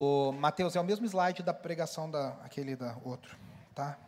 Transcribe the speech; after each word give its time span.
O 0.00 0.30
Mateus 0.30 0.76
é 0.76 0.80
o 0.80 0.84
mesmo 0.84 1.04
slide 1.06 1.42
da 1.42 1.52
pregação 1.52 2.08
da 2.08 2.28
aquele 2.44 2.76
da 2.76 2.96
outro, 3.02 3.36
tá? 3.74 3.98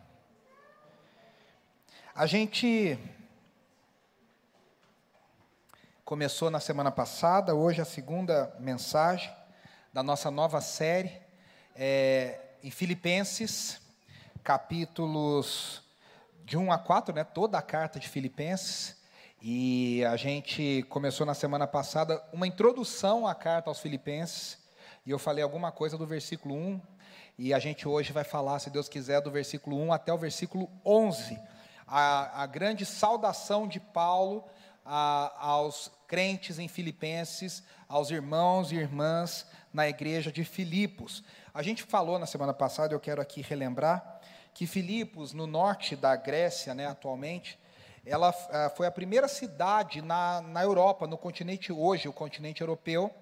A 2.15 2.25
gente 2.25 2.97
começou 6.05 6.49
na 6.49 6.61
semana 6.61 6.91
passada, 6.91 7.53
hoje 7.53 7.81
a 7.81 7.85
segunda 7.85 8.55
mensagem 8.57 9.35
da 9.91 10.01
nossa 10.01 10.31
nova 10.31 10.61
série 10.61 11.11
é, 11.75 12.39
em 12.63 12.71
Filipenses, 12.71 13.81
capítulos 14.45 15.83
de 16.45 16.55
1 16.55 16.71
a 16.71 16.77
4, 16.77 17.13
né, 17.13 17.25
toda 17.25 17.57
a 17.57 17.61
carta 17.61 17.99
de 17.99 18.07
Filipenses. 18.07 18.95
E 19.41 20.05
a 20.05 20.15
gente 20.15 20.83
começou 20.83 21.25
na 21.25 21.33
semana 21.33 21.67
passada 21.67 22.23
uma 22.31 22.47
introdução 22.47 23.27
à 23.27 23.35
carta 23.35 23.69
aos 23.69 23.79
Filipenses 23.79 24.60
e 25.05 25.11
eu 25.11 25.17
falei 25.17 25.43
alguma 25.43 25.71
coisa 25.71 25.97
do 25.97 26.05
versículo 26.05 26.55
1, 26.55 26.81
e 27.37 27.53
a 27.53 27.59
gente 27.59 27.87
hoje 27.87 28.13
vai 28.13 28.23
falar, 28.23 28.59
se 28.59 28.69
Deus 28.69 28.87
quiser, 28.87 29.19
do 29.21 29.31
versículo 29.31 29.77
1 29.81 29.93
até 29.93 30.13
o 30.13 30.17
versículo 30.17 30.69
11. 30.85 31.39
A, 31.87 32.43
a 32.43 32.45
grande 32.45 32.85
saudação 32.85 33.67
de 33.67 33.79
Paulo 33.79 34.43
a, 34.85 35.33
aos 35.39 35.91
crentes 36.07 36.59
em 36.59 36.67
Filipenses, 36.67 37.63
aos 37.87 38.11
irmãos 38.11 38.71
e 38.71 38.75
irmãs 38.75 39.47
na 39.73 39.87
igreja 39.87 40.31
de 40.31 40.43
Filipos. 40.43 41.23
A 41.53 41.63
gente 41.63 41.83
falou 41.83 42.19
na 42.19 42.25
semana 42.25 42.53
passada, 42.53 42.93
eu 42.93 42.99
quero 42.99 43.21
aqui 43.21 43.41
relembrar, 43.41 44.19
que 44.53 44.67
Filipos, 44.67 45.33
no 45.33 45.47
norte 45.47 45.95
da 45.95 46.15
Grécia, 46.15 46.73
né, 46.73 46.87
atualmente, 46.87 47.57
ela 48.05 48.29
uh, 48.29 48.75
foi 48.75 48.87
a 48.87 48.91
primeira 48.91 49.27
cidade 49.27 50.01
na, 50.01 50.41
na 50.41 50.63
Europa, 50.63 51.07
no 51.07 51.17
continente 51.17 51.71
hoje, 51.71 52.07
o 52.07 52.13
continente 52.13 52.61
europeu, 52.61 53.13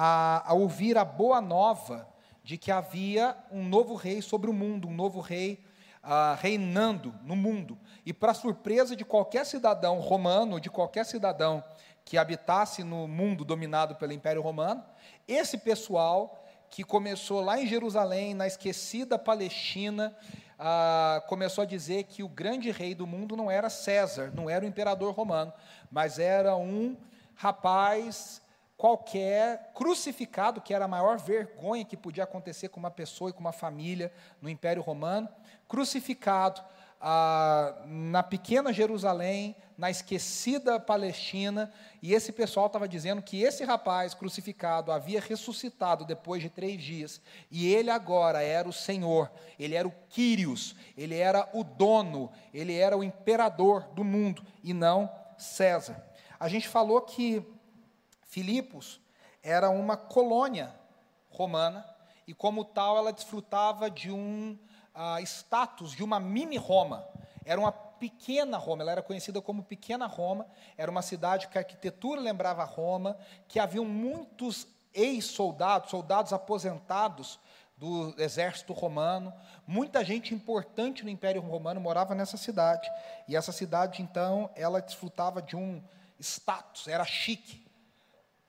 a, 0.00 0.48
a 0.48 0.54
ouvir 0.54 0.96
a 0.96 1.04
boa 1.04 1.40
nova 1.40 2.08
de 2.44 2.56
que 2.56 2.70
havia 2.70 3.36
um 3.50 3.64
novo 3.64 3.96
rei 3.96 4.22
sobre 4.22 4.48
o 4.48 4.52
mundo, 4.52 4.86
um 4.86 4.94
novo 4.94 5.20
rei 5.20 5.60
uh, 6.04 6.40
reinando 6.40 7.12
no 7.24 7.34
mundo. 7.34 7.76
E, 8.06 8.12
para 8.12 8.32
surpresa 8.32 8.94
de 8.94 9.04
qualquer 9.04 9.44
cidadão 9.44 9.98
romano, 9.98 10.60
de 10.60 10.70
qualquer 10.70 11.04
cidadão 11.04 11.64
que 12.04 12.16
habitasse 12.16 12.84
no 12.84 13.08
mundo 13.08 13.44
dominado 13.44 13.96
pelo 13.96 14.12
Império 14.12 14.40
Romano, 14.40 14.84
esse 15.26 15.58
pessoal 15.58 16.44
que 16.70 16.84
começou 16.84 17.40
lá 17.40 17.60
em 17.60 17.66
Jerusalém, 17.66 18.34
na 18.34 18.46
esquecida 18.46 19.18
Palestina, 19.18 20.16
uh, 20.60 21.26
começou 21.26 21.62
a 21.62 21.66
dizer 21.66 22.04
que 22.04 22.22
o 22.22 22.28
grande 22.28 22.70
rei 22.70 22.94
do 22.94 23.04
mundo 23.04 23.36
não 23.36 23.50
era 23.50 23.68
César, 23.68 24.32
não 24.32 24.48
era 24.48 24.64
o 24.64 24.68
imperador 24.68 25.12
romano, 25.12 25.52
mas 25.90 26.20
era 26.20 26.54
um 26.56 26.96
rapaz 27.34 28.40
qualquer 28.78 29.72
crucificado, 29.74 30.60
que 30.60 30.72
era 30.72 30.84
a 30.84 30.88
maior 30.88 31.18
vergonha 31.18 31.84
que 31.84 31.96
podia 31.96 32.22
acontecer 32.22 32.68
com 32.68 32.78
uma 32.78 32.92
pessoa 32.92 33.28
e 33.28 33.32
com 33.32 33.40
uma 33.40 33.52
família 33.52 34.12
no 34.40 34.48
Império 34.48 34.80
Romano, 34.80 35.28
crucificado 35.66 36.62
ah, 37.00 37.82
na 37.86 38.22
pequena 38.22 38.72
Jerusalém, 38.72 39.56
na 39.76 39.90
esquecida 39.90 40.78
Palestina, 40.78 41.72
e 42.00 42.14
esse 42.14 42.30
pessoal 42.30 42.66
estava 42.66 42.88
dizendo 42.88 43.20
que 43.20 43.42
esse 43.42 43.64
rapaz 43.64 44.14
crucificado 44.14 44.92
havia 44.92 45.20
ressuscitado 45.20 46.04
depois 46.04 46.40
de 46.40 46.48
três 46.48 46.80
dias, 46.80 47.20
e 47.50 47.72
ele 47.72 47.90
agora 47.90 48.42
era 48.42 48.68
o 48.68 48.72
Senhor, 48.72 49.28
ele 49.58 49.74
era 49.74 49.88
o 49.88 49.94
Quírios, 50.08 50.76
ele 50.96 51.16
era 51.16 51.48
o 51.52 51.64
dono, 51.64 52.30
ele 52.54 52.76
era 52.76 52.96
o 52.96 53.02
imperador 53.02 53.88
do 53.88 54.04
mundo, 54.04 54.40
e 54.62 54.72
não 54.72 55.10
César. 55.36 56.04
A 56.38 56.48
gente 56.48 56.68
falou 56.68 57.00
que 57.00 57.44
Filipos 58.28 59.00
era 59.42 59.70
uma 59.70 59.96
colônia 59.96 60.70
romana 61.30 61.84
e, 62.26 62.34
como 62.34 62.62
tal, 62.62 62.98
ela 62.98 63.10
desfrutava 63.10 63.90
de 63.90 64.12
um 64.12 64.58
uh, 64.94 65.18
status 65.22 65.92
de 65.92 66.04
uma 66.04 66.20
mini-Roma. 66.20 67.08
Era 67.42 67.58
uma 67.58 67.72
pequena 67.72 68.58
Roma, 68.58 68.82
ela 68.82 68.92
era 68.92 69.02
conhecida 69.02 69.40
como 69.40 69.62
Pequena 69.62 70.06
Roma, 70.06 70.46
era 70.76 70.90
uma 70.90 71.00
cidade 71.00 71.48
que 71.48 71.56
a 71.56 71.62
arquitetura 71.62 72.20
lembrava 72.20 72.62
Roma, 72.64 73.16
que 73.48 73.58
haviam 73.58 73.86
muitos 73.86 74.68
ex-soldados, 74.92 75.90
soldados 75.90 76.32
aposentados 76.32 77.40
do 77.78 78.14
exército 78.18 78.74
romano, 78.74 79.32
muita 79.66 80.04
gente 80.04 80.34
importante 80.34 81.02
no 81.02 81.08
Império 81.08 81.40
Romano 81.40 81.80
morava 81.80 82.14
nessa 82.14 82.36
cidade, 82.36 82.90
e 83.26 83.34
essa 83.34 83.52
cidade, 83.52 84.02
então, 84.02 84.50
ela 84.54 84.82
desfrutava 84.82 85.40
de 85.40 85.56
um 85.56 85.82
status, 86.20 86.88
era 86.88 87.04
chique, 87.06 87.67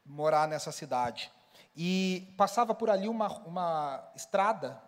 morar 0.10 0.48
nessa 0.48 0.72
cidade. 0.72 1.32
E 1.76 2.34
passava 2.36 2.74
por 2.74 2.90
ali 2.90 3.08
uma, 3.08 3.28
uma 3.46 4.12
estrada, 4.16 4.82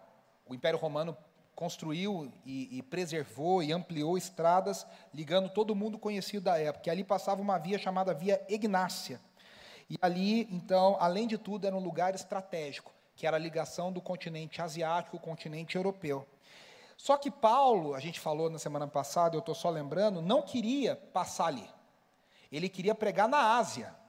o 0.46 0.54
Império 0.54 0.80
Romano 0.80 1.16
construiu 1.56 2.34
e, 2.44 2.80
e, 2.80 2.82
preservou 2.82 3.62
e 3.62 3.72
ampliou 3.72 4.18
estradas 4.18 4.86
ligando 5.14 5.48
todo 5.50 5.76
mundo 5.76 6.00
conhecido 6.00 6.46
da 6.46 6.58
época. 6.60 6.90
E 6.90 6.92
ali 6.92 7.04
passava 7.04 7.40
uma 7.40 7.58
via 7.60 7.78
chamada 7.78 8.14
Via 8.14 8.44
Ignácia. 8.50 9.22
E 9.88 9.96
ali, 10.02 10.48
então, 10.52 10.98
além 11.00 11.28
de 11.28 11.38
tudo, 11.38 11.68
era 11.68 11.76
um 11.76 11.84
lugar 11.84 12.16
estratégico, 12.16 12.92
que 13.16 13.28
era 13.28 13.38
a 13.38 13.40
ligação 13.40 13.92
do 13.92 14.02
continente 14.02 14.62
asiático 14.62 15.20
com 15.20 15.32
o 15.32 15.36
continente 15.36 15.76
europeu. 15.76 16.26
Só 16.98 17.16
que 17.18 17.30
Paulo, 17.30 17.94
a 17.94 18.00
gente 18.00 18.20
falou 18.20 18.50
na 18.50 18.58
semana 18.58 18.88
passada, 18.88 19.36
eu 19.36 19.40
estou 19.40 19.56
só 19.56 19.70
lembrando, 19.70 20.22
não 20.22 20.42
queria 20.42 20.96
passar 20.96 21.48
ali. 21.48 21.70
Ele 22.52 22.70
queria 22.70 22.96
pregar 22.96 23.28
na 23.28 23.58
Ásia. 23.58 24.01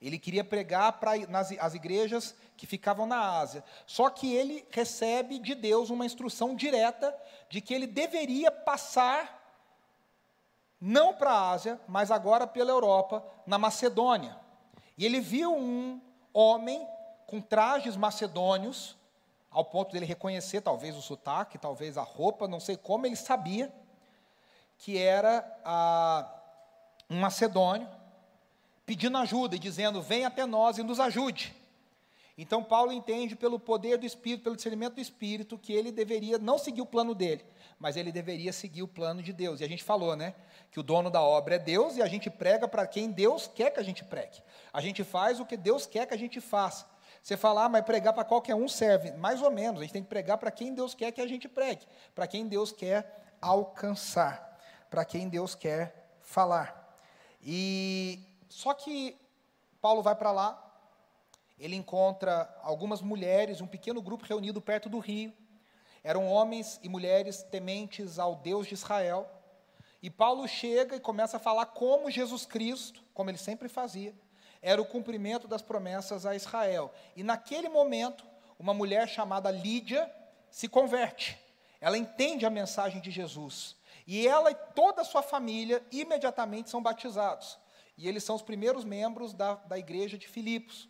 Ele 0.00 0.18
queria 0.18 0.44
pregar 0.44 0.92
para 0.94 1.16
nas 1.26 1.52
as 1.52 1.74
igrejas 1.74 2.34
que 2.56 2.66
ficavam 2.66 3.06
na 3.06 3.38
Ásia. 3.38 3.64
Só 3.86 4.10
que 4.10 4.34
ele 4.34 4.66
recebe 4.70 5.38
de 5.38 5.54
Deus 5.54 5.90
uma 5.90 6.04
instrução 6.04 6.54
direta 6.54 7.16
de 7.48 7.60
que 7.60 7.72
ele 7.72 7.86
deveria 7.86 8.50
passar 8.50 9.42
não 10.80 11.14
para 11.14 11.30
a 11.30 11.50
Ásia, 11.50 11.80
mas 11.88 12.10
agora 12.10 12.46
pela 12.46 12.70
Europa, 12.70 13.24
na 13.46 13.58
Macedônia. 13.58 14.36
E 14.98 15.04
ele 15.04 15.20
viu 15.20 15.54
um 15.54 16.00
homem 16.32 16.86
com 17.26 17.40
trajes 17.40 17.96
macedônios, 17.96 18.96
ao 19.50 19.64
ponto 19.64 19.92
dele 19.92 20.04
reconhecer 20.04 20.60
talvez 20.60 20.94
o 20.94 21.02
sotaque, 21.02 21.58
talvez 21.58 21.96
a 21.96 22.02
roupa, 22.02 22.46
não 22.46 22.60
sei 22.60 22.76
como, 22.76 23.06
ele 23.06 23.16
sabia 23.16 23.72
que 24.78 24.98
era 24.98 25.58
ah, 25.64 26.30
um 27.08 27.18
macedônio 27.18 27.88
pedindo 28.86 29.18
ajuda 29.18 29.56
e 29.56 29.58
dizendo: 29.58 30.00
Vem 30.00 30.24
até 30.24 30.46
nós 30.46 30.78
e 30.78 30.82
nos 30.82 31.00
ajude. 31.00 31.54
Então, 32.38 32.62
Paulo 32.62 32.92
entende 32.92 33.34
pelo 33.34 33.58
poder 33.58 33.96
do 33.96 34.04
Espírito, 34.04 34.44
pelo 34.44 34.56
discernimento 34.56 34.94
do 34.94 35.00
Espírito, 35.00 35.56
que 35.56 35.72
ele 35.72 35.90
deveria 35.90 36.36
não 36.38 36.58
seguir 36.58 36.82
o 36.82 36.86
plano 36.86 37.14
dele, 37.14 37.42
mas 37.78 37.96
ele 37.96 38.12
deveria 38.12 38.52
seguir 38.52 38.82
o 38.82 38.88
plano 38.88 39.22
de 39.22 39.32
Deus. 39.32 39.60
E 39.60 39.64
a 39.64 39.68
gente 39.68 39.82
falou, 39.82 40.14
né? 40.14 40.34
Que 40.70 40.78
o 40.78 40.82
dono 40.82 41.10
da 41.10 41.22
obra 41.22 41.54
é 41.54 41.58
Deus 41.58 41.96
e 41.96 42.02
a 42.02 42.06
gente 42.06 42.28
prega 42.28 42.68
para 42.68 42.86
quem 42.86 43.10
Deus 43.10 43.46
quer 43.46 43.70
que 43.70 43.80
a 43.80 43.82
gente 43.82 44.04
pregue. 44.04 44.42
A 44.70 44.82
gente 44.82 45.02
faz 45.02 45.40
o 45.40 45.46
que 45.46 45.56
Deus 45.56 45.86
quer 45.86 46.06
que 46.06 46.12
a 46.12 46.18
gente 46.18 46.38
faça. 46.38 46.86
Você 47.22 47.38
falar, 47.38 47.64
ah, 47.64 47.68
mas 47.70 47.84
pregar 47.84 48.12
para 48.12 48.22
qualquer 48.22 48.54
um 48.54 48.68
serve. 48.68 49.12
Mais 49.12 49.40
ou 49.40 49.50
menos, 49.50 49.80
a 49.80 49.82
gente 49.82 49.92
tem 49.94 50.02
que 50.02 50.08
pregar 50.08 50.36
para 50.36 50.50
quem 50.50 50.74
Deus 50.74 50.94
quer 50.94 51.10
que 51.10 51.22
a 51.22 51.26
gente 51.26 51.48
pregue, 51.48 51.86
para 52.14 52.26
quem 52.26 52.46
Deus 52.46 52.70
quer 52.70 53.34
alcançar, 53.40 54.60
para 54.90 55.04
quem 55.04 55.28
Deus 55.28 55.54
quer 55.54 56.18
falar. 56.20 57.00
E 57.42 58.20
só 58.48 58.74
que 58.74 59.16
Paulo 59.80 60.02
vai 60.02 60.14
para 60.14 60.32
lá, 60.32 60.62
ele 61.58 61.74
encontra 61.74 62.54
algumas 62.62 63.00
mulheres, 63.00 63.60
um 63.60 63.66
pequeno 63.66 64.02
grupo 64.02 64.24
reunido 64.24 64.60
perto 64.60 64.88
do 64.88 64.98
rio. 64.98 65.32
Eram 66.04 66.28
homens 66.28 66.78
e 66.82 66.88
mulheres 66.88 67.42
tementes 67.42 68.18
ao 68.18 68.36
Deus 68.36 68.66
de 68.66 68.74
Israel. 68.74 69.28
E 70.02 70.10
Paulo 70.10 70.46
chega 70.46 70.96
e 70.96 71.00
começa 71.00 71.38
a 71.38 71.40
falar 71.40 71.66
como 71.66 72.10
Jesus 72.10 72.44
Cristo, 72.44 73.02
como 73.14 73.30
ele 73.30 73.38
sempre 73.38 73.68
fazia, 73.68 74.14
era 74.60 74.80
o 74.80 74.86
cumprimento 74.86 75.48
das 75.48 75.62
promessas 75.62 76.26
a 76.26 76.34
Israel. 76.34 76.92
E 77.14 77.22
naquele 77.22 77.68
momento, 77.68 78.26
uma 78.58 78.74
mulher 78.74 79.08
chamada 79.08 79.50
Lídia 79.50 80.10
se 80.50 80.68
converte. 80.68 81.38
Ela 81.80 81.96
entende 81.96 82.44
a 82.44 82.50
mensagem 82.50 83.00
de 83.00 83.10
Jesus. 83.10 83.76
E 84.06 84.26
ela 84.26 84.50
e 84.50 84.54
toda 84.74 85.02
a 85.02 85.04
sua 85.04 85.22
família 85.22 85.84
imediatamente 85.90 86.70
são 86.70 86.82
batizados. 86.82 87.58
E 87.96 88.08
eles 88.08 88.24
são 88.24 88.36
os 88.36 88.42
primeiros 88.42 88.84
membros 88.84 89.32
da, 89.32 89.54
da 89.54 89.78
igreja 89.78 90.18
de 90.18 90.28
Filipos. 90.28 90.88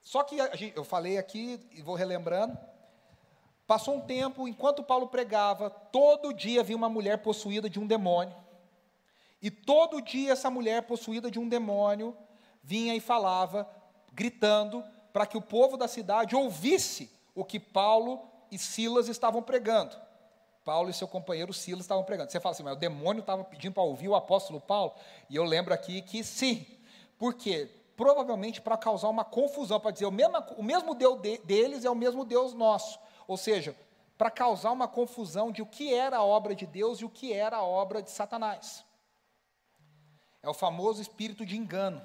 Só 0.00 0.22
que 0.22 0.36
eu 0.74 0.84
falei 0.84 1.18
aqui, 1.18 1.60
e 1.72 1.82
vou 1.82 1.94
relembrando, 1.94 2.58
passou 3.66 3.96
um 3.96 4.00
tempo, 4.00 4.48
enquanto 4.48 4.82
Paulo 4.82 5.08
pregava, 5.08 5.70
todo 5.70 6.32
dia 6.32 6.60
havia 6.60 6.76
uma 6.76 6.88
mulher 6.88 7.18
possuída 7.18 7.70
de 7.70 7.78
um 7.78 7.86
demônio. 7.86 8.34
E 9.40 9.50
todo 9.50 10.00
dia 10.00 10.32
essa 10.32 10.50
mulher 10.50 10.82
possuída 10.82 11.30
de 11.30 11.38
um 11.38 11.48
demônio 11.48 12.16
vinha 12.62 12.94
e 12.94 13.00
falava, 13.00 13.68
gritando, 14.12 14.84
para 15.12 15.26
que 15.26 15.36
o 15.36 15.42
povo 15.42 15.76
da 15.76 15.86
cidade 15.86 16.34
ouvisse 16.34 17.10
o 17.34 17.44
que 17.44 17.60
Paulo 17.60 18.28
e 18.50 18.58
Silas 18.58 19.08
estavam 19.08 19.42
pregando. 19.42 19.96
Paulo 20.64 20.90
e 20.90 20.94
seu 20.94 21.08
companheiro 21.08 21.52
Silas 21.52 21.84
estavam 21.84 22.04
pregando. 22.04 22.30
Você 22.30 22.40
fala 22.40 22.54
assim, 22.54 22.62
mas 22.62 22.74
o 22.74 22.78
demônio 22.78 23.20
estava 23.20 23.44
pedindo 23.44 23.74
para 23.74 23.82
ouvir 23.82 24.08
o 24.08 24.14
apóstolo 24.14 24.60
Paulo? 24.60 24.94
E 25.28 25.36
eu 25.36 25.44
lembro 25.44 25.72
aqui 25.74 26.02
que 26.02 26.22
sim. 26.22 26.66
Por 27.18 27.34
quê? 27.34 27.70
provavelmente 27.96 28.60
para 28.60 28.76
causar 28.76 29.08
uma 29.08 29.24
confusão, 29.24 29.78
para 29.78 29.90
dizer 29.90 30.06
o 30.06 30.10
mesmo, 30.10 30.36
o 30.56 30.62
mesmo 30.62 30.94
Deus 30.94 31.20
de, 31.20 31.38
deles 31.38 31.84
é 31.84 31.90
o 31.90 31.94
mesmo 31.94 32.24
Deus 32.24 32.52
nosso. 32.52 32.98
Ou 33.26 33.36
seja, 33.36 33.76
para 34.18 34.30
causar 34.30 34.72
uma 34.72 34.88
confusão 34.88 35.52
de 35.52 35.62
o 35.62 35.66
que 35.66 35.94
era 35.94 36.16
a 36.18 36.24
obra 36.24 36.54
de 36.54 36.66
Deus 36.66 37.00
e 37.00 37.04
o 37.04 37.10
que 37.10 37.32
era 37.32 37.58
a 37.58 37.62
obra 37.62 38.02
de 38.02 38.10
Satanás. 38.10 38.84
É 40.42 40.48
o 40.48 40.54
famoso 40.54 41.00
espírito 41.00 41.46
de 41.46 41.56
engano, 41.56 42.02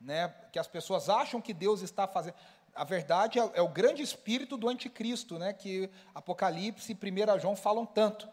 né? 0.00 0.28
que 0.50 0.58
as 0.58 0.66
pessoas 0.66 1.10
acham 1.10 1.40
que 1.40 1.52
Deus 1.52 1.82
está 1.82 2.06
fazendo. 2.06 2.34
A 2.80 2.84
verdade 2.84 3.38
é, 3.38 3.50
é 3.56 3.60
o 3.60 3.68
grande 3.68 4.02
espírito 4.02 4.56
do 4.56 4.66
anticristo, 4.66 5.38
né? 5.38 5.52
que 5.52 5.90
Apocalipse 6.14 6.90
e 6.90 6.94
1 6.94 7.38
João 7.38 7.54
falam 7.54 7.84
tanto. 7.84 8.26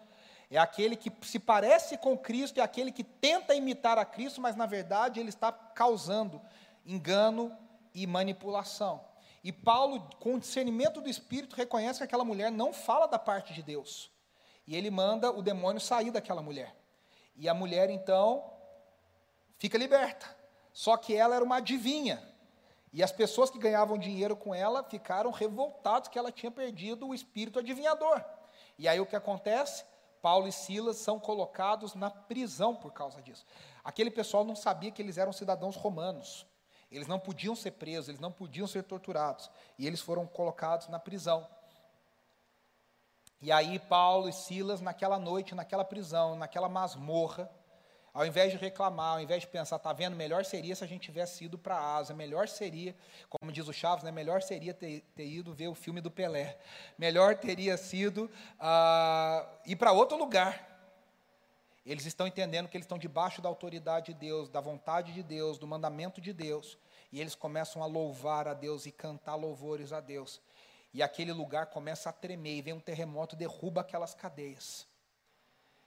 É 0.50 0.58
aquele 0.58 0.96
que 0.96 1.12
se 1.22 1.38
parece 1.38 1.98
com 1.98 2.18
Cristo, 2.18 2.58
é 2.62 2.64
aquele 2.64 2.90
que 2.90 3.04
tenta 3.04 3.54
imitar 3.54 3.98
a 3.98 4.06
Cristo, 4.06 4.40
mas 4.40 4.56
na 4.56 4.66
verdade 4.66 5.20
ele 5.20 5.28
está 5.28 5.52
causando 5.52 6.42
engano 6.86 7.54
e 7.94 8.08
manipulação. 8.08 9.04
E 9.44 9.52
Paulo, 9.52 10.08
com 10.18 10.36
o 10.36 10.40
discernimento 10.40 11.02
do 11.02 11.10
Espírito, 11.10 11.54
reconhece 11.54 12.00
que 12.00 12.06
aquela 12.06 12.24
mulher 12.24 12.50
não 12.50 12.72
fala 12.72 13.06
da 13.06 13.20
parte 13.20 13.54
de 13.54 13.62
Deus. 13.62 14.10
E 14.66 14.78
ele 14.78 14.90
manda 14.90 15.30
o 15.30 15.42
demônio 15.42 15.82
sair 15.82 16.10
daquela 16.10 16.42
mulher. 16.42 16.74
E 17.36 17.50
a 17.50 17.54
mulher, 17.54 17.90
então, 17.90 18.50
fica 19.58 19.78
liberta. 19.78 20.26
Só 20.72 20.96
que 20.96 21.14
ela 21.14 21.36
era 21.36 21.44
uma 21.44 21.58
adivinha. 21.58 22.26
E 22.98 23.04
as 23.04 23.12
pessoas 23.12 23.52
que 23.52 23.60
ganhavam 23.60 23.96
dinheiro 23.96 24.36
com 24.36 24.56
ela 24.56 24.84
ficaram 24.84 25.30
revoltados 25.30 26.10
que 26.10 26.18
ela 26.18 26.32
tinha 26.32 26.50
perdido 26.50 27.08
o 27.08 27.14
espírito 27.14 27.60
adivinhador. 27.60 28.26
E 28.76 28.88
aí 28.88 29.00
o 29.00 29.06
que 29.06 29.16
acontece? 29.16 29.86
Paulo 30.20 30.48
e 30.48 30.52
Silas 30.52 30.98
são 30.98 31.20
colocados 31.20 31.94
na 31.94 32.10
prisão 32.10 32.76
por 32.76 32.92
causa 32.92 33.22
disso. 33.22 33.46
Aquele 33.84 34.10
pessoal 34.10 34.44
não 34.44 34.56
sabia 34.56 34.90
que 34.90 35.00
eles 35.00 35.20
eram 35.20 35.32
cidadãos 35.32 35.76
romanos. 35.76 36.48
Eles 36.92 37.08
não 37.08 37.20
podiam 37.20 37.56
ser 37.56 37.74
presos, 37.74 38.10
eles 38.10 38.20
não 38.20 38.32
podiam 38.32 38.66
ser 38.66 38.82
torturados. 38.82 39.48
E 39.78 39.86
eles 39.86 40.02
foram 40.02 40.26
colocados 40.26 40.88
na 40.88 40.98
prisão. 40.98 41.48
E 43.40 43.52
aí, 43.52 43.78
Paulo 43.78 44.28
e 44.28 44.34
Silas, 44.34 44.82
naquela 44.82 45.20
noite, 45.20 45.54
naquela 45.54 45.86
prisão, 45.86 46.36
naquela 46.36 46.68
masmorra, 46.68 47.48
ao 48.18 48.25
invés 48.25 48.52
de 48.52 48.58
reclamar, 48.58 49.14
ao 49.14 49.22
invés 49.22 49.42
de 49.42 49.48
pensar, 49.48 49.75
está 49.75 49.94
vendo, 49.94 50.16
melhor 50.16 50.44
seria 50.44 50.75
se 50.75 50.84
a 50.84 50.88
gente 50.88 51.04
tivesse 51.04 51.46
ido 51.46 51.56
para 51.56 51.75
a 51.75 51.98
Ásia, 51.98 52.16
melhor 52.16 52.48
seria, 52.48 52.96
como 53.30 53.52
diz 53.52 53.68
o 53.68 53.72
Chaves, 53.72 54.04
né, 54.04 54.10
melhor 54.12 54.42
seria 54.42 54.74
ter, 54.74 55.02
ter 55.14 55.28
ido 55.28 55.54
ver 55.54 55.68
o 55.68 55.75
filme 55.75 56.02
do 56.02 56.10
Pelé, 56.10 56.58
melhor 56.98 57.38
teria 57.38 57.78
sido 57.78 58.24
uh, 58.24 59.48
ir 59.68 59.75
para 59.75 59.92
outro 59.92 60.18
lugar. 60.18 60.68
Eles 61.86 62.08
estão 62.08 62.25
entendendo 62.25 62.68
que 62.68 62.75
eles 62.75 62.86
estão 62.86 62.98
debaixo 62.98 63.40
da 63.40 63.50
autoridade 63.50 64.08
de 64.08 64.20
Deus, 64.20 64.50
da 64.50 64.60
vontade 64.60 65.13
de 65.13 65.22
Deus, 65.22 65.60
do 65.60 65.68
mandamento 65.68 66.20
de 66.20 66.34
Deus. 66.34 66.75
E 67.12 67.22
eles 67.22 67.36
começam 67.36 67.84
a 67.84 67.86
louvar 67.86 68.48
a 68.48 68.56
Deus 68.56 68.88
e 68.88 68.92
cantar 68.92 69.36
louvores 69.36 69.94
a 69.94 70.00
Deus. 70.00 70.42
E 70.92 71.04
aquele 71.04 71.31
lugar 71.31 71.68
começa 71.68 72.10
a 72.10 72.13
tremer, 72.13 72.58
e 72.58 72.62
vem 72.63 72.74
um 72.74 72.80
terremoto, 72.80 73.36
derruba 73.36 73.81
aquelas 73.81 74.16
cadeias. 74.16 74.88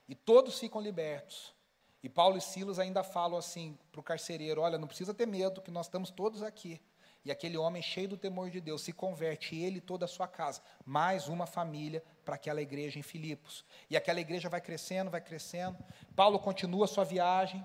E 0.09 0.15
todos 0.15 0.61
ficam 0.61 0.81
libertos. 0.81 1.59
E 2.03 2.09
Paulo 2.09 2.39
e 2.39 2.41
Silas 2.41 2.79
ainda 2.79 3.03
falam 3.03 3.39
assim 3.39 3.79
para 3.93 4.01
o 4.01 4.05
carcereiro: 4.05 4.61
Olha, 4.61 4.79
não 4.79 4.87
precisa 4.89 5.13
ter 5.13 5.27
medo, 5.27 5.61
que 5.61 5.71
nós 5.71 5.87
estamos 5.87 6.11
todos 6.11 6.43
aqui. 6.43 6.81
E 7.23 7.31
aquele 7.31 7.59
homem 7.59 7.83
cheio 7.83 8.09
do 8.09 8.17
temor 8.17 8.49
de 8.49 8.61
Deus 8.61 8.81
se 8.81 8.93
converte, 8.93 9.55
ele 9.55 9.77
e 9.77 9.81
toda 9.81 10.07
a 10.07 10.09
sua 10.09 10.27
casa, 10.27 10.63
mais 10.87 11.29
uma 11.29 11.47
família 11.47 12.03
para 12.25 12.37
aquela 12.37 12.63
igreja 12.63 12.99
em 12.99 13.03
Filipos. 13.03 13.65
E 13.91 13.97
aquela 13.97 14.21
igreja 14.21 14.49
vai 14.49 14.61
crescendo, 14.61 15.11
vai 15.11 15.21
crescendo. 15.21 15.77
Paulo 16.17 16.39
continua 16.39 16.87
sua 16.87 17.05
viagem, 17.05 17.63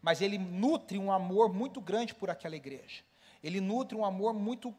mas 0.00 0.20
ele 0.20 0.38
nutre 0.38 0.96
um 0.96 1.10
amor 1.10 1.52
muito 1.52 1.80
grande 1.80 2.14
por 2.14 2.30
aquela 2.30 2.54
igreja. 2.54 3.02
Ele 3.42 3.60
nutre 3.60 3.96
um 3.96 4.04
amor 4.04 4.32
muito 4.32 4.72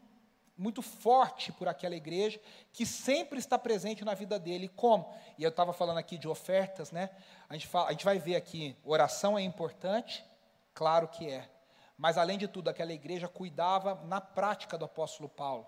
muito 0.56 0.82
forte 0.82 1.52
por 1.52 1.68
aquela 1.68 1.96
igreja, 1.96 2.40
que 2.72 2.86
sempre 2.86 3.38
está 3.38 3.58
presente 3.58 4.04
na 4.04 4.14
vida 4.14 4.38
dele. 4.38 4.68
Como? 4.68 5.12
E 5.36 5.42
eu 5.42 5.50
estava 5.50 5.72
falando 5.72 5.98
aqui 5.98 6.16
de 6.16 6.28
ofertas, 6.28 6.90
né? 6.90 7.10
A 7.48 7.54
gente, 7.54 7.66
fala, 7.66 7.88
a 7.88 7.92
gente 7.92 8.04
vai 8.04 8.18
ver 8.18 8.36
aqui, 8.36 8.76
oração 8.84 9.38
é 9.38 9.42
importante, 9.42 10.24
claro 10.72 11.08
que 11.08 11.28
é. 11.28 11.48
Mas, 11.96 12.18
além 12.18 12.38
de 12.38 12.48
tudo, 12.48 12.68
aquela 12.68 12.92
igreja 12.92 13.28
cuidava 13.28 13.94
na 14.06 14.20
prática 14.20 14.76
do 14.76 14.84
apóstolo 14.84 15.28
Paulo. 15.28 15.66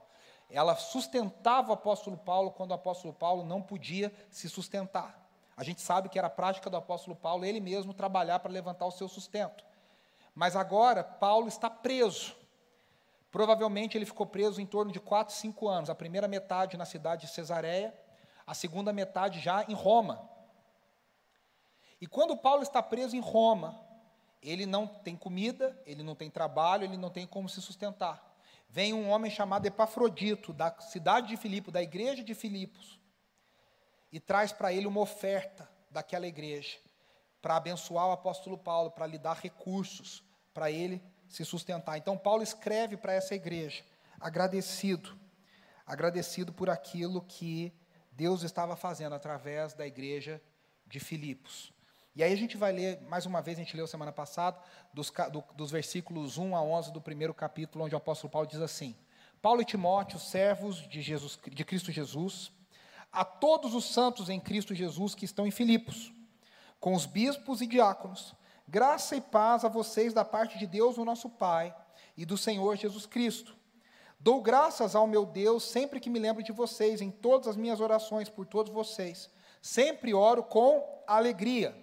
Ela 0.51 0.77
sustentava 0.77 1.71
o 1.71 1.75
apóstolo 1.75 2.17
Paulo 2.17 2.51
quando 2.51 2.71
o 2.71 2.75
apóstolo 2.75 3.13
Paulo 3.13 3.45
não 3.45 3.63
podia 3.63 4.13
se 4.31 4.49
sustentar. 4.49 5.27
A 5.57 5.65
gente 5.65 5.81
sabe 5.81 6.09
que 6.09 6.19
era 6.19 6.29
a 6.29 6.31
prática 6.31 6.69
do 6.69 6.77
apóstolo 6.77 7.17
Paulo 7.17 7.45
ele 7.45 7.61
mesmo 7.61 7.95
trabalhar 7.95 8.41
para 8.41 8.53
levantar 8.53 8.87
o 8.87 8.91
seu 8.91 9.09
sustento. 9.09 9.65
Mas 10.35 10.55
agora, 10.55 11.03
Paulo 11.03 11.49
está 11.49 11.71
preso. 11.71 12.37
Provavelmente 13.31 13.97
ele 13.97 14.07
ficou 14.07 14.27
preso 14.27 14.61
em 14.61 14.67
torno 14.67 14.93
de 14.93 15.01
4, 15.01 15.35
5 15.35 15.69
anos. 15.69 15.91
A 15.91 15.95
primeira 15.95 16.29
metade 16.29 16.77
na 16.77 16.85
cidade 16.85 17.27
de 17.27 17.33
Cesareia, 17.33 17.95
a 18.47 18.55
segunda 18.55 18.93
metade 18.93 19.41
já 19.41 19.65
em 19.65 19.75
Roma. 19.75 20.29
E 22.01 22.07
quando 22.07 22.37
Paulo 22.37 22.63
está 22.63 22.83
preso 22.83 23.17
em 23.17 23.21
Roma, 23.21 23.79
ele 24.43 24.67
não 24.67 24.87
tem 24.87 25.17
comida, 25.17 25.81
ele 25.85 26.03
não 26.03 26.15
tem 26.15 26.31
trabalho, 26.31 26.85
ele 26.85 26.97
não 26.97 27.11
tem 27.11 27.27
como 27.27 27.49
se 27.49 27.61
sustentar. 27.61 28.23
Vem 28.69 28.93
um 28.93 29.09
homem 29.09 29.31
chamado 29.31 29.67
Epafrodito, 29.67 30.53
da 30.53 30.71
cidade 30.81 31.29
de 31.29 31.37
Filipos, 31.37 31.73
da 31.73 31.83
igreja 31.83 32.23
de 32.23 32.35
Filipos, 32.35 33.01
e 34.13 34.21
traz 34.21 34.53
para 34.53 34.73
ele 34.73 34.87
uma 34.87 35.01
oferta 35.01 35.69
daquela 35.91 36.27
igreja, 36.27 36.79
para 37.41 37.57
abençoar 37.57 38.09
o 38.09 38.13
apóstolo 38.13 38.59
Paulo, 38.59 38.91
para 38.91 39.07
lhe 39.07 39.19
dar 39.19 39.37
recursos, 39.37 40.23
para 40.53 40.71
ele 40.71 41.03
se 41.29 41.45
sustentar. 41.45 41.97
Então, 41.99 42.17
Paulo 42.17 42.43
escreve 42.43 42.97
para 42.97 43.13
essa 43.13 43.35
igreja, 43.35 43.85
agradecido, 44.21 45.17
agradecido 45.87 46.53
por 46.53 46.71
aquilo 46.71 47.23
que 47.23 47.73
Deus 48.13 48.43
estava 48.43 48.77
fazendo 48.77 49.15
através 49.15 49.75
da 49.75 49.87
igreja 49.87 50.41
de 50.87 50.99
Filipos. 51.01 51.73
E 52.15 52.23
aí 52.23 52.33
a 52.33 52.37
gente 52.37 52.57
vai 52.57 52.73
ler, 52.73 53.01
mais 53.03 53.27
uma 53.27 53.43
vez, 53.43 53.59
a 53.59 53.63
gente 53.63 53.77
leu 53.77 53.87
semana 53.87 54.11
passada, 54.11 54.59
dos, 54.93 55.13
do, 55.31 55.45
dos 55.55 55.71
versículos 55.71 56.39
1 56.39 56.57
a 56.57 56.63
11 56.63 56.93
do 56.93 57.01
primeiro 57.01 57.35
capítulo, 57.35 57.85
onde 57.85 57.95
o 57.95 57.99
apóstolo 57.99 58.31
Paulo 58.31 58.49
diz 58.49 58.61
assim: 58.61 58.97
Paulo 59.43 59.61
e 59.61 59.67
Timóteo, 59.67 60.19
servos 60.19 60.89
de, 60.89 61.03
Jesus, 61.03 61.39
de 61.47 61.63
Cristo 61.63 61.93
Jesus, 61.93 62.51
a 63.13 63.23
todos 63.23 63.75
os 63.75 63.85
santos 63.85 64.31
em 64.31 64.41
Cristo 64.41 64.75
Jesus 64.75 65.15
que 65.15 65.27
estão 65.27 65.47
em 65.47 65.51
Filipos, 65.51 66.11
com 66.81 66.95
os 66.95 67.05
bispos 67.05 67.61
e 67.61 67.67
diáconos, 67.67 68.35
graça 68.69 69.17
e 69.17 69.21
paz 69.21 69.65
a 69.65 69.69
vocês 69.69 70.13
da 70.13 70.25
parte 70.25 70.59
de 70.59 70.67
Deus, 70.67 70.99
o 70.99 71.05
nosso 71.05 71.29
Pai, 71.29 71.75
e 72.17 72.25
do 72.25 72.37
Senhor 72.37 72.77
Jesus 72.77 73.07
Cristo. 73.07 73.57
Dou 74.19 74.41
graças 74.41 74.95
ao 74.95 75.07
meu 75.07 75.25
Deus 75.25 75.63
sempre 75.63 76.01
que 76.01 76.11
me 76.11 76.19
lembro 76.19 76.43
de 76.43 76.53
vocês, 76.53 77.01
em 77.01 77.11
todas 77.11 77.47
as 77.47 77.57
minhas 77.57 77.81
orações 77.81 78.29
por 78.29 78.47
todos 78.47 78.73
vocês. 78.73 79.31
Sempre 79.61 80.15
oro 80.15 80.43
com 80.43 81.03
alegria 81.07 81.77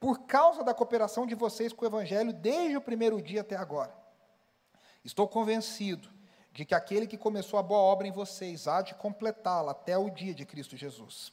por 0.00 0.26
causa 0.26 0.62
da 0.62 0.74
cooperação 0.74 1.26
de 1.26 1.34
vocês 1.34 1.72
com 1.72 1.84
o 1.84 1.88
Evangelho 1.88 2.32
desde 2.32 2.76
o 2.76 2.80
primeiro 2.80 3.20
dia 3.22 3.42
até 3.42 3.56
agora. 3.56 3.94
Estou 5.04 5.28
convencido 5.28 6.08
de 6.52 6.64
que 6.64 6.74
aquele 6.74 7.06
que 7.06 7.18
começou 7.18 7.58
a 7.58 7.62
boa 7.62 7.80
obra 7.80 8.06
em 8.06 8.12
vocês 8.12 8.68
há 8.68 8.80
de 8.80 8.94
completá-la 8.94 9.72
até 9.72 9.98
o 9.98 10.08
dia 10.08 10.34
de 10.34 10.46
Cristo 10.46 10.76
Jesus. 10.76 11.32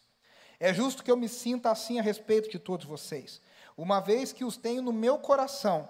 É 0.60 0.74
justo 0.74 1.04
que 1.04 1.12
eu 1.12 1.18
me 1.18 1.30
sinta 1.30 1.72
assim 1.72 2.00
a 2.00 2.02
respeito 2.02 2.50
de 2.50 2.60
todos 2.60 2.86
vocês, 2.86 3.42
uma 3.78 4.00
vez 4.00 4.32
que 4.32 4.44
os 4.44 4.58
tenho 4.58 4.82
no 4.82 4.94
meu 4.94 5.18
coração, 5.18 5.88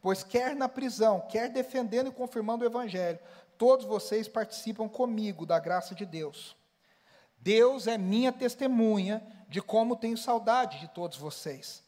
pois 0.00 0.22
quer 0.22 0.54
na 0.54 0.68
prisão, 0.68 1.20
quer 1.28 1.48
defendendo 1.48 2.08
e 2.08 2.12
confirmando 2.12 2.64
o 2.64 2.68
Evangelho, 2.68 3.18
todos 3.56 3.86
vocês 3.86 4.28
participam 4.28 4.88
comigo 4.88 5.46
da 5.46 5.58
graça 5.58 5.94
de 5.94 6.04
Deus. 6.04 6.56
Deus 7.38 7.86
é 7.86 7.98
minha 7.98 8.32
testemunha 8.32 9.22
de 9.48 9.60
como 9.60 9.96
tenho 9.96 10.16
saudade 10.16 10.80
de 10.80 10.88
todos 10.88 11.18
vocês 11.18 11.82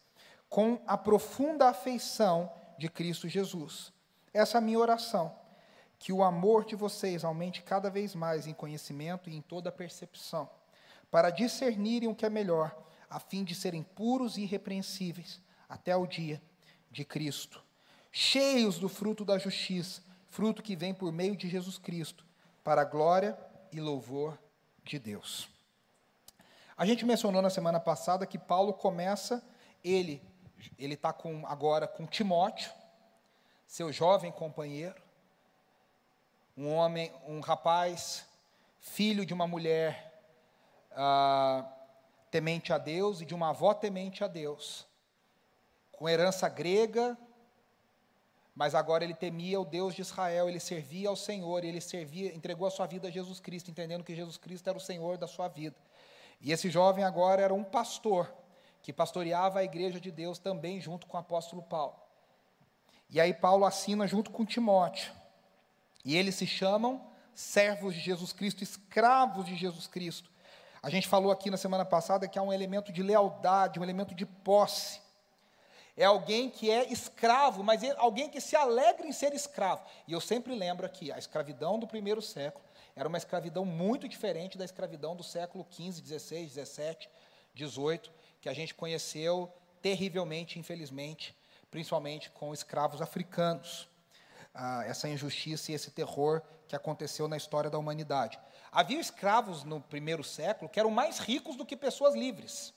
com 0.55 0.79
a 0.87 0.97
profunda 0.97 1.67
afeição 1.67 2.49
de 2.77 2.87
Cristo 2.87 3.27
Jesus. 3.27 3.91
Essa 4.33 4.57
é 4.57 4.59
a 4.59 4.61
minha 4.61 4.79
oração. 4.79 5.35
Que 5.99 6.13
o 6.13 6.23
amor 6.23 6.63
de 6.63 6.77
vocês 6.77 7.25
aumente 7.25 7.61
cada 7.61 7.89
vez 7.89 8.15
mais 8.15 8.47
em 8.47 8.53
conhecimento 8.53 9.29
e 9.29 9.35
em 9.35 9.41
toda 9.41 9.71
percepção, 9.71 10.49
para 11.09 11.29
discernirem 11.29 12.07
o 12.07 12.15
que 12.15 12.25
é 12.25 12.29
melhor, 12.29 12.73
a 13.15 13.19
fim 13.21 13.45
de 13.45 13.55
serem 13.55 13.81
puros 13.81 14.35
e 14.35 14.41
irrepreensíveis 14.41 15.39
até 15.69 15.95
o 15.95 16.05
dia 16.05 16.41
de 16.91 17.05
Cristo, 17.05 17.63
cheios 18.11 18.77
do 18.77 18.89
fruto 18.89 19.23
da 19.23 19.37
justiça, 19.37 20.03
fruto 20.29 20.61
que 20.61 20.75
vem 20.75 20.93
por 20.93 21.13
meio 21.13 21.33
de 21.33 21.47
Jesus 21.47 21.77
Cristo, 21.77 22.25
para 22.61 22.81
a 22.81 22.83
glória 22.83 23.39
e 23.71 23.79
louvor 23.79 24.37
de 24.83 24.99
Deus. 24.99 25.47
A 26.75 26.85
gente 26.85 27.05
mencionou 27.05 27.41
na 27.41 27.49
semana 27.49 27.79
passada 27.79 28.25
que 28.25 28.37
Paulo 28.37 28.73
começa 28.73 29.41
ele 29.81 30.21
ele 30.77 30.95
está 30.95 31.13
com, 31.13 31.47
agora 31.47 31.87
com 31.87 32.05
Timóteo, 32.05 32.69
seu 33.65 33.93
jovem 33.93 34.29
companheiro, 34.29 35.01
um 36.57 36.73
homem, 36.73 37.13
um 37.25 37.39
rapaz, 37.39 38.25
filho 38.81 39.25
de 39.25 39.33
uma 39.33 39.47
mulher 39.47 40.21
ah, 40.91 41.65
temente 42.35 42.73
a 42.73 42.77
Deus 42.77 43.21
e 43.21 43.25
de 43.25 43.33
uma 43.33 43.51
avó 43.51 43.73
temente 43.73 44.21
a 44.21 44.27
Deus, 44.27 44.85
com 45.89 46.09
herança 46.09 46.49
grega, 46.49 47.17
mas 48.53 48.75
agora 48.75 49.05
ele 49.05 49.13
temia 49.13 49.57
o 49.57 49.63
Deus 49.63 49.95
de 49.95 50.01
Israel, 50.01 50.49
ele 50.49 50.59
servia 50.59 51.07
ao 51.07 51.15
Senhor, 51.15 51.63
ele 51.63 51.79
servia, 51.79 52.35
entregou 52.35 52.67
a 52.67 52.71
sua 52.71 52.87
vida 52.87 53.07
a 53.07 53.11
Jesus 53.11 53.39
Cristo, 53.39 53.71
entendendo 53.71 54.03
que 54.03 54.13
Jesus 54.13 54.35
Cristo 54.35 54.67
era 54.67 54.77
o 54.77 54.81
Senhor 54.81 55.17
da 55.17 55.27
sua 55.27 55.47
vida. 55.47 55.77
E 56.41 56.51
esse 56.51 56.69
jovem 56.69 57.05
agora 57.05 57.41
era 57.41 57.53
um 57.53 57.63
pastor, 57.63 58.29
que 58.81 58.91
pastoreava 58.91 59.59
a 59.59 59.63
igreja 59.63 59.97
de 59.97 60.11
Deus 60.11 60.37
também 60.37 60.81
junto 60.81 61.07
com 61.07 61.15
o 61.15 61.19
apóstolo 61.21 61.63
Paulo. 61.63 61.95
E 63.09 63.21
aí 63.21 63.33
Paulo 63.33 63.63
assina 63.63 64.05
junto 64.05 64.29
com 64.29 64.43
Timóteo. 64.43 65.13
E 66.03 66.17
eles 66.17 66.35
se 66.35 66.45
chamam 66.45 67.01
servos 67.33 67.93
de 67.93 68.01
Jesus 68.01 68.33
Cristo, 68.33 68.61
escravos 68.61 69.45
de 69.45 69.55
Jesus 69.55 69.87
Cristo. 69.87 70.34
A 70.85 70.89
gente 70.91 71.07
falou 71.07 71.31
aqui 71.31 71.49
na 71.49 71.57
semana 71.57 71.83
passada 71.83 72.27
que 72.27 72.37
há 72.37 72.43
um 72.43 72.53
elemento 72.53 72.93
de 72.93 73.01
lealdade, 73.01 73.79
um 73.79 73.83
elemento 73.83 74.13
de 74.13 74.23
posse. 74.23 75.01
É 75.97 76.05
alguém 76.05 76.47
que 76.47 76.69
é 76.69 76.93
escravo, 76.93 77.63
mas 77.63 77.81
é 77.81 77.95
alguém 77.97 78.29
que 78.29 78.39
se 78.39 78.55
alegra 78.55 79.07
em 79.07 79.11
ser 79.11 79.33
escravo. 79.33 79.83
E 80.07 80.13
eu 80.13 80.21
sempre 80.21 80.53
lembro 80.53 80.85
aqui, 80.85 81.11
a 81.11 81.17
escravidão 81.17 81.79
do 81.79 81.87
primeiro 81.87 82.21
século 82.21 82.63
era 82.95 83.09
uma 83.09 83.17
escravidão 83.17 83.65
muito 83.65 84.07
diferente 84.07 84.59
da 84.59 84.63
escravidão 84.63 85.15
do 85.15 85.23
século 85.23 85.65
XV, 85.71 86.19
XVI, 86.19 86.47
XVII, 86.47 87.09
XVIII, 87.55 88.11
que 88.39 88.47
a 88.47 88.53
gente 88.53 88.75
conheceu 88.75 89.51
terrivelmente, 89.81 90.59
infelizmente, 90.59 91.35
principalmente 91.71 92.29
com 92.29 92.53
escravos 92.53 93.01
africanos. 93.01 93.89
Ah, 94.53 94.83
essa 94.85 95.09
injustiça 95.09 95.71
e 95.71 95.73
esse 95.73 95.89
terror 95.89 96.43
que 96.67 96.75
aconteceu 96.75 97.27
na 97.27 97.37
história 97.37 97.71
da 97.71 97.77
humanidade. 97.79 98.39
Havia 98.75 98.99
escravos 98.99 99.63
no 99.63 99.79
primeiro 99.79 100.21
século 100.21 100.69
que 100.69 100.77
eram 100.77 100.91
mais 100.91 101.17
ricos 101.17 101.55
do 101.55 101.65
que 101.65 101.77
pessoas 101.77 102.13
livres. 102.13 102.73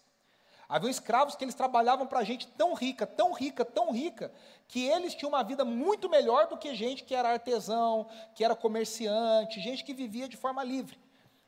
Havia 0.68 0.90
escravos 0.90 1.34
que 1.34 1.44
eles 1.44 1.56
trabalhavam 1.56 2.06
para 2.06 2.22
gente 2.22 2.46
tão 2.46 2.72
rica, 2.72 3.04
tão 3.04 3.32
rica, 3.32 3.64
tão 3.64 3.90
rica, 3.90 4.30
que 4.68 4.86
eles 4.86 5.12
tinham 5.12 5.30
uma 5.30 5.42
vida 5.42 5.64
muito 5.64 6.08
melhor 6.08 6.46
do 6.46 6.56
que 6.56 6.72
gente 6.72 7.02
que 7.02 7.16
era 7.16 7.32
artesão, 7.32 8.06
que 8.32 8.44
era 8.44 8.54
comerciante, 8.54 9.60
gente 9.60 9.82
que 9.82 9.92
vivia 9.92 10.28
de 10.28 10.36
forma 10.36 10.62
livre. 10.62 10.96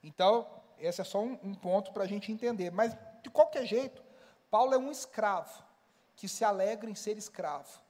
Então, 0.02 0.45
esse 0.80 1.00
é 1.00 1.04
só 1.04 1.23
um, 1.23 1.38
um 1.45 1.54
ponto 1.54 1.92
para 1.92 2.02
a 2.02 2.09
gente 2.09 2.33
entender. 2.33 2.73
Mas, 2.73 2.92
de 3.23 3.30
qualquer 3.30 3.64
jeito, 3.64 4.02
Paulo 4.50 4.75
é 4.75 4.78
um 4.78 4.90
escravo 4.90 5.62
que 6.16 6.26
se 6.26 6.45
alegra 6.45 6.90
em 6.90 6.95
ser 6.97 7.16
escravo. 7.16 7.80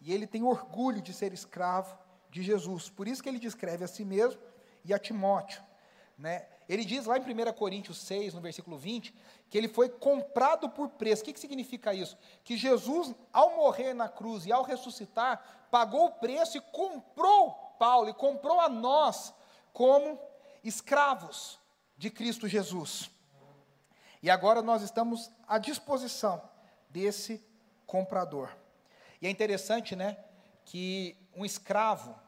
E 0.00 0.14
ele 0.14 0.28
tem 0.28 0.44
orgulho 0.44 1.02
de 1.02 1.12
ser 1.12 1.32
escravo 1.32 1.98
de 2.30 2.40
Jesus. 2.40 2.88
Por 2.88 3.08
isso 3.08 3.20
que 3.20 3.28
ele 3.28 3.40
descreve 3.40 3.82
a 3.82 3.88
si 3.88 4.04
mesmo 4.04 4.40
e 4.84 4.94
a 4.94 4.98
Timóteo. 4.98 5.73
Né? 6.16 6.46
Ele 6.68 6.84
diz 6.84 7.06
lá 7.06 7.18
em 7.18 7.20
1 7.20 7.52
Coríntios 7.52 7.98
6, 7.98 8.34
no 8.34 8.40
versículo 8.40 8.78
20, 8.78 9.14
que 9.50 9.58
ele 9.58 9.68
foi 9.68 9.88
comprado 9.88 10.68
por 10.70 10.88
preço. 10.90 11.22
O 11.22 11.24
que, 11.24 11.32
que 11.32 11.40
significa 11.40 11.92
isso? 11.92 12.16
Que 12.42 12.56
Jesus, 12.56 13.14
ao 13.32 13.56
morrer 13.56 13.94
na 13.94 14.08
cruz 14.08 14.46
e 14.46 14.52
ao 14.52 14.62
ressuscitar, 14.62 15.66
pagou 15.70 16.06
o 16.06 16.12
preço 16.12 16.56
e 16.56 16.60
comprou 16.60 17.52
Paulo, 17.78 18.08
e 18.08 18.14
comprou 18.14 18.60
a 18.60 18.68
nós 18.68 19.34
como 19.72 20.18
escravos 20.62 21.58
de 21.96 22.10
Cristo 22.10 22.48
Jesus. 22.48 23.10
E 24.22 24.30
agora 24.30 24.62
nós 24.62 24.82
estamos 24.82 25.30
à 25.46 25.58
disposição 25.58 26.42
desse 26.88 27.44
comprador. 27.86 28.48
E 29.20 29.26
é 29.26 29.30
interessante, 29.30 29.94
né, 29.94 30.16
que 30.64 31.16
um 31.34 31.44
escravo 31.44 32.18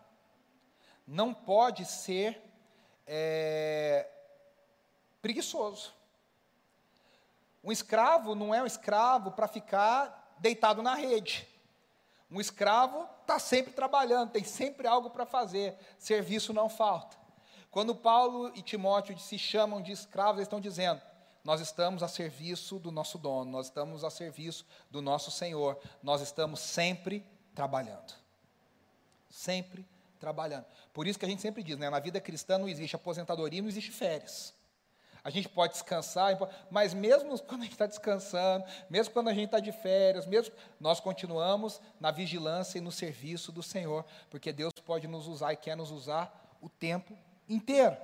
não 1.07 1.33
pode 1.33 1.85
ser 1.85 2.43
é, 3.07 4.09
preguiçoso. 5.23 5.93
Um 7.63 7.73
escravo 7.73 8.35
não 8.35 8.55
é 8.55 8.63
um 8.63 8.67
escravo 8.67 9.31
para 9.33 9.49
ficar 9.49 10.37
deitado 10.39 10.83
na 10.83 10.95
rede. 10.95 11.49
Um 12.31 12.41
escravo 12.41 13.09
está 13.23 13.39
sempre 13.39 13.73
trabalhando, 13.73 14.31
tem 14.31 14.45
sempre 14.45 14.87
algo 14.87 15.11
para 15.11 15.25
fazer, 15.25 15.77
serviço 15.99 16.53
não 16.53 16.69
falta. 16.69 17.17
Quando 17.71 17.95
Paulo 17.95 18.51
e 18.55 18.63
Timóteo 18.63 19.19
se 19.19 19.39
chamam 19.39 19.83
de 19.83 19.93
escravos, 19.93 20.37
eles 20.37 20.47
estão 20.47 20.61
dizendo: 20.61 21.01
nós 21.45 21.61
estamos 21.61 22.03
a 22.03 22.09
serviço 22.09 22.79
do 22.79 22.91
nosso 22.91 23.19
dono, 23.19 23.51
nós 23.51 23.67
estamos 23.67 24.03
a 24.03 24.11
serviço 24.11 24.67
do 24.91 25.01
nosso 25.01 25.31
Senhor, 25.31 25.79
nós 26.03 26.21
estamos 26.21 26.61
sempre 26.61 27.25
trabalhando. 27.55 28.15
Sempre 29.29 29.87
trabalhando. 30.27 30.65
Por 30.93 31.07
isso 31.07 31.17
que 31.17 31.25
a 31.25 31.29
gente 31.29 31.41
sempre 31.41 31.63
diz, 31.63 31.79
né, 31.79 31.89
na 31.89 32.01
vida 32.01 32.21
cristã 32.21 32.59
não 32.59 32.69
existe 32.69 32.97
aposentadoria, 32.97 33.63
não 33.63 33.69
existe 33.69 33.93
férias. 33.93 34.53
A 35.23 35.31
gente 35.31 35.49
pode 35.49 35.75
descansar, 35.75 36.37
mas 36.69 36.93
mesmo 36.93 37.39
quando 37.43 37.61
a 37.61 37.65
gente 37.65 37.75
está 37.75 37.87
descansando, 37.87 38.65
mesmo 38.91 39.13
quando 39.13 39.29
a 39.29 39.35
gente 39.35 39.47
está 39.47 39.61
de 39.61 39.71
férias, 39.71 40.27
mesmo 40.27 40.53
nós 40.81 40.99
continuamos 40.99 41.81
na 42.01 42.11
vigilância 42.11 42.79
e 42.79 42.81
no 42.81 42.91
serviço 42.91 43.53
do 43.53 43.63
Senhor, 43.63 44.05
porque 44.29 44.53
Deus 44.53 44.73
pode 44.85 45.07
nos 45.07 45.29
usar 45.29 45.53
e 45.53 45.57
quer 45.57 45.77
nos 45.77 45.93
usar 45.93 46.57
o 46.61 46.69
tempo 46.69 47.17
inteiro. 47.49 47.97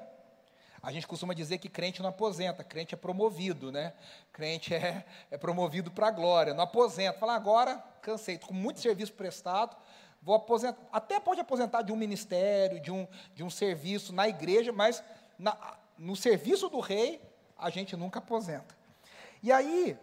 A 0.80 0.92
gente 0.92 1.08
costuma 1.08 1.34
dizer 1.34 1.58
que 1.58 1.68
crente 1.68 2.02
não 2.02 2.10
aposenta, 2.10 2.62
crente 2.62 2.94
é 2.94 2.98
promovido, 2.98 3.70
né? 3.72 3.94
Crente 4.32 4.74
é, 4.74 5.04
é 5.28 5.38
promovido 5.38 5.90
para 5.90 6.08
a 6.08 6.10
glória, 6.10 6.54
não 6.54 6.64
aposenta. 6.64 7.18
Fala, 7.18 7.34
agora 7.34 7.82
cansei, 8.00 8.34
estou 8.34 8.48
com 8.48 8.54
muito 8.54 8.80
serviço 8.80 9.12
prestado, 9.12 9.76
vou 10.22 10.34
aposentar. 10.34 10.80
Até 10.92 11.18
pode 11.20 11.40
aposentar 11.40 11.82
de 11.82 11.92
um 11.92 11.96
ministério, 11.96 12.80
de 12.80 12.90
um, 12.90 13.06
de 13.34 13.42
um 13.42 13.50
serviço 13.50 14.12
na 14.12 14.28
igreja, 14.28 14.72
mas 14.72 15.02
na, 15.38 15.76
no 15.98 16.14
serviço 16.16 16.68
do 16.68 16.80
rei, 16.80 17.20
a 17.58 17.68
gente 17.68 17.96
nunca 17.96 18.20
aposenta. 18.20 18.74
E 19.42 19.50
aí, 19.50 19.98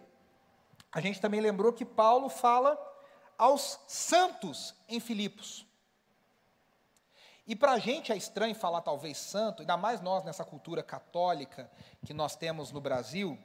a 0.92 1.00
gente 1.00 1.20
também 1.20 1.40
lembrou 1.40 1.72
que 1.72 1.84
Paulo 1.84 2.28
fala 2.28 2.78
aos 3.38 3.80
santos 3.88 4.74
em 4.88 5.00
Filipos. 5.00 5.66
E 7.46 7.56
para 7.56 7.72
a 7.72 7.78
gente 7.78 8.12
é 8.12 8.16
estranho 8.16 8.54
falar 8.54 8.82
talvez 8.82 9.16
santo, 9.16 9.62
ainda 9.62 9.76
mais 9.76 10.00
nós 10.00 10.22
nessa 10.22 10.44
cultura 10.44 10.82
católica 10.82 11.70
que 12.04 12.12
nós 12.12 12.36
temos 12.36 12.70
no 12.70 12.80
Brasil, 12.80 13.36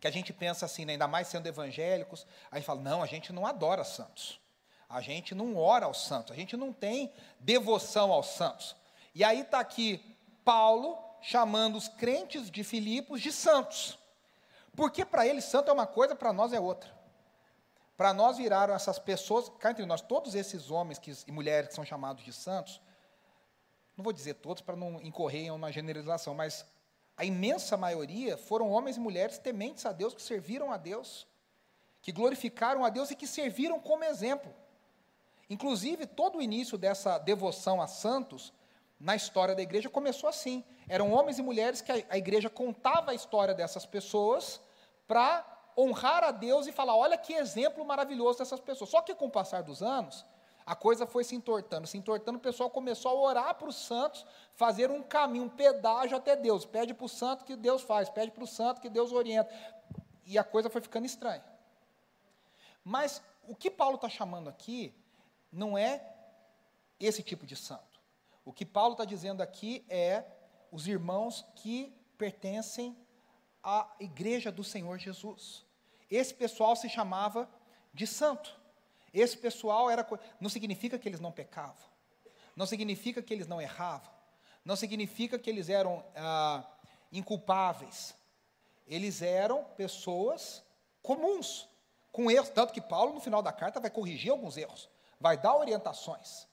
que 0.00 0.06
a 0.06 0.10
gente 0.10 0.32
pensa 0.32 0.66
assim, 0.66 0.84
né, 0.84 0.92
ainda 0.94 1.06
mais 1.06 1.28
sendo 1.28 1.46
evangélicos, 1.46 2.26
a 2.50 2.56
gente 2.56 2.66
fala, 2.66 2.80
não, 2.80 3.02
a 3.02 3.06
gente 3.06 3.32
não 3.32 3.46
adora 3.46 3.84
santos. 3.84 4.41
A 4.92 5.00
gente 5.00 5.34
não 5.34 5.56
ora 5.56 5.86
aos 5.86 6.04
santos, 6.04 6.32
a 6.32 6.36
gente 6.36 6.54
não 6.54 6.70
tem 6.70 7.10
devoção 7.40 8.12
aos 8.12 8.26
santos. 8.26 8.76
E 9.14 9.24
aí 9.24 9.40
está 9.40 9.58
aqui 9.58 10.04
Paulo 10.44 10.98
chamando 11.22 11.76
os 11.76 11.88
crentes 11.88 12.50
de 12.50 12.62
Filipos 12.62 13.22
de 13.22 13.32
santos. 13.32 13.98
Porque 14.76 15.02
para 15.02 15.26
eles 15.26 15.44
santo 15.46 15.70
é 15.70 15.72
uma 15.72 15.86
coisa, 15.86 16.14
para 16.14 16.30
nós 16.30 16.52
é 16.52 16.60
outra. 16.60 16.94
Para 17.96 18.12
nós 18.12 18.36
viraram 18.36 18.74
essas 18.74 18.98
pessoas, 18.98 19.48
cá 19.58 19.70
entre 19.70 19.86
nós, 19.86 20.02
todos 20.02 20.34
esses 20.34 20.70
homens 20.70 20.98
que, 20.98 21.10
e 21.26 21.32
mulheres 21.32 21.68
que 21.68 21.74
são 21.74 21.86
chamados 21.86 22.22
de 22.22 22.32
santos, 22.32 22.78
não 23.96 24.04
vou 24.04 24.12
dizer 24.12 24.34
todos 24.34 24.60
para 24.60 24.76
não 24.76 25.00
incorrer 25.00 25.46
em 25.46 25.50
uma 25.50 25.72
generalização, 25.72 26.34
mas 26.34 26.66
a 27.16 27.24
imensa 27.24 27.78
maioria 27.78 28.36
foram 28.36 28.70
homens 28.70 28.98
e 28.98 29.00
mulheres 29.00 29.38
tementes 29.38 29.86
a 29.86 29.92
Deus, 29.92 30.12
que 30.12 30.20
serviram 30.20 30.70
a 30.70 30.76
Deus, 30.76 31.26
que 32.02 32.12
glorificaram 32.12 32.84
a 32.84 32.90
Deus 32.90 33.10
e 33.10 33.16
que 33.16 33.26
serviram 33.26 33.80
como 33.80 34.04
exemplo. 34.04 34.52
Inclusive, 35.52 36.06
todo 36.06 36.38
o 36.38 36.42
início 36.42 36.78
dessa 36.78 37.18
devoção 37.18 37.82
a 37.82 37.86
santos, 37.86 38.54
na 38.98 39.14
história 39.14 39.54
da 39.54 39.60
igreja, 39.60 39.90
começou 39.90 40.26
assim. 40.26 40.64
Eram 40.88 41.12
homens 41.12 41.38
e 41.38 41.42
mulheres 41.42 41.82
que 41.82 41.92
a, 41.92 42.02
a 42.08 42.16
igreja 42.16 42.48
contava 42.48 43.10
a 43.10 43.14
história 43.14 43.52
dessas 43.52 43.84
pessoas 43.84 44.62
para 45.06 45.44
honrar 45.76 46.24
a 46.24 46.30
Deus 46.30 46.66
e 46.66 46.72
falar: 46.72 46.96
olha 46.96 47.18
que 47.18 47.34
exemplo 47.34 47.84
maravilhoso 47.84 48.38
dessas 48.38 48.60
pessoas. 48.60 48.88
Só 48.88 49.02
que 49.02 49.14
com 49.14 49.26
o 49.26 49.30
passar 49.30 49.62
dos 49.62 49.82
anos, 49.82 50.24
a 50.64 50.74
coisa 50.74 51.06
foi 51.06 51.22
se 51.22 51.34
entortando, 51.34 51.86
se 51.86 51.98
entortando, 51.98 52.38
o 52.38 52.40
pessoal 52.40 52.70
começou 52.70 53.10
a 53.10 53.20
orar 53.28 53.54
para 53.54 53.68
os 53.68 53.76
santos, 53.76 54.24
fazer 54.54 54.90
um 54.90 55.02
caminho, 55.02 55.44
um 55.44 55.50
pedágio 55.50 56.16
até 56.16 56.34
Deus. 56.34 56.64
Pede 56.64 56.94
para 56.94 57.04
o 57.04 57.10
santo 57.10 57.44
que 57.44 57.56
Deus 57.56 57.82
faz, 57.82 58.08
pede 58.08 58.30
para 58.30 58.44
o 58.44 58.46
santo 58.46 58.80
que 58.80 58.88
Deus 58.88 59.12
orienta. 59.12 59.52
E 60.24 60.38
a 60.38 60.44
coisa 60.44 60.70
foi 60.70 60.80
ficando 60.80 61.04
estranha. 61.04 61.44
Mas 62.82 63.20
o 63.46 63.54
que 63.54 63.70
Paulo 63.70 63.96
está 63.96 64.08
chamando 64.08 64.48
aqui 64.48 64.94
não 65.52 65.76
é 65.76 66.02
esse 66.98 67.22
tipo 67.22 67.46
de 67.46 67.54
santo. 67.54 68.00
O 68.44 68.52
que 68.52 68.64
Paulo 68.64 68.92
está 68.92 69.04
dizendo 69.04 69.42
aqui 69.42 69.84
é 69.88 70.24
os 70.70 70.86
irmãos 70.88 71.44
que 71.56 71.94
pertencem 72.16 72.96
à 73.62 73.94
igreja 74.00 74.50
do 74.50 74.64
Senhor 74.64 74.98
Jesus. 74.98 75.64
Esse 76.10 76.32
pessoal 76.34 76.74
se 76.74 76.88
chamava 76.88 77.48
de 77.92 78.06
santo. 78.06 78.58
Esse 79.12 79.36
pessoal 79.36 79.90
era. 79.90 80.06
Não 80.40 80.48
significa 80.48 80.98
que 80.98 81.08
eles 81.08 81.20
não 81.20 81.30
pecavam. 81.30 81.92
Não 82.56 82.66
significa 82.66 83.22
que 83.22 83.32
eles 83.32 83.46
não 83.46 83.60
erravam. 83.60 84.10
Não 84.64 84.76
significa 84.76 85.38
que 85.38 85.50
eles 85.50 85.68
eram 85.68 86.04
ah, 86.16 86.64
inculpáveis. 87.12 88.14
Eles 88.86 89.22
eram 89.22 89.64
pessoas 89.76 90.64
comuns, 91.02 91.68
com 92.10 92.30
erros. 92.30 92.48
Tanto 92.48 92.72
que 92.72 92.80
Paulo, 92.80 93.14
no 93.14 93.20
final 93.20 93.42
da 93.42 93.52
carta, 93.52 93.80
vai 93.80 93.90
corrigir 93.90 94.30
alguns 94.30 94.56
erros 94.56 94.88
vai 95.22 95.38
dar 95.38 95.56
orientações. 95.56 96.46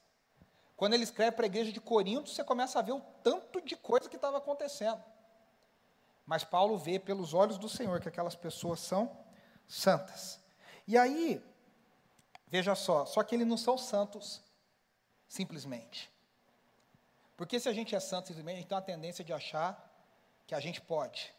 Quando 0.76 0.94
ele 0.94 1.04
escreve 1.04 1.32
para 1.32 1.44
a 1.44 1.52
igreja 1.52 1.70
de 1.70 1.80
Corinto, 1.80 2.30
você 2.30 2.42
começa 2.42 2.78
a 2.78 2.82
ver 2.82 2.92
o 2.92 3.00
tanto 3.22 3.60
de 3.60 3.76
coisa 3.76 4.08
que 4.08 4.16
estava 4.16 4.38
acontecendo. 4.38 5.02
Mas 6.24 6.42
Paulo 6.42 6.78
vê 6.78 6.98
pelos 6.98 7.34
olhos 7.34 7.58
do 7.58 7.68
Senhor 7.68 8.00
que 8.00 8.08
aquelas 8.08 8.34
pessoas 8.34 8.80
são 8.80 9.14
santas. 9.66 10.40
E 10.86 10.96
aí, 10.96 11.42
Veja 12.50 12.74
só, 12.74 13.06
só 13.06 13.22
que 13.22 13.36
eles 13.36 13.46
não 13.46 13.56
são 13.56 13.78
santos 13.78 14.42
simplesmente. 15.28 16.10
Porque 17.36 17.60
se 17.60 17.68
a 17.68 17.72
gente 17.72 17.94
é 17.94 18.00
santo 18.00 18.26
simplesmente, 18.26 18.56
a 18.56 18.58
gente 18.58 18.68
tem 18.68 18.76
uma 18.76 18.82
tendência 18.82 19.24
de 19.24 19.32
achar 19.32 19.88
que 20.48 20.54
a 20.54 20.58
gente 20.58 20.80
pode, 20.80 21.32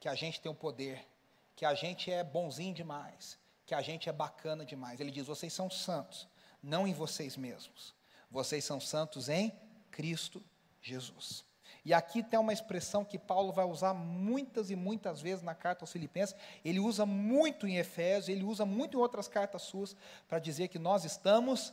que 0.00 0.08
a 0.08 0.14
gente 0.16 0.40
tem 0.40 0.50
o 0.50 0.54
poder, 0.54 1.06
que 1.54 1.64
a 1.64 1.72
gente 1.72 2.10
é 2.10 2.24
bonzinho 2.24 2.74
demais, 2.74 3.38
que 3.64 3.74
a 3.76 3.80
gente 3.80 4.08
é 4.08 4.12
bacana 4.12 4.66
demais. 4.66 4.98
Ele 4.98 5.12
diz: 5.12 5.28
vocês 5.28 5.52
são 5.52 5.70
santos, 5.70 6.26
não 6.62 6.86
em 6.86 6.92
vocês 6.92 7.36
mesmos. 7.36 7.94
Vocês 8.30 8.64
são 8.64 8.80
santos 8.80 9.28
em 9.28 9.52
Cristo 9.90 10.42
Jesus. 10.80 11.44
E 11.84 11.94
aqui 11.94 12.22
tem 12.22 12.38
uma 12.38 12.52
expressão 12.52 13.04
que 13.04 13.18
Paulo 13.18 13.52
vai 13.52 13.64
usar 13.64 13.94
muitas 13.94 14.70
e 14.70 14.76
muitas 14.76 15.20
vezes 15.20 15.42
na 15.42 15.54
carta 15.54 15.82
aos 15.82 15.92
Filipenses, 15.92 16.36
ele 16.64 16.78
usa 16.78 17.06
muito 17.06 17.66
em 17.66 17.76
Efésios, 17.76 18.28
ele 18.28 18.44
usa 18.44 18.66
muito 18.66 18.98
em 18.98 19.00
outras 19.00 19.28
cartas 19.28 19.62
suas, 19.62 19.96
para 20.28 20.38
dizer 20.38 20.68
que 20.68 20.78
nós 20.78 21.04
estamos 21.04 21.72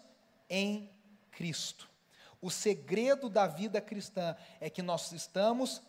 em 0.50 0.90
Cristo. 1.32 1.90
O 2.42 2.50
segredo 2.50 3.30
da 3.30 3.48
vida 3.48 3.82
cristã 3.82 4.36
é 4.62 4.70
que 4.70 4.82
nós 4.82 5.12
estamos 5.12 5.82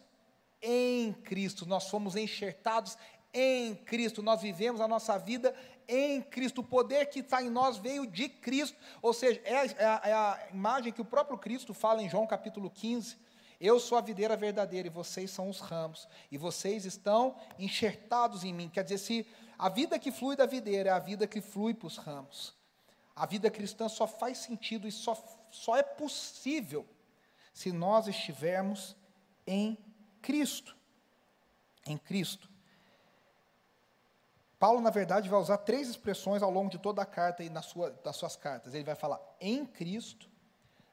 em 0.60 1.12
Cristo, 1.12 1.64
nós 1.66 1.84
somos 1.84 2.16
enxertados 2.16 2.96
em 3.32 3.74
Cristo, 3.74 4.22
nós 4.22 4.40
vivemos 4.40 4.80
a 4.80 4.88
nossa 4.88 5.18
vida 5.18 5.54
em 5.86 6.20
Cristo, 6.20 6.60
o 6.60 6.64
poder 6.64 7.06
que 7.06 7.20
está 7.20 7.42
em 7.42 7.48
nós 7.48 7.78
veio 7.78 8.06
de 8.06 8.28
Cristo, 8.28 8.76
ou 9.00 9.14
seja, 9.14 9.40
é 9.44 9.56
a, 9.56 9.64
é, 9.64 9.84
a, 9.84 10.00
é 10.04 10.12
a, 10.12 10.48
imagem 10.52 10.92
que 10.92 11.00
o 11.00 11.04
próprio 11.04 11.38
Cristo 11.38 11.72
fala 11.72 12.02
em 12.02 12.10
João 12.10 12.26
capítulo 12.26 12.70
15. 12.70 13.16
Eu 13.58 13.80
sou 13.80 13.96
a 13.96 14.02
videira 14.02 14.36
verdadeira 14.36 14.86
e 14.86 14.90
vocês 14.90 15.30
são 15.30 15.48
os 15.48 15.60
ramos, 15.60 16.06
e 16.30 16.36
vocês 16.36 16.84
estão 16.84 17.34
enxertados 17.58 18.44
em 18.44 18.52
mim. 18.52 18.68
Quer 18.68 18.84
dizer, 18.84 18.98
se 18.98 19.26
a 19.58 19.68
vida 19.68 19.98
que 19.98 20.12
flui 20.12 20.36
da 20.36 20.46
videira 20.46 20.90
é 20.90 20.92
a 20.92 20.98
vida 20.98 21.26
que 21.26 21.40
flui 21.40 21.74
para 21.74 21.86
os 21.86 21.96
ramos, 21.96 22.54
a 23.16 23.26
vida 23.26 23.50
cristã 23.50 23.88
só 23.88 24.06
faz 24.06 24.38
sentido 24.38 24.86
e 24.86 24.92
só, 24.92 25.16
só 25.50 25.76
é 25.76 25.82
possível 25.82 26.86
se 27.52 27.72
nós 27.72 28.06
estivermos 28.06 28.94
em 29.46 29.76
Cristo. 30.22 30.76
Em 31.84 31.96
Cristo. 31.96 32.48
Paulo, 34.58 34.80
na 34.80 34.90
verdade, 34.90 35.28
vai 35.28 35.38
usar 35.38 35.58
três 35.58 35.88
expressões 35.88 36.42
ao 36.42 36.50
longo 36.50 36.70
de 36.70 36.78
toda 36.78 37.00
a 37.00 37.06
carta 37.06 37.44
e 37.44 37.48
na 37.48 37.62
sua, 37.62 37.98
nas 38.04 38.16
suas 38.16 38.34
cartas. 38.34 38.74
Ele 38.74 38.84
vai 38.84 38.96
falar 38.96 39.20
em 39.40 39.64
Cristo, 39.64 40.28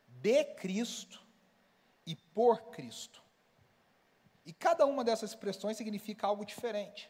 de 0.08 0.44
Cristo 0.44 1.26
e 2.06 2.16
por 2.16 2.62
Cristo. 2.70 3.24
E 4.46 4.54
cada 4.54 4.86
uma 4.86 5.04
dessas 5.04 5.32
expressões 5.32 5.78
significa 5.78 6.28
algo 6.28 6.46
diferente. 6.46 7.10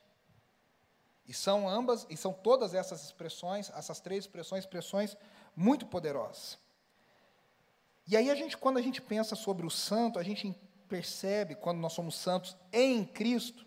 E 1.27 1.33
são 1.33 1.67
ambas, 1.67 2.05
e 2.09 2.15
são 2.15 2.31
todas 2.31 2.73
essas 2.73 3.03
expressões, 3.03 3.69
essas 3.75 3.99
três 3.99 4.23
expressões, 4.23 4.63
expressões 4.63 5.17
muito 5.55 5.85
poderosas. 5.85 6.57
E 8.07 8.15
aí 8.15 8.29
a 8.29 8.35
gente, 8.35 8.55
quando 8.55 8.77
a 8.77 8.81
gente 8.81 9.01
pensa 9.01 9.35
sobre 9.35 9.65
o 9.65 9.69
santo, 9.69 10.19
a 10.19 10.23
gente 10.23 10.55
percebe, 10.87 11.55
quando 11.55 11.79
nós 11.79 11.93
somos 11.93 12.15
santos 12.15 12.55
em 12.71 13.03
Cristo, 13.03 13.65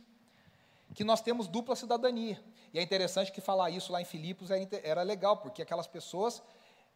que 0.95 1.05
nós 1.05 1.21
temos 1.21 1.49
dupla 1.49 1.77
cidadania. 1.77 2.43
E 2.73 2.79
é 2.79 2.83
interessante 2.83 3.33
que 3.33 3.41
falar 3.41 3.71
isso 3.71 3.93
lá 3.93 4.01
em 4.01 4.05
Filipos 4.05 4.51
era 4.83 5.03
legal, 5.03 5.39
porque 5.39 5.63
aquelas 5.63 5.87
pessoas 5.87 6.43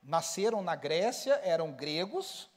nasceram 0.03 0.63
na 0.63 0.75
Grécia, 0.75 1.41
eram 1.45 1.73
gregos, 1.73 2.49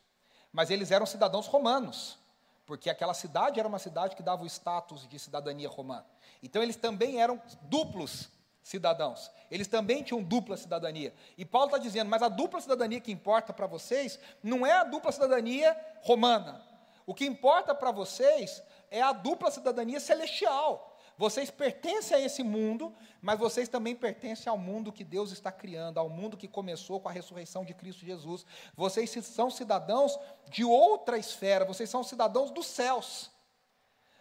mas 0.51 0.69
eles 0.69 0.91
eram 0.91 1.05
cidadãos 1.05 1.47
romanos, 1.47 2.17
porque 2.65 2.89
aquela 2.89 3.13
cidade 3.13 3.59
era 3.59 3.67
uma 3.67 3.79
cidade 3.79 4.15
que 4.15 4.23
dava 4.23 4.43
o 4.43 4.47
status 4.47 5.07
de 5.07 5.19
cidadania 5.19 5.69
romana. 5.69 6.05
Então 6.41 6.61
eles 6.61 6.75
também 6.75 7.21
eram 7.21 7.41
duplos 7.63 8.29
cidadãos. 8.63 9.29
Eles 9.51 9.67
também 9.67 10.01
tinham 10.01 10.23
dupla 10.23 10.57
cidadania. 10.57 11.13
E 11.37 11.45
Paulo 11.45 11.67
está 11.67 11.77
dizendo, 11.77 12.09
mas 12.09 12.23
a 12.23 12.27
dupla 12.27 12.59
cidadania 12.59 12.99
que 12.99 13.11
importa 13.11 13.53
para 13.53 13.67
vocês 13.67 14.19
não 14.41 14.65
é 14.65 14.73
a 14.73 14.83
dupla 14.83 15.11
cidadania 15.11 15.79
romana. 16.01 16.63
O 17.05 17.13
que 17.13 17.25
importa 17.25 17.75
para 17.75 17.91
vocês 17.91 18.63
é 18.89 19.01
a 19.01 19.11
dupla 19.11 19.51
cidadania 19.51 19.99
celestial. 19.99 20.94
Vocês 21.17 21.49
pertencem 21.49 22.17
a 22.17 22.19
esse 22.19 22.43
mundo, 22.43 22.93
mas 23.21 23.39
vocês 23.39 23.69
também 23.69 23.95
pertencem 23.95 24.49
ao 24.49 24.57
mundo 24.57 24.91
que 24.91 25.03
Deus 25.03 25.31
está 25.31 25.51
criando, 25.51 25.97
ao 25.97 26.09
mundo 26.09 26.35
que 26.35 26.47
começou 26.47 26.99
com 26.99 27.07
a 27.07 27.11
ressurreição 27.11 27.63
de 27.63 27.73
Cristo 27.73 28.05
Jesus. 28.05 28.45
Vocês 28.75 29.09
são 29.25 29.49
cidadãos 29.49 30.19
de 30.49 30.65
outra 30.65 31.17
esfera, 31.17 31.63
vocês 31.63 31.89
são 31.89 32.03
cidadãos 32.03 32.51
dos 32.51 32.67
céus. 32.67 33.31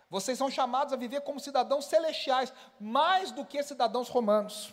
Vocês 0.08 0.38
são 0.38 0.48
chamados 0.48 0.92
a 0.92 0.96
viver 0.96 1.22
como 1.22 1.40
cidadãos 1.40 1.86
celestiais, 1.86 2.52
mais 2.78 3.32
do 3.32 3.44
que 3.44 3.60
cidadãos 3.62 4.08
romanos. 4.08 4.72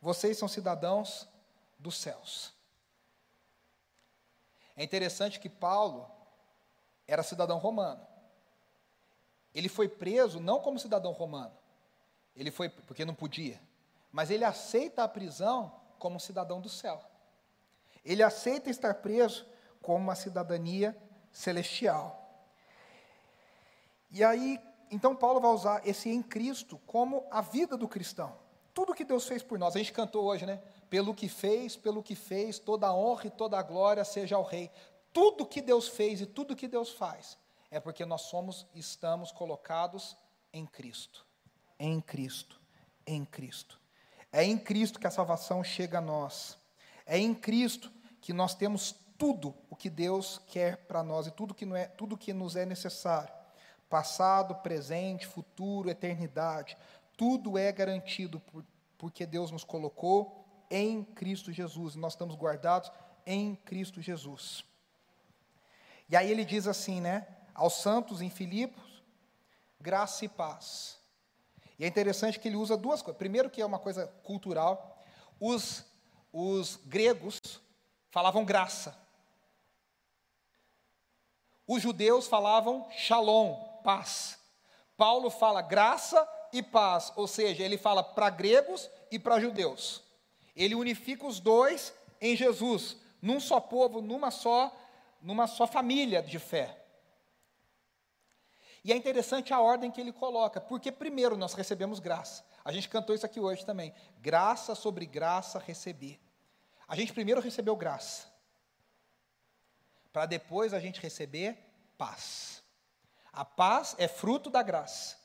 Vocês 0.00 0.38
são 0.38 0.46
cidadãos 0.46 1.26
dos 1.76 1.96
céus. 1.96 2.52
É 4.76 4.84
interessante 4.84 5.40
que 5.40 5.48
Paulo 5.48 6.08
era 7.04 7.24
cidadão 7.24 7.58
romano. 7.58 8.06
Ele 9.58 9.68
foi 9.68 9.88
preso 9.88 10.38
não 10.38 10.60
como 10.60 10.78
cidadão 10.78 11.10
romano, 11.10 11.52
ele 12.36 12.48
foi 12.48 12.68
porque 12.68 13.04
não 13.04 13.12
podia, 13.12 13.60
mas 14.12 14.30
ele 14.30 14.44
aceita 14.44 15.02
a 15.02 15.08
prisão 15.08 15.74
como 15.98 16.20
cidadão 16.20 16.60
do 16.60 16.68
céu. 16.68 17.02
Ele 18.04 18.22
aceita 18.22 18.70
estar 18.70 18.94
preso 18.94 19.44
como 19.82 19.98
uma 19.98 20.14
cidadania 20.14 20.96
celestial. 21.32 22.40
E 24.12 24.22
aí, 24.22 24.60
então 24.92 25.16
Paulo 25.16 25.40
vai 25.40 25.50
usar 25.50 25.84
esse 25.84 26.08
em 26.08 26.22
Cristo 26.22 26.80
como 26.86 27.26
a 27.28 27.40
vida 27.40 27.76
do 27.76 27.88
cristão. 27.88 28.38
Tudo 28.72 28.94
que 28.94 29.04
Deus 29.04 29.26
fez 29.26 29.42
por 29.42 29.58
nós. 29.58 29.74
A 29.74 29.78
gente 29.78 29.92
cantou 29.92 30.24
hoje, 30.24 30.46
né? 30.46 30.62
Pelo 30.88 31.12
que 31.12 31.28
fez, 31.28 31.74
pelo 31.74 32.00
que 32.00 32.14
fez, 32.14 32.60
toda 32.60 32.86
a 32.86 32.94
honra 32.94 33.26
e 33.26 33.30
toda 33.30 33.58
a 33.58 33.62
glória 33.62 34.04
seja 34.04 34.36
ao 34.36 34.44
rei. 34.44 34.70
Tudo 35.12 35.44
que 35.44 35.60
Deus 35.60 35.88
fez 35.88 36.20
e 36.20 36.26
tudo 36.26 36.54
que 36.54 36.68
Deus 36.68 36.92
faz 36.92 37.36
é 37.70 37.78
porque 37.78 38.04
nós 38.04 38.22
somos, 38.22 38.66
estamos 38.74 39.30
colocados 39.30 40.16
em 40.52 40.66
Cristo. 40.66 41.26
Em 41.78 42.00
Cristo. 42.00 42.60
Em 43.06 43.24
Cristo. 43.24 43.78
É 44.32 44.44
em 44.44 44.58
Cristo 44.58 44.98
que 44.98 45.06
a 45.06 45.10
salvação 45.10 45.62
chega 45.62 45.98
a 45.98 46.02
nós. 46.02 46.58
É 47.06 47.18
em 47.18 47.34
Cristo 47.34 47.90
que 48.20 48.32
nós 48.32 48.54
temos 48.54 48.94
tudo 49.16 49.54
o 49.68 49.76
que 49.76 49.90
Deus 49.90 50.40
quer 50.46 50.86
para 50.86 51.02
nós 51.02 51.26
e 51.26 51.30
tudo 51.30 51.54
que, 51.54 51.66
não 51.66 51.76
é, 51.76 51.86
tudo 51.86 52.16
que 52.16 52.32
nos 52.32 52.56
é 52.56 52.64
necessário. 52.64 53.32
Passado, 53.88 54.54
presente, 54.56 55.26
futuro, 55.26 55.90
eternidade. 55.90 56.76
Tudo 57.16 57.56
é 57.56 57.72
garantido 57.72 58.38
por, 58.38 58.64
porque 58.96 59.24
Deus 59.24 59.50
nos 59.50 59.64
colocou 59.64 60.44
em 60.70 61.02
Cristo 61.02 61.52
Jesus. 61.52 61.94
Nós 61.94 62.12
estamos 62.12 62.36
guardados 62.36 62.92
em 63.26 63.54
Cristo 63.56 64.00
Jesus. 64.00 64.64
E 66.08 66.16
aí 66.16 66.30
ele 66.30 66.44
diz 66.44 66.66
assim, 66.66 67.00
né? 67.00 67.26
Aos 67.58 67.74
santos 67.74 68.22
em 68.22 68.30
Filipos, 68.30 69.02
graça 69.80 70.24
e 70.24 70.28
paz. 70.28 70.96
E 71.76 71.84
é 71.84 71.88
interessante 71.88 72.38
que 72.38 72.46
ele 72.46 72.56
usa 72.56 72.76
duas 72.76 73.02
coisas. 73.02 73.18
Primeiro, 73.18 73.50
que 73.50 73.60
é 73.60 73.66
uma 73.66 73.80
coisa 73.80 74.06
cultural, 74.22 74.96
os, 75.40 75.84
os 76.32 76.76
gregos 76.86 77.40
falavam 78.10 78.44
graça. 78.44 78.96
Os 81.66 81.82
judeus 81.82 82.28
falavam 82.28 82.88
shalom, 82.92 83.56
paz. 83.82 84.38
Paulo 84.96 85.28
fala 85.28 85.60
graça 85.60 86.26
e 86.52 86.62
paz, 86.62 87.12
ou 87.14 87.26
seja, 87.26 87.62
ele 87.62 87.76
fala 87.76 88.02
para 88.02 88.30
gregos 88.30 88.88
e 89.10 89.18
para 89.18 89.40
judeus. 89.40 90.02
Ele 90.56 90.74
unifica 90.74 91.26
os 91.26 91.40
dois 91.40 91.92
em 92.20 92.36
Jesus, 92.36 92.96
num 93.20 93.40
só 93.40 93.60
povo, 93.60 94.00
numa 94.00 94.30
só, 94.30 94.74
numa 95.20 95.46
só 95.46 95.66
família 95.66 96.22
de 96.22 96.38
fé. 96.38 96.87
E 98.84 98.92
é 98.92 98.96
interessante 98.96 99.52
a 99.52 99.60
ordem 99.60 99.90
que 99.90 100.00
ele 100.00 100.12
coloca, 100.12 100.60
porque 100.60 100.90
primeiro 100.92 101.36
nós 101.36 101.54
recebemos 101.54 101.98
graça. 101.98 102.44
A 102.64 102.72
gente 102.72 102.88
cantou 102.88 103.14
isso 103.14 103.26
aqui 103.26 103.40
hoje 103.40 103.64
também. 103.64 103.94
Graça 104.20 104.74
sobre 104.74 105.06
graça 105.06 105.58
receber. 105.58 106.20
A 106.86 106.96
gente 106.96 107.12
primeiro 107.12 107.40
recebeu 107.40 107.76
graça, 107.76 108.26
para 110.12 110.24
depois 110.24 110.72
a 110.72 110.80
gente 110.80 111.00
receber 111.00 111.58
paz. 111.98 112.62
A 113.32 113.44
paz 113.44 113.94
é 113.98 114.08
fruto 114.08 114.48
da 114.48 114.62
graça. 114.62 115.16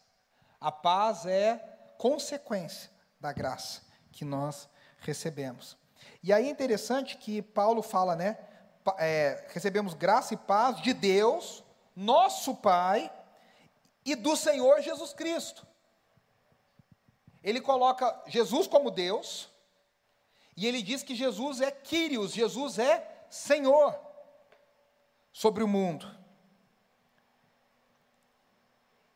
A 0.59 0.71
paz 0.71 1.25
é 1.25 1.57
consequência 1.97 2.89
da 3.19 3.31
graça 3.31 3.81
que 4.11 4.25
nós 4.25 4.67
recebemos. 4.99 5.77
E 6.21 6.33
aí 6.33 6.47
é 6.47 6.49
interessante 6.49 7.17
que 7.17 7.41
Paulo 7.41 7.81
fala, 7.81 8.15
né? 8.15 8.37
É, 8.97 9.45
recebemos 9.49 9.93
graça 9.93 10.33
e 10.33 10.37
paz 10.37 10.81
de 10.81 10.93
Deus, 10.93 11.63
nosso 11.95 12.55
Pai, 12.55 13.11
e 14.05 14.15
do 14.15 14.35
Senhor 14.35 14.81
Jesus 14.81 15.13
Cristo. 15.13 15.65
Ele 17.43 17.59
coloca 17.59 18.23
Jesus 18.27 18.67
como 18.67 18.91
Deus, 18.91 19.49
e 20.55 20.67
ele 20.67 20.81
diz 20.81 21.03
que 21.03 21.15
Jesus 21.15 21.61
é 21.61 21.71
Quírios, 21.71 22.33
Jesus 22.33 22.79
é 22.79 23.25
Senhor 23.29 23.99
sobre 25.31 25.63
o 25.63 25.67
mundo. 25.67 26.09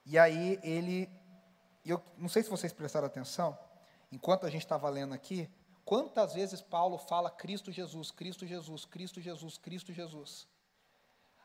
E 0.06 0.18
aí 0.18 0.60
ele, 0.64 1.10
eu 1.86 2.02
não 2.18 2.30
sei 2.30 2.44
se 2.44 2.50
vocês 2.50 2.74
prestaram 2.74 3.08
atenção, 3.08 3.58
enquanto 4.12 4.46
a 4.46 4.50
gente 4.50 4.64
estava 4.64 4.90
lendo 4.90 5.14
aqui, 5.14 5.50
Quantas 5.88 6.34
vezes 6.34 6.60
Paulo 6.60 6.98
fala 6.98 7.32
Cristo 7.32 7.72
Jesus, 7.72 8.12
Cristo 8.12 8.46
Jesus, 8.46 8.84
Cristo 8.84 9.22
Jesus, 9.22 9.58
Cristo 9.58 9.94
Jesus? 9.94 10.46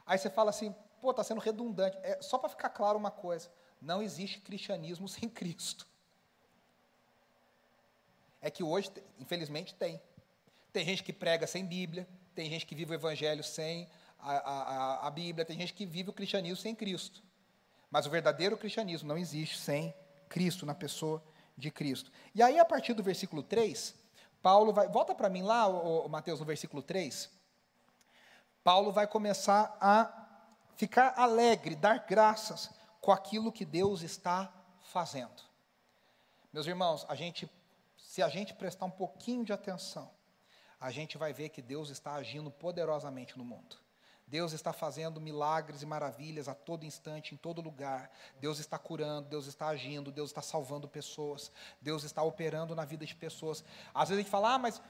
Aí 0.04 0.18
você 0.18 0.28
fala 0.28 0.50
assim, 0.50 0.74
pô, 1.02 1.10
está 1.10 1.24
sendo 1.24 1.40
redundante. 1.40 1.98
É, 2.04 2.22
só 2.22 2.38
para 2.38 2.48
ficar 2.48 2.70
claro 2.70 2.96
uma 2.96 3.10
coisa: 3.10 3.50
não 3.80 4.00
existe 4.00 4.40
cristianismo 4.40 5.08
sem 5.10 5.28
Cristo. 5.28 5.86
É 8.40 8.50
que 8.50 8.62
hoje, 8.62 8.90
infelizmente, 9.18 9.74
tem. 9.74 10.00
Tem 10.72 10.86
gente 10.86 11.02
que 11.02 11.12
prega 11.12 11.46
sem 11.46 11.66
Bíblia, 11.66 12.08
tem 12.34 12.48
gente 12.48 12.64
que 12.64 12.74
vive 12.74 12.92
o 12.92 12.94
Evangelho 12.94 13.44
sem 13.44 13.86
a, 14.18 14.32
a, 14.32 15.06
a 15.06 15.10
Bíblia, 15.10 15.44
tem 15.44 15.58
gente 15.58 15.74
que 15.74 15.84
vive 15.84 16.08
o 16.08 16.12
cristianismo 16.14 16.56
sem 16.56 16.74
Cristo. 16.74 17.22
Mas 17.90 18.06
o 18.06 18.10
verdadeiro 18.10 18.56
cristianismo 18.56 19.06
não 19.06 19.18
existe 19.18 19.58
sem 19.58 19.94
Cristo, 20.30 20.64
na 20.64 20.74
pessoa 20.74 21.22
de 21.58 21.70
Cristo. 21.70 22.10
E 22.34 22.42
aí, 22.42 22.58
a 22.58 22.64
partir 22.64 22.94
do 22.94 23.02
versículo 23.02 23.42
3, 23.42 23.94
Paulo 24.40 24.72
vai. 24.72 24.88
Volta 24.88 25.14
para 25.14 25.28
mim 25.28 25.42
lá, 25.42 25.68
o, 25.68 26.08
Mateus, 26.08 26.40
no 26.40 26.46
versículo 26.46 26.82
3. 26.82 27.28
Paulo 28.64 28.92
vai 28.92 29.06
começar 29.06 29.76
a 29.78 30.21
ficar 30.82 31.14
alegre, 31.16 31.76
dar 31.76 32.04
graças 32.08 32.68
com 33.00 33.12
aquilo 33.12 33.52
que 33.52 33.64
Deus 33.64 34.02
está 34.02 34.52
fazendo. 34.82 35.40
Meus 36.52 36.66
irmãos, 36.66 37.06
a 37.08 37.14
gente, 37.14 37.48
se 37.96 38.20
a 38.20 38.28
gente 38.28 38.52
prestar 38.52 38.86
um 38.86 38.90
pouquinho 38.90 39.44
de 39.44 39.52
atenção, 39.52 40.10
a 40.80 40.90
gente 40.90 41.16
vai 41.16 41.32
ver 41.32 41.50
que 41.50 41.62
Deus 41.62 41.88
está 41.88 42.14
agindo 42.14 42.50
poderosamente 42.50 43.38
no 43.38 43.44
mundo. 43.44 43.76
Deus 44.26 44.52
está 44.52 44.72
fazendo 44.72 45.20
milagres 45.20 45.82
e 45.82 45.86
maravilhas 45.86 46.48
a 46.48 46.54
todo 46.54 46.84
instante, 46.84 47.32
em 47.32 47.38
todo 47.38 47.62
lugar. 47.62 48.10
Deus 48.40 48.58
está 48.58 48.76
curando, 48.76 49.28
Deus 49.28 49.46
está 49.46 49.68
agindo, 49.68 50.10
Deus 50.10 50.30
está 50.30 50.42
salvando 50.42 50.88
pessoas, 50.88 51.52
Deus 51.80 52.02
está 52.02 52.24
operando 52.24 52.74
na 52.74 52.84
vida 52.84 53.06
de 53.06 53.14
pessoas. 53.14 53.64
Às 53.94 54.08
vezes 54.08 54.18
a 54.18 54.22
gente 54.22 54.30
fala, 54.32 54.54
ah, 54.54 54.58
mas 54.58 54.82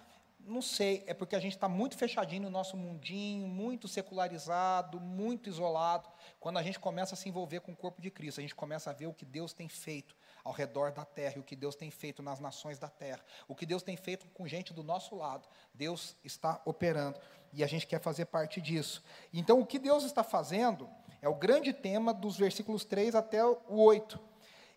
não 0.46 0.62
sei, 0.62 1.04
é 1.06 1.14
porque 1.14 1.36
a 1.36 1.40
gente 1.40 1.54
está 1.54 1.68
muito 1.68 1.96
fechadinho 1.96 2.42
no 2.42 2.50
nosso 2.50 2.76
mundinho, 2.76 3.46
muito 3.46 3.86
secularizado, 3.88 5.00
muito 5.00 5.48
isolado. 5.48 6.08
Quando 6.40 6.58
a 6.58 6.62
gente 6.62 6.78
começa 6.78 7.14
a 7.14 7.16
se 7.16 7.28
envolver 7.28 7.60
com 7.60 7.72
o 7.72 7.76
corpo 7.76 8.00
de 8.00 8.10
Cristo, 8.10 8.40
a 8.40 8.42
gente 8.42 8.54
começa 8.54 8.90
a 8.90 8.92
ver 8.92 9.06
o 9.06 9.14
que 9.14 9.24
Deus 9.24 9.52
tem 9.52 9.68
feito 9.68 10.16
ao 10.44 10.52
redor 10.52 10.90
da 10.90 11.04
terra, 11.04 11.38
o 11.38 11.42
que 11.42 11.54
Deus 11.54 11.74
tem 11.74 11.90
feito 11.90 12.22
nas 12.22 12.40
nações 12.40 12.78
da 12.78 12.88
terra, 12.88 13.20
o 13.46 13.54
que 13.54 13.64
Deus 13.64 13.82
tem 13.82 13.96
feito 13.96 14.26
com 14.28 14.46
gente 14.46 14.72
do 14.72 14.82
nosso 14.82 15.14
lado. 15.14 15.48
Deus 15.72 16.16
está 16.24 16.60
operando 16.64 17.20
e 17.52 17.62
a 17.62 17.66
gente 17.66 17.86
quer 17.86 18.00
fazer 18.00 18.26
parte 18.26 18.60
disso. 18.60 19.02
Então, 19.32 19.60
o 19.60 19.66
que 19.66 19.78
Deus 19.78 20.04
está 20.04 20.24
fazendo 20.24 20.88
é 21.20 21.28
o 21.28 21.34
grande 21.34 21.72
tema 21.72 22.12
dos 22.12 22.36
versículos 22.36 22.84
3 22.84 23.14
até 23.14 23.44
o 23.44 23.60
8. 23.68 24.18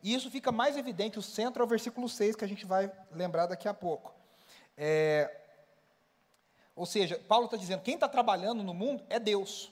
E 0.04 0.14
isso 0.14 0.30
fica 0.30 0.52
mais 0.52 0.78
evidente, 0.78 1.18
o 1.18 1.22
centro 1.22 1.64
é 1.64 1.66
o 1.66 1.68
versículo 1.68 2.08
6, 2.08 2.36
que 2.36 2.46
a 2.46 2.48
gente 2.48 2.66
vai 2.66 2.92
lembrar 3.12 3.48
daqui 3.48 3.68
a 3.68 3.74
pouco. 3.74 4.14
É, 4.78 5.45
ou 6.76 6.86
seja, 6.86 7.18
Paulo 7.28 7.46
está 7.46 7.56
dizendo: 7.58 7.82
quem 7.82 7.96
está 7.96 8.08
trabalhando 8.08 8.62
no 8.62 8.74
mundo 8.74 9.04
é 9.10 9.20
Deus. 9.20 9.72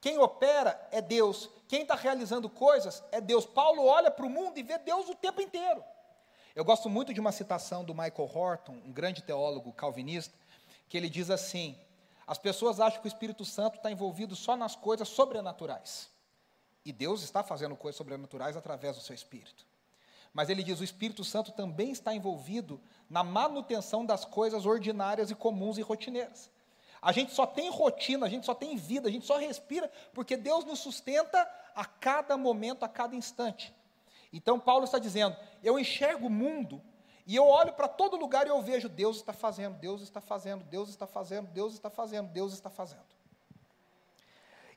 Quem 0.00 0.18
opera 0.18 0.88
é 0.90 1.00
Deus. 1.00 1.48
Quem 1.68 1.82
está 1.82 1.94
realizando 1.94 2.50
coisas 2.50 3.02
é 3.12 3.20
Deus. 3.20 3.46
Paulo 3.46 3.84
olha 3.84 4.10
para 4.10 4.26
o 4.26 4.30
mundo 4.30 4.58
e 4.58 4.62
vê 4.62 4.76
Deus 4.78 5.08
o 5.08 5.14
tempo 5.14 5.40
inteiro. 5.40 5.82
Eu 6.54 6.64
gosto 6.64 6.90
muito 6.90 7.14
de 7.14 7.20
uma 7.20 7.32
citação 7.32 7.84
do 7.84 7.94
Michael 7.94 8.30
Horton, 8.34 8.72
um 8.84 8.92
grande 8.92 9.22
teólogo 9.22 9.72
calvinista, 9.72 10.34
que 10.88 10.96
ele 10.96 11.08
diz 11.08 11.30
assim: 11.30 11.78
as 12.26 12.38
pessoas 12.38 12.80
acham 12.80 13.00
que 13.00 13.06
o 13.06 13.08
Espírito 13.08 13.44
Santo 13.44 13.76
está 13.76 13.90
envolvido 13.90 14.34
só 14.34 14.56
nas 14.56 14.74
coisas 14.74 15.08
sobrenaturais. 15.08 16.10
E 16.84 16.92
Deus 16.92 17.22
está 17.22 17.44
fazendo 17.44 17.76
coisas 17.76 17.96
sobrenaturais 17.96 18.56
através 18.56 18.96
do 18.96 19.02
seu 19.02 19.14
Espírito. 19.14 19.64
Mas 20.32 20.48
ele 20.48 20.62
diz: 20.62 20.80
o 20.80 20.84
Espírito 20.84 21.24
Santo 21.24 21.52
também 21.52 21.90
está 21.90 22.14
envolvido 22.14 22.80
na 23.08 23.22
manutenção 23.22 24.04
das 24.04 24.24
coisas 24.24 24.64
ordinárias 24.64 25.30
e 25.30 25.34
comuns 25.34 25.78
e 25.78 25.82
rotineiras. 25.82 26.50
A 27.00 27.10
gente 27.10 27.32
só 27.32 27.44
tem 27.44 27.68
rotina, 27.68 28.26
a 28.26 28.28
gente 28.28 28.46
só 28.46 28.54
tem 28.54 28.76
vida, 28.76 29.08
a 29.08 29.12
gente 29.12 29.26
só 29.26 29.36
respira 29.36 29.90
porque 30.14 30.36
Deus 30.36 30.64
nos 30.64 30.78
sustenta 30.78 31.48
a 31.74 31.84
cada 31.84 32.36
momento, 32.36 32.84
a 32.84 32.88
cada 32.88 33.16
instante. 33.16 33.74
Então 34.32 34.58
Paulo 34.58 34.84
está 34.84 34.98
dizendo: 34.98 35.36
eu 35.62 35.78
enxergo 35.78 36.28
o 36.28 36.30
mundo 36.30 36.80
e 37.26 37.36
eu 37.36 37.44
olho 37.44 37.72
para 37.72 37.88
todo 37.88 38.16
lugar 38.16 38.46
e 38.46 38.50
eu 38.50 38.62
vejo 38.62 38.88
Deus 38.88 39.16
está 39.16 39.32
fazendo, 39.32 39.76
Deus 39.78 40.00
está 40.00 40.20
fazendo, 40.20 40.64
Deus 40.64 40.88
está 40.88 41.06
fazendo, 41.06 41.48
Deus 41.48 41.74
está 41.74 41.90
fazendo, 41.90 42.28
Deus 42.28 42.52
está 42.52 42.70
fazendo. 42.70 43.02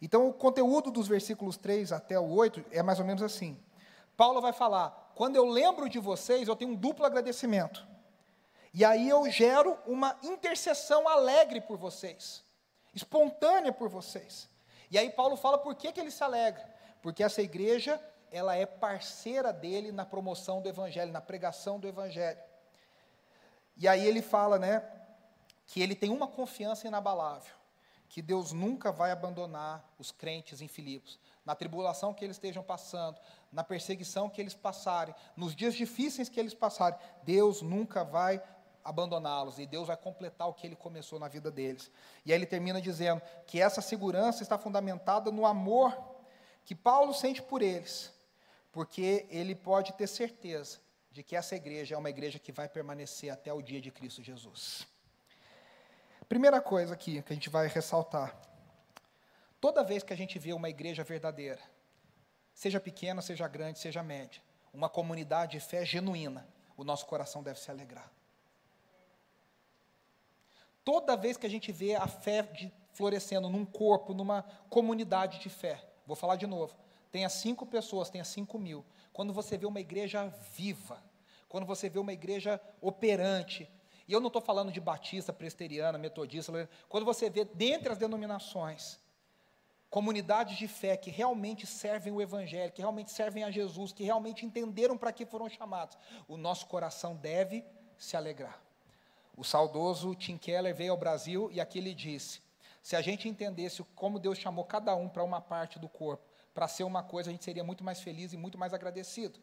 Então 0.02 0.28
o 0.28 0.34
conteúdo 0.34 0.92
dos 0.92 1.08
versículos 1.08 1.58
3 1.58 1.92
até 1.92 2.20
o 2.20 2.30
8 2.30 2.66
é 2.72 2.84
mais 2.84 3.00
ou 3.00 3.06
menos 3.06 3.24
assim. 3.24 3.58
Paulo 4.16 4.42
vai 4.42 4.54
falar: 4.54 5.12
quando 5.16 5.36
eu 5.36 5.46
lembro 5.46 5.90
de 5.90 6.00
vocês, 6.00 6.48
eu 6.48 6.56
tenho 6.56 6.72
um 6.72 6.76
duplo 6.76 7.06
agradecimento. 7.06 7.86
E 8.74 8.84
aí 8.84 9.08
eu 9.08 9.30
gero 9.30 9.78
uma 9.86 10.18
intercessão 10.22 11.08
alegre 11.08 11.62
por 11.62 11.78
vocês, 11.78 12.44
espontânea 12.94 13.72
por 13.72 13.88
vocês. 13.88 14.50
E 14.92 14.98
aí 14.98 15.10
Paulo 15.10 15.38
fala 15.38 15.58
por 15.58 15.76
que, 15.76 15.92
que 15.92 16.00
ele 16.00 16.12
se 16.12 16.24
alegra? 16.24 16.74
Porque 17.02 17.24
essa 17.24 17.42
igreja, 17.42 18.02
ela 18.32 18.56
é 18.56 18.66
parceira 18.66 19.54
dele 19.54 19.92
na 19.92 20.06
promoção 20.06 20.62
do 20.62 20.68
evangelho, 20.68 21.12
na 21.12 21.22
pregação 21.22 21.80
do 21.80 21.88
evangelho. 21.88 22.40
E 23.78 23.88
aí 23.88 24.06
ele 24.06 24.22
fala, 24.22 24.58
né, 24.58 24.84
que 25.66 25.82
ele 25.82 25.96
tem 25.96 26.10
uma 26.10 26.28
confiança 26.28 26.88
inabalável, 26.88 27.54
que 28.08 28.22
Deus 28.22 28.52
nunca 28.52 28.92
vai 28.92 29.12
abandonar 29.12 29.88
os 29.98 30.12
crentes 30.12 30.62
em 30.62 30.68
Filipos, 30.68 31.20
na 31.46 31.56
tribulação 31.56 32.14
que 32.14 32.24
eles 32.24 32.38
estejam 32.38 32.64
passando, 32.64 33.20
na 33.56 33.64
perseguição 33.64 34.30
que 34.30 34.42
eles 34.42 34.54
passarem, 34.54 35.16
nos 35.34 35.56
dias 35.56 35.74
difíceis 35.74 36.28
que 36.28 36.38
eles 36.38 36.54
passarem, 36.54 37.00
Deus 37.24 37.62
nunca 37.62 38.04
vai 38.04 38.44
abandoná-los 38.84 39.58
e 39.60 39.66
Deus 39.66 39.88
vai 39.88 39.96
completar 39.96 40.50
o 40.50 40.54
que 40.54 40.68
ele 40.68 40.76
começou 40.76 41.18
na 41.18 41.30
vida 41.30 41.50
deles. 41.50 41.90
E 42.26 42.34
aí 42.34 42.38
ele 42.38 42.46
termina 42.46 42.82
dizendo 42.82 43.22
que 43.48 43.62
essa 43.62 43.82
segurança 43.82 44.44
está 44.44 44.58
fundamentada 44.58 45.32
no 45.32 45.46
amor 45.46 45.98
que 46.66 46.76
Paulo 46.76 47.14
sente 47.14 47.42
por 47.42 47.62
eles, 47.62 48.14
porque 48.74 49.26
ele 49.30 49.56
pode 49.56 49.94
ter 49.94 50.08
certeza 50.08 50.80
de 51.10 51.24
que 51.24 51.34
essa 51.34 51.56
igreja 51.56 51.96
é 51.96 51.98
uma 51.98 52.10
igreja 52.10 52.38
que 52.38 52.52
vai 52.52 52.68
permanecer 52.68 53.32
até 53.32 53.54
o 53.54 53.62
dia 53.62 53.80
de 53.80 53.90
Cristo 53.90 54.22
Jesus. 54.22 54.86
Primeira 56.28 56.60
coisa 56.60 56.94
aqui 56.94 57.22
que 57.22 57.32
a 57.32 57.36
gente 57.36 57.50
vai 57.50 57.68
ressaltar: 57.68 58.38
toda 59.62 59.82
vez 59.82 60.04
que 60.04 60.12
a 60.12 60.18
gente 60.18 60.38
vê 60.38 60.52
uma 60.52 60.70
igreja 60.70 61.06
verdadeira, 61.06 61.62
seja 62.56 62.80
pequena, 62.80 63.22
seja 63.22 63.48
grande, 63.48 63.78
seja 63.78 64.02
média, 64.02 64.42
uma 64.74 64.90
comunidade 64.90 65.52
de 65.52 65.60
fé 65.60 65.86
genuína, 65.86 66.48
o 66.76 66.84
nosso 66.84 67.06
coração 67.06 67.44
deve 67.44 67.60
se 67.60 67.70
alegrar. 67.70 68.10
Toda 70.84 71.18
vez 71.18 71.36
que 71.36 71.46
a 71.46 71.50
gente 71.50 71.72
vê 71.72 71.96
a 71.96 72.08
fé 72.08 72.44
de, 72.44 72.72
florescendo 72.94 73.50
num 73.50 73.66
corpo, 73.66 74.14
numa 74.14 74.44
comunidade 74.70 75.40
de 75.40 75.50
fé, 75.50 75.84
vou 76.08 76.16
falar 76.16 76.38
de 76.38 76.48
novo, 76.48 76.74
tenha 77.12 77.28
cinco 77.28 77.66
pessoas, 77.66 78.10
tenha 78.10 78.24
cinco 78.24 78.58
mil. 78.58 78.86
Quando 79.12 79.34
você 79.34 79.58
vê 79.58 79.66
uma 79.66 79.80
igreja 79.80 80.28
viva, 80.54 81.04
quando 81.50 81.66
você 81.66 81.90
vê 81.90 82.00
uma 82.00 82.14
igreja 82.14 82.62
operante, 82.82 83.70
e 84.08 84.14
eu 84.14 84.20
não 84.20 84.28
estou 84.28 84.42
falando 84.42 84.72
de 84.72 84.80
batista, 84.80 85.34
presteriana, 85.34 85.98
metodista, 85.98 86.70
quando 86.88 87.06
você 87.06 87.30
vê 87.30 87.44
dentre 87.44 87.92
as 87.92 87.98
denominações, 87.98 89.00
comunidades 89.96 90.58
de 90.58 90.68
fé 90.68 90.98
que 90.98 91.10
realmente 91.10 91.66
servem 91.66 92.12
o 92.12 92.22
Evangelho, 92.22 92.70
que 92.70 92.82
realmente 92.82 93.12
servem 93.12 93.46
a 93.46 93.50
Jesus, 93.50 93.94
que 93.94 94.04
realmente 94.04 94.46
entenderam 94.46 94.98
para 94.98 95.14
que 95.14 95.26
foram 95.26 95.48
chamados, 95.48 95.98
o 96.28 96.36
nosso 96.36 96.66
coração 96.66 97.16
deve 97.16 97.64
se 97.98 98.18
alegrar. 98.18 98.62
O 99.38 99.44
saudoso 99.46 100.14
Tim 100.14 100.38
Keller 100.38 100.76
veio 100.76 100.92
ao 100.92 100.98
Brasil 100.98 101.50
e 101.50 101.62
aqui 101.62 101.78
ele 101.78 101.94
disse: 101.94 102.42
se 102.84 102.94
a 102.98 103.02
gente 103.02 103.30
entendesse 103.30 103.82
como 103.96 104.20
Deus 104.20 104.38
chamou 104.38 104.66
cada 104.66 104.94
um 104.98 105.08
para 105.08 105.24
uma 105.24 105.40
parte 105.40 105.80
do 105.80 105.88
corpo, 105.88 106.28
para 106.54 106.68
ser 106.68 106.84
uma 106.84 107.02
coisa, 107.02 107.30
a 107.30 107.32
gente 107.32 107.46
seria 107.46 107.64
muito 107.64 107.82
mais 107.82 108.02
feliz 108.02 108.34
e 108.34 108.38
muito 108.38 108.58
mais 108.58 108.74
agradecido. 108.74 109.40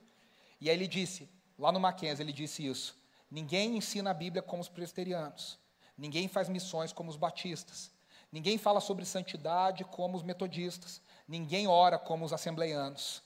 E 0.60 0.68
aí 0.68 0.76
ele 0.76 0.86
disse, 0.86 1.30
lá 1.58 1.72
no 1.72 1.80
Mackenzie, 1.80 2.22
ele 2.22 2.30
disse 2.30 2.66
isso: 2.66 2.94
ninguém 3.30 3.78
ensina 3.78 4.10
a 4.10 4.14
Bíblia 4.14 4.42
como 4.42 4.60
os 4.60 4.68
presbiterianos, 4.68 5.58
ninguém 5.96 6.28
faz 6.28 6.50
missões 6.50 6.92
como 6.92 7.08
os 7.08 7.16
batistas, 7.16 7.90
ninguém 8.32 8.56
fala 8.56 8.80
sobre 8.80 9.04
santidade 9.04 9.84
como 9.84 10.16
os 10.16 10.22
metodistas, 10.22 11.00
ninguém 11.28 11.68
ora 11.68 11.98
como 11.98 12.24
os 12.24 12.32
assembleianos. 12.32 13.22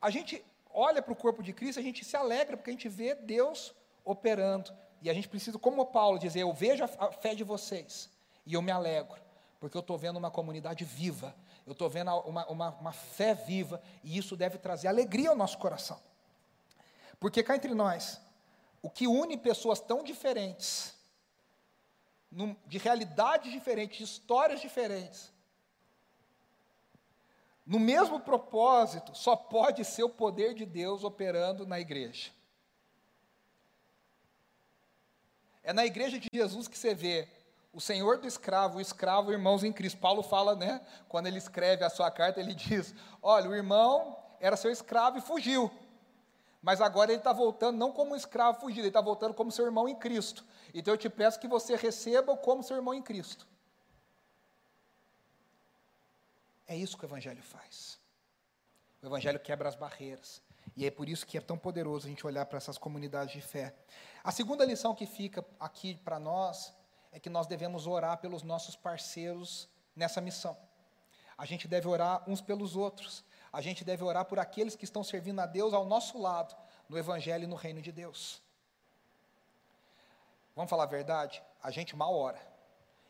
A 0.00 0.08
gente 0.08 0.42
olha 0.72 1.02
para 1.02 1.12
o 1.12 1.16
corpo 1.16 1.42
de 1.42 1.52
Cristo, 1.52 1.78
a 1.78 1.82
gente 1.82 2.04
se 2.04 2.16
alegra 2.16 2.56
porque 2.56 2.70
a 2.70 2.72
gente 2.72 2.88
vê 2.88 3.14
Deus 3.14 3.74
operando. 4.04 4.72
E 5.02 5.10
a 5.10 5.14
gente 5.14 5.28
precisa, 5.28 5.58
como 5.58 5.84
Paulo, 5.86 6.18
dizer: 6.18 6.40
Eu 6.40 6.52
vejo 6.52 6.84
a 6.84 7.12
fé 7.12 7.34
de 7.34 7.42
vocês 7.42 8.08
e 8.46 8.54
eu 8.54 8.62
me 8.62 8.70
alegro, 8.70 9.20
porque 9.60 9.76
eu 9.76 9.80
estou 9.80 9.98
vendo 9.98 10.16
uma 10.16 10.30
comunidade 10.30 10.84
viva, 10.84 11.34
eu 11.66 11.72
estou 11.72 11.90
vendo 11.90 12.12
uma, 12.20 12.46
uma, 12.46 12.70
uma 12.70 12.92
fé 12.92 13.34
viva, 13.34 13.82
e 14.02 14.16
isso 14.16 14.36
deve 14.36 14.58
trazer 14.58 14.88
alegria 14.88 15.30
ao 15.30 15.36
nosso 15.36 15.58
coração. 15.58 16.00
Porque 17.18 17.42
cá 17.42 17.54
entre 17.54 17.74
nós, 17.74 18.20
o 18.80 18.90
que 18.90 19.06
une 19.06 19.36
pessoas 19.36 19.80
tão 19.80 20.02
diferentes, 20.02 20.94
de 22.66 22.78
realidades 22.78 23.52
diferentes, 23.52 23.98
de 23.98 24.04
histórias 24.04 24.60
diferentes, 24.60 25.32
no 27.64 27.78
mesmo 27.78 28.18
propósito, 28.18 29.14
só 29.14 29.36
pode 29.36 29.84
ser 29.84 30.02
o 30.02 30.08
poder 30.08 30.54
de 30.54 30.66
Deus 30.66 31.04
operando 31.04 31.66
na 31.66 31.78
igreja. 31.78 32.30
É 35.62 35.72
na 35.72 35.86
igreja 35.86 36.18
de 36.18 36.28
Jesus 36.32 36.66
que 36.66 36.76
você 36.76 36.92
vê 36.92 37.28
o 37.72 37.80
senhor 37.80 38.18
do 38.18 38.26
escravo, 38.26 38.78
o 38.78 38.80
escravo, 38.80 39.30
irmãos 39.30 39.62
em 39.62 39.72
Cristo. 39.72 39.98
Paulo 40.00 40.22
fala, 40.22 40.56
né, 40.56 40.80
quando 41.08 41.28
ele 41.28 41.38
escreve 41.38 41.84
a 41.84 41.90
sua 41.90 42.10
carta, 42.10 42.40
ele 42.40 42.52
diz: 42.54 42.94
Olha, 43.22 43.48
o 43.48 43.54
irmão 43.54 44.16
era 44.40 44.56
seu 44.56 44.70
escravo 44.70 45.18
e 45.18 45.22
fugiu. 45.22 45.70
Mas 46.62 46.80
agora 46.80 47.10
ele 47.10 47.18
está 47.18 47.32
voltando 47.32 47.76
não 47.76 47.90
como 47.90 48.12
um 48.12 48.16
escravo 48.16 48.60
fugido, 48.60 48.82
ele 48.82 48.88
está 48.88 49.00
voltando 49.00 49.34
como 49.34 49.50
seu 49.50 49.64
irmão 49.64 49.88
em 49.88 49.96
Cristo. 49.96 50.44
Então 50.72 50.94
eu 50.94 50.98
te 50.98 51.10
peço 51.10 51.40
que 51.40 51.48
você 51.48 51.74
receba 51.74 52.36
como 52.36 52.62
seu 52.62 52.76
irmão 52.76 52.94
em 52.94 53.02
Cristo. 53.02 53.46
É 56.68 56.76
isso 56.76 56.96
que 56.96 57.04
o 57.04 57.06
Evangelho 57.08 57.42
faz. 57.42 57.98
O 59.02 59.06
Evangelho 59.06 59.40
quebra 59.40 59.68
as 59.68 59.74
barreiras. 59.74 60.40
E 60.76 60.86
é 60.86 60.90
por 60.90 61.08
isso 61.08 61.26
que 61.26 61.36
é 61.36 61.40
tão 61.40 61.58
poderoso 61.58 62.06
a 62.06 62.08
gente 62.08 62.26
olhar 62.26 62.46
para 62.46 62.56
essas 62.56 62.78
comunidades 62.78 63.34
de 63.34 63.42
fé. 63.42 63.74
A 64.22 64.30
segunda 64.30 64.64
lição 64.64 64.94
que 64.94 65.04
fica 65.04 65.44
aqui 65.58 65.96
para 65.96 66.20
nós 66.20 66.72
é 67.10 67.18
que 67.18 67.28
nós 67.28 67.46
devemos 67.46 67.86
orar 67.86 68.18
pelos 68.18 68.42
nossos 68.42 68.76
parceiros 68.76 69.68
nessa 69.94 70.20
missão. 70.20 70.56
A 71.36 71.44
gente 71.44 71.66
deve 71.66 71.88
orar 71.88 72.22
uns 72.30 72.40
pelos 72.40 72.76
outros. 72.76 73.24
A 73.52 73.60
gente 73.60 73.84
deve 73.84 74.02
orar 74.02 74.24
por 74.24 74.38
aqueles 74.38 74.74
que 74.74 74.84
estão 74.84 75.04
servindo 75.04 75.40
a 75.40 75.46
Deus 75.46 75.74
ao 75.74 75.84
nosso 75.84 76.18
lado, 76.18 76.56
no 76.88 76.96
Evangelho 76.96 77.44
e 77.44 77.46
no 77.46 77.56
reino 77.56 77.82
de 77.82 77.92
Deus. 77.92 78.40
Vamos 80.56 80.70
falar 80.70 80.84
a 80.84 80.86
verdade? 80.86 81.42
A 81.62 81.70
gente 81.70 81.94
mal 81.94 82.14
ora. 82.14 82.40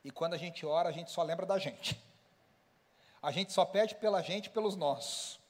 E 0.05 0.11
quando 0.11 0.35
a 0.35 0.39
gente 0.39 0.67
ora, 0.67 0.89
a 0.89 0.93
gente 0.93 1.11
só 1.11 1.23
lembra 1.23 1.47
da 1.47 1.59
gente. 1.59 2.01
A 3.23 3.31
gente 3.31 3.53
só 3.53 3.65
pede 3.65 3.95
pela 3.95 4.21
gente 4.21 4.47
e 4.47 4.51
pelos 4.51 4.75
nossos. 4.75 5.41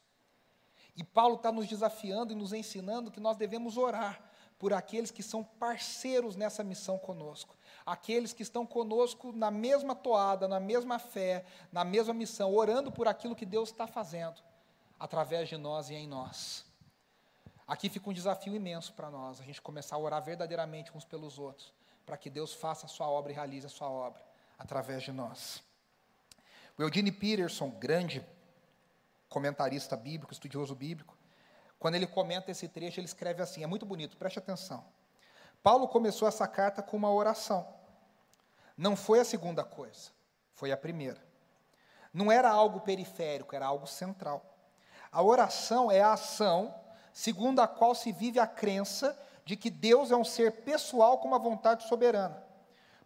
E 0.95 1.03
Paulo 1.03 1.37
está 1.37 1.51
nos 1.51 1.67
desafiando 1.67 2.33
e 2.33 2.37
nos 2.37 2.53
ensinando 2.53 3.11
que 3.11 3.21
nós 3.21 3.37
devemos 3.37 3.79
orar 3.79 4.21
por 4.59 4.75
aqueles 4.75 5.11
que 5.11 5.23
são 5.23 5.43
parceiros 5.43 6.37
nessa 6.37 6.63
missão 6.63 6.99
conosco. 6.99 7.57
Aqueles 7.85 8.33
que 8.33 8.43
estão 8.43 8.67
conosco 8.67 9.33
na 9.33 9.51
mesma 9.51 9.95
toada, 9.95 10.47
na 10.47 10.61
mesma 10.61 10.99
fé, 10.99 11.45
na 11.73 11.83
mesma 11.83 12.13
missão, 12.13 12.55
orando 12.55 12.93
por 12.93 13.09
aquilo 13.09 13.35
que 13.35 13.47
Deus 13.47 13.71
está 13.71 13.87
fazendo, 13.87 14.41
através 15.03 15.49
de 15.49 15.57
nós 15.57 15.91
e 15.91 15.95
em 15.97 16.07
nós. 16.07 16.65
Aqui 17.67 17.89
fica 17.89 18.09
um 18.09 18.13
desafio 18.13 18.55
imenso 18.55 18.93
para 18.93 19.11
nós, 19.11 19.41
a 19.41 19.45
gente 19.45 19.61
começar 19.61 19.97
a 19.97 19.99
orar 19.99 20.23
verdadeiramente 20.23 20.97
uns 20.97 21.05
pelos 21.05 21.41
outros, 21.41 21.75
para 22.07 22.17
que 22.17 22.31
Deus 22.31 22.55
faça 22.55 22.87
a 22.87 22.89
sua 22.89 23.09
obra 23.09 23.33
e 23.33 23.35
realize 23.35 23.67
a 23.67 23.69
sua 23.69 23.91
obra 23.91 24.23
através 24.57 25.03
de 25.03 25.11
nós. 25.11 25.61
O 26.79 26.83
Eugene 26.83 27.11
Peterson, 27.11 27.69
grande 27.69 28.25
comentarista 29.29 29.97
bíblico, 29.97 30.33
estudioso 30.33 30.73
bíblico, 30.73 31.19
quando 31.81 31.97
ele 31.97 32.07
comenta 32.07 32.53
esse 32.53 32.69
trecho, 32.69 33.01
ele 33.01 33.07
escreve 33.07 33.43
assim: 33.43 33.65
é 33.65 33.67
muito 33.67 33.85
bonito, 33.85 34.17
preste 34.17 34.39
atenção. 34.39 34.85
Paulo 35.65 35.89
começou 35.89 36.29
essa 36.29 36.47
carta 36.47 36.81
com 36.81 36.97
uma 36.97 37.13
oração. 37.13 37.67
Não 38.77 38.95
foi 38.95 39.19
a 39.19 39.25
segunda 39.25 39.65
coisa, 39.65 40.13
foi 40.55 40.71
a 40.71 40.77
primeira. 40.77 41.21
Não 42.15 42.31
era 42.31 42.49
algo 42.49 42.83
periférico, 42.83 43.57
era 43.57 43.67
algo 43.67 43.89
central. 43.89 44.52
A 45.13 45.23
oração 45.23 45.91
é 45.91 46.01
a 46.01 46.15
ação 46.15 46.75
segundo 47.13 47.61
a 47.61 47.69
qual 47.69 47.95
se 47.95 48.11
vive 48.11 48.41
a 48.41 48.47
crença 48.47 49.19
de 49.45 49.57
que 49.57 49.69
Deus 49.69 50.11
é 50.11 50.17
um 50.17 50.25
ser 50.25 50.63
pessoal 50.63 51.19
com 51.19 51.29
uma 51.29 51.39
vontade 51.39 51.87
soberana. 51.87 52.43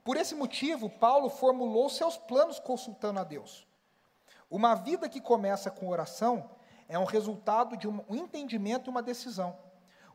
Por 0.05 0.17
esse 0.17 0.33
motivo, 0.33 0.89
Paulo 0.89 1.29
formulou 1.29 1.91
seus 1.91 2.17
planos 2.17 2.61
consultando 2.61 3.19
a 3.19 3.25
Deus. 3.25 3.67
Uma 4.49 4.77
vida 4.77 5.09
que 5.09 5.21
começa 5.21 5.69
com 5.69 5.89
oração 5.89 6.49
é 6.89 6.97
um 6.97 7.05
resultado 7.05 7.77
de 7.77 7.89
um 7.89 8.05
entendimento 8.09 8.89
e 8.89 8.91
uma 8.91 9.03
decisão. 9.03 9.59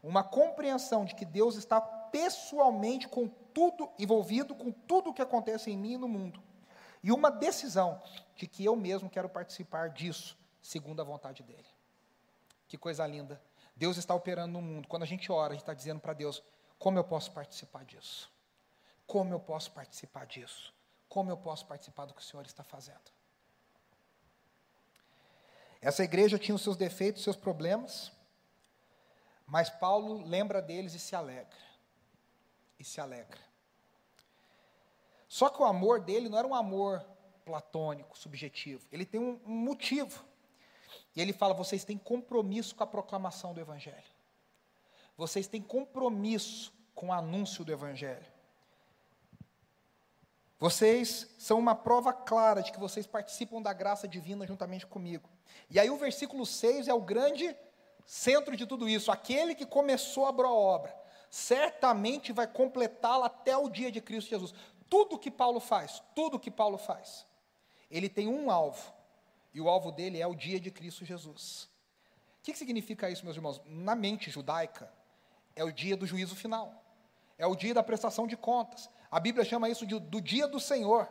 Uma 0.01 0.23
compreensão 0.23 1.03
de 1.03 1.13
que 1.13 1.25
Deus 1.25 1.55
está 1.55 1.81
pessoalmente 1.81 3.09
com 3.09 3.27
tudo, 3.27 3.89
envolvido 3.99 4.55
com 4.55 4.71
tudo 4.71 5.09
o 5.09 5.13
que 5.13 5.21
acontece 5.21 5.69
em 5.69 5.77
mim 5.77 5.93
e 5.93 5.97
no 5.97 6.07
mundo. 6.07 6.41
E 7.03 7.11
uma 7.11 7.29
decisão 7.29 8.01
de 8.35 8.47
que 8.47 8.63
eu 8.63 8.77
mesmo 8.77 9.09
quero 9.09 9.27
participar 9.27 9.89
disso, 9.89 10.37
segundo 10.61 11.01
a 11.01 11.05
vontade 11.05 11.43
dele. 11.43 11.67
Que 12.71 12.77
coisa 12.77 13.05
linda. 13.05 13.37
Deus 13.75 13.97
está 13.97 14.15
operando 14.15 14.53
no 14.53 14.61
mundo. 14.61 14.87
Quando 14.87 15.03
a 15.03 15.05
gente 15.05 15.29
ora, 15.29 15.51
a 15.51 15.55
gente 15.55 15.63
está 15.63 15.73
dizendo 15.73 15.99
para 15.99 16.13
Deus: 16.13 16.41
como 16.79 16.97
eu 16.97 17.03
posso 17.03 17.29
participar 17.33 17.83
disso? 17.83 18.31
Como 19.05 19.33
eu 19.33 19.41
posso 19.41 19.73
participar 19.73 20.25
disso? 20.25 20.73
Como 21.09 21.29
eu 21.29 21.35
posso 21.35 21.65
participar 21.65 22.05
do 22.05 22.13
que 22.13 22.21
o 22.21 22.23
Senhor 22.23 22.45
está 22.45 22.63
fazendo? 22.63 23.11
Essa 25.81 26.01
igreja 26.05 26.39
tinha 26.39 26.55
os 26.55 26.61
seus 26.61 26.77
defeitos, 26.77 27.23
seus 27.23 27.35
problemas, 27.35 28.09
mas 29.45 29.69
Paulo 29.69 30.25
lembra 30.25 30.61
deles 30.61 30.93
e 30.93 30.99
se 30.99 31.13
alegra. 31.13 31.59
E 32.79 32.85
se 32.85 33.01
alegra. 33.01 33.41
Só 35.27 35.49
que 35.49 35.61
o 35.61 35.65
amor 35.65 35.99
dele 35.99 36.29
não 36.29 36.37
era 36.37 36.47
um 36.47 36.55
amor 36.55 37.05
platônico, 37.43 38.17
subjetivo. 38.17 38.87
Ele 38.93 39.05
tem 39.05 39.19
um, 39.19 39.41
um 39.45 39.55
motivo. 39.57 40.30
E 41.15 41.21
ele 41.21 41.33
fala: 41.33 41.53
vocês 41.53 41.83
têm 41.83 41.97
compromisso 41.97 42.75
com 42.75 42.83
a 42.83 42.87
proclamação 42.87 43.53
do 43.53 43.59
Evangelho. 43.59 43.97
Vocês 45.17 45.47
têm 45.47 45.61
compromisso 45.61 46.73
com 46.95 47.07
o 47.07 47.13
anúncio 47.13 47.63
do 47.63 47.71
Evangelho. 47.71 48.25
Vocês 50.57 51.27
são 51.39 51.57
uma 51.57 51.73
prova 51.73 52.13
clara 52.13 52.61
de 52.61 52.71
que 52.71 52.79
vocês 52.79 53.07
participam 53.07 53.61
da 53.61 53.73
graça 53.73 54.07
divina 54.07 54.45
juntamente 54.45 54.85
comigo. 54.85 55.27
E 55.69 55.79
aí 55.79 55.89
o 55.89 55.97
versículo 55.97 56.45
6 56.45 56.87
é 56.87 56.93
o 56.93 57.01
grande 57.01 57.55
centro 58.05 58.55
de 58.55 58.67
tudo 58.67 58.87
isso. 58.87 59.11
Aquele 59.11 59.55
que 59.55 59.65
começou 59.65 60.27
a 60.27 60.31
boa 60.31 60.53
obra, 60.53 60.95
certamente 61.31 62.31
vai 62.31 62.45
completá-la 62.45 63.25
até 63.25 63.57
o 63.57 63.69
dia 63.69 63.91
de 63.91 64.01
Cristo 64.01 64.29
Jesus. 64.29 64.53
Tudo 64.87 65.17
que 65.17 65.31
Paulo 65.31 65.59
faz, 65.59 66.03
tudo 66.13 66.39
que 66.39 66.51
Paulo 66.51 66.77
faz, 66.77 67.25
ele 67.89 68.07
tem 68.07 68.27
um 68.27 68.51
alvo. 68.51 68.93
E 69.53 69.59
o 69.59 69.69
alvo 69.69 69.91
dele 69.91 70.19
é 70.19 70.27
o 70.27 70.35
dia 70.35 70.59
de 70.59 70.71
Cristo 70.71 71.05
Jesus. 71.05 71.69
O 72.39 72.43
que 72.43 72.55
significa 72.55 73.09
isso, 73.09 73.23
meus 73.23 73.35
irmãos? 73.35 73.61
Na 73.65 73.95
mente 73.95 74.31
judaica, 74.31 74.91
é 75.55 75.63
o 75.63 75.71
dia 75.71 75.95
do 75.95 76.05
juízo 76.05 76.35
final. 76.35 76.83
É 77.37 77.45
o 77.45 77.55
dia 77.55 77.73
da 77.73 77.83
prestação 77.83 78.27
de 78.27 78.37
contas. 78.37 78.89
A 79.09 79.19
Bíblia 79.19 79.43
chama 79.43 79.69
isso 79.69 79.85
de, 79.85 79.99
do 79.99 80.21
dia 80.21 80.47
do 80.47 80.59
Senhor. 80.59 81.07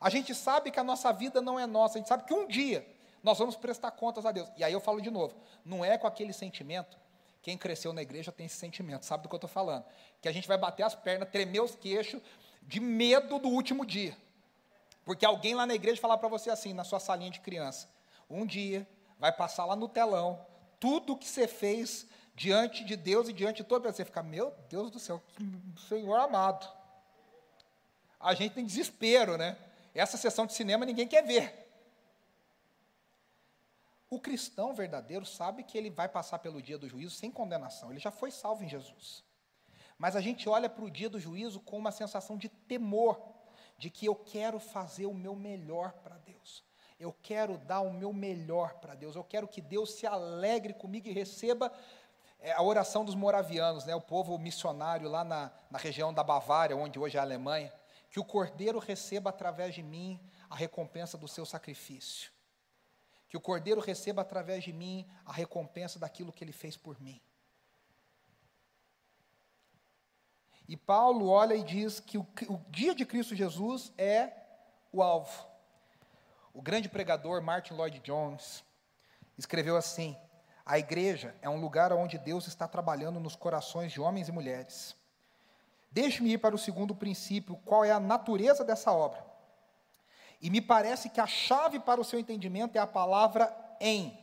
A 0.00 0.08
gente 0.10 0.34
sabe 0.34 0.70
que 0.70 0.78
a 0.78 0.84
nossa 0.84 1.12
vida 1.12 1.40
não 1.40 1.58
é 1.58 1.66
nossa, 1.66 1.98
a 1.98 1.98
gente 1.98 2.08
sabe 2.08 2.24
que 2.24 2.34
um 2.34 2.46
dia 2.46 2.86
nós 3.22 3.38
vamos 3.38 3.56
prestar 3.56 3.90
contas 3.92 4.26
a 4.26 4.32
Deus. 4.32 4.48
E 4.56 4.62
aí 4.62 4.72
eu 4.72 4.80
falo 4.80 5.00
de 5.00 5.10
novo, 5.10 5.34
não 5.64 5.84
é 5.84 5.96
com 5.96 6.06
aquele 6.06 6.32
sentimento, 6.32 6.98
quem 7.40 7.56
cresceu 7.56 7.92
na 7.92 8.02
igreja 8.02 8.30
tem 8.30 8.46
esse 8.46 8.56
sentimento, 8.56 9.04
sabe 9.04 9.22
do 9.22 9.28
que 9.28 9.34
eu 9.34 9.38
estou 9.38 9.50
falando? 9.50 9.84
Que 10.20 10.28
a 10.28 10.32
gente 10.32 10.48
vai 10.48 10.58
bater 10.58 10.82
as 10.82 10.94
pernas, 10.94 11.28
tremer 11.30 11.60
os 11.60 11.74
queixos, 11.74 12.22
de 12.62 12.80
medo 12.80 13.38
do 13.38 13.48
último 13.48 13.84
dia. 13.84 14.16
Porque 15.04 15.24
alguém 15.24 15.54
lá 15.54 15.66
na 15.66 15.74
igreja 15.74 16.00
falar 16.00 16.18
para 16.18 16.28
você 16.28 16.50
assim, 16.50 16.72
na 16.72 16.84
sua 16.84 16.98
salinha 16.98 17.30
de 17.30 17.40
criança, 17.40 17.88
um 18.28 18.46
dia 18.46 18.88
vai 19.18 19.32
passar 19.32 19.64
lá 19.64 19.76
no 19.76 19.88
telão, 19.88 20.44
tudo 20.80 21.16
que 21.16 21.28
você 21.28 21.46
fez 21.46 22.06
diante 22.34 22.84
de 22.84 22.96
Deus 22.96 23.28
e 23.28 23.32
diante 23.32 23.58
de 23.58 23.64
todo, 23.64 23.84
você 23.84 24.04
ficar, 24.04 24.22
meu 24.22 24.52
Deus 24.68 24.90
do 24.90 24.98
céu, 24.98 25.22
Senhor 25.88 26.16
amado. 26.16 26.68
A 28.18 28.34
gente 28.34 28.54
tem 28.54 28.64
desespero, 28.64 29.36
né? 29.36 29.56
Essa 29.94 30.16
sessão 30.16 30.46
de 30.46 30.54
cinema 30.54 30.84
ninguém 30.84 31.06
quer 31.06 31.22
ver. 31.22 31.64
O 34.10 34.18
cristão 34.20 34.74
verdadeiro 34.74 35.26
sabe 35.26 35.62
que 35.62 35.76
ele 35.76 35.90
vai 35.90 36.08
passar 36.08 36.38
pelo 36.38 36.62
dia 36.62 36.78
do 36.78 36.88
juízo 36.88 37.14
sem 37.14 37.30
condenação, 37.30 37.90
ele 37.90 38.00
já 38.00 38.10
foi 38.10 38.30
salvo 38.30 38.64
em 38.64 38.68
Jesus. 38.68 39.24
Mas 39.98 40.16
a 40.16 40.20
gente 40.20 40.48
olha 40.48 40.68
para 40.68 40.84
o 40.84 40.90
dia 40.90 41.08
do 41.08 41.20
juízo 41.20 41.60
com 41.60 41.78
uma 41.78 41.92
sensação 41.92 42.36
de 42.36 42.48
temor, 42.48 43.20
de 43.84 43.90
que 43.90 44.06
eu 44.06 44.14
quero 44.14 44.58
fazer 44.58 45.04
o 45.04 45.12
meu 45.12 45.36
melhor 45.36 45.92
para 45.92 46.16
Deus. 46.16 46.64
Eu 46.98 47.12
quero 47.12 47.58
dar 47.58 47.82
o 47.82 47.92
meu 47.92 48.14
melhor 48.14 48.76
para 48.76 48.94
Deus. 48.94 49.14
Eu 49.14 49.22
quero 49.22 49.46
que 49.46 49.60
Deus 49.60 49.92
se 49.92 50.06
alegre 50.06 50.72
comigo 50.72 51.06
e 51.06 51.12
receba 51.12 51.70
é, 52.40 52.52
a 52.52 52.62
oração 52.62 53.04
dos 53.04 53.14
moravianos, 53.14 53.84
né, 53.84 53.94
o 53.94 54.00
povo 54.00 54.38
missionário 54.38 55.06
lá 55.06 55.22
na, 55.22 55.52
na 55.70 55.78
região 55.78 56.14
da 56.14 56.24
Bavária, 56.24 56.74
onde 56.74 56.98
hoje 56.98 57.18
é 57.18 57.20
a 57.20 57.22
Alemanha, 57.24 57.70
que 58.08 58.18
o 58.18 58.24
cordeiro 58.24 58.78
receba 58.78 59.28
através 59.28 59.74
de 59.74 59.82
mim 59.82 60.18
a 60.48 60.56
recompensa 60.56 61.18
do 61.18 61.28
seu 61.28 61.44
sacrifício 61.44 62.32
que 63.34 63.36
o 63.36 63.40
Cordeiro 63.40 63.80
receba 63.80 64.22
através 64.22 64.62
de 64.62 64.72
mim 64.72 65.04
a 65.24 65.32
recompensa 65.32 65.98
daquilo 65.98 66.32
que 66.32 66.44
ele 66.44 66.52
fez 66.52 66.76
por 66.76 67.00
mim. 67.00 67.20
E 70.66 70.76
Paulo 70.76 71.28
olha 71.28 71.54
e 71.54 71.62
diz 71.62 72.00
que 72.00 72.16
o, 72.16 72.26
o 72.48 72.58
dia 72.70 72.94
de 72.94 73.04
Cristo 73.04 73.34
Jesus 73.34 73.92
é 73.98 74.32
o 74.90 75.02
alvo. 75.02 75.46
O 76.52 76.62
grande 76.62 76.88
pregador 76.88 77.42
Martin 77.42 77.74
Lloyd 77.74 77.98
Jones 78.00 78.64
escreveu 79.36 79.76
assim: 79.76 80.16
A 80.64 80.78
igreja 80.78 81.34
é 81.42 81.50
um 81.50 81.60
lugar 81.60 81.92
onde 81.92 82.16
Deus 82.16 82.46
está 82.46 82.66
trabalhando 82.66 83.20
nos 83.20 83.36
corações 83.36 83.92
de 83.92 84.00
homens 84.00 84.28
e 84.28 84.32
mulheres. 84.32 84.96
Deixe-me 85.90 86.32
ir 86.32 86.38
para 86.38 86.54
o 86.54 86.58
segundo 86.58 86.94
princípio, 86.94 87.56
qual 87.64 87.84
é 87.84 87.92
a 87.92 88.00
natureza 88.00 88.64
dessa 88.64 88.92
obra. 88.92 89.24
E 90.40 90.50
me 90.50 90.60
parece 90.60 91.08
que 91.08 91.20
a 91.20 91.26
chave 91.26 91.78
para 91.78 92.00
o 92.00 92.04
seu 92.04 92.18
entendimento 92.18 92.76
é 92.76 92.80
a 92.80 92.86
palavra 92.86 93.54
em. 93.80 94.18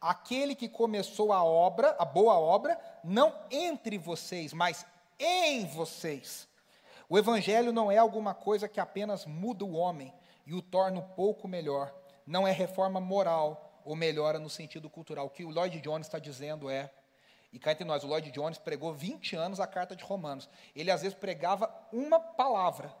Aquele 0.00 0.54
que 0.54 0.68
começou 0.68 1.32
a 1.32 1.42
obra, 1.42 1.96
a 1.98 2.04
boa 2.04 2.38
obra, 2.38 2.78
não 3.02 3.34
entre 3.50 3.98
vocês, 3.98 4.52
mas 4.52 4.86
em 5.18 5.66
vocês. 5.66 6.48
O 7.08 7.16
Evangelho 7.16 7.72
não 7.72 7.90
é 7.90 7.98
alguma 7.98 8.34
coisa 8.34 8.68
que 8.68 8.80
apenas 8.80 9.24
muda 9.26 9.64
o 9.64 9.74
homem 9.74 10.12
e 10.44 10.54
o 10.54 10.62
torna 10.62 10.98
um 10.98 11.08
pouco 11.14 11.46
melhor. 11.46 11.94
Não 12.26 12.46
é 12.46 12.52
reforma 12.52 13.00
moral 13.00 13.80
ou 13.84 13.94
melhora 13.94 14.38
no 14.38 14.50
sentido 14.50 14.90
cultural. 14.90 15.26
O 15.26 15.30
que 15.30 15.44
o 15.44 15.50
Lloyd 15.50 15.80
Jones 15.80 16.06
está 16.06 16.18
dizendo 16.18 16.68
é, 16.68 16.90
e 17.52 17.58
cá 17.58 17.72
entre 17.72 17.84
nós, 17.84 18.04
o 18.04 18.06
Lloyd 18.06 18.30
Jones 18.32 18.58
pregou 18.58 18.92
20 18.92 19.36
anos 19.36 19.60
a 19.60 19.66
carta 19.66 19.94
de 19.94 20.04
Romanos. 20.04 20.48
Ele 20.74 20.90
às 20.90 21.02
vezes 21.02 21.16
pregava 21.16 21.72
uma 21.92 22.20
palavra. 22.20 22.94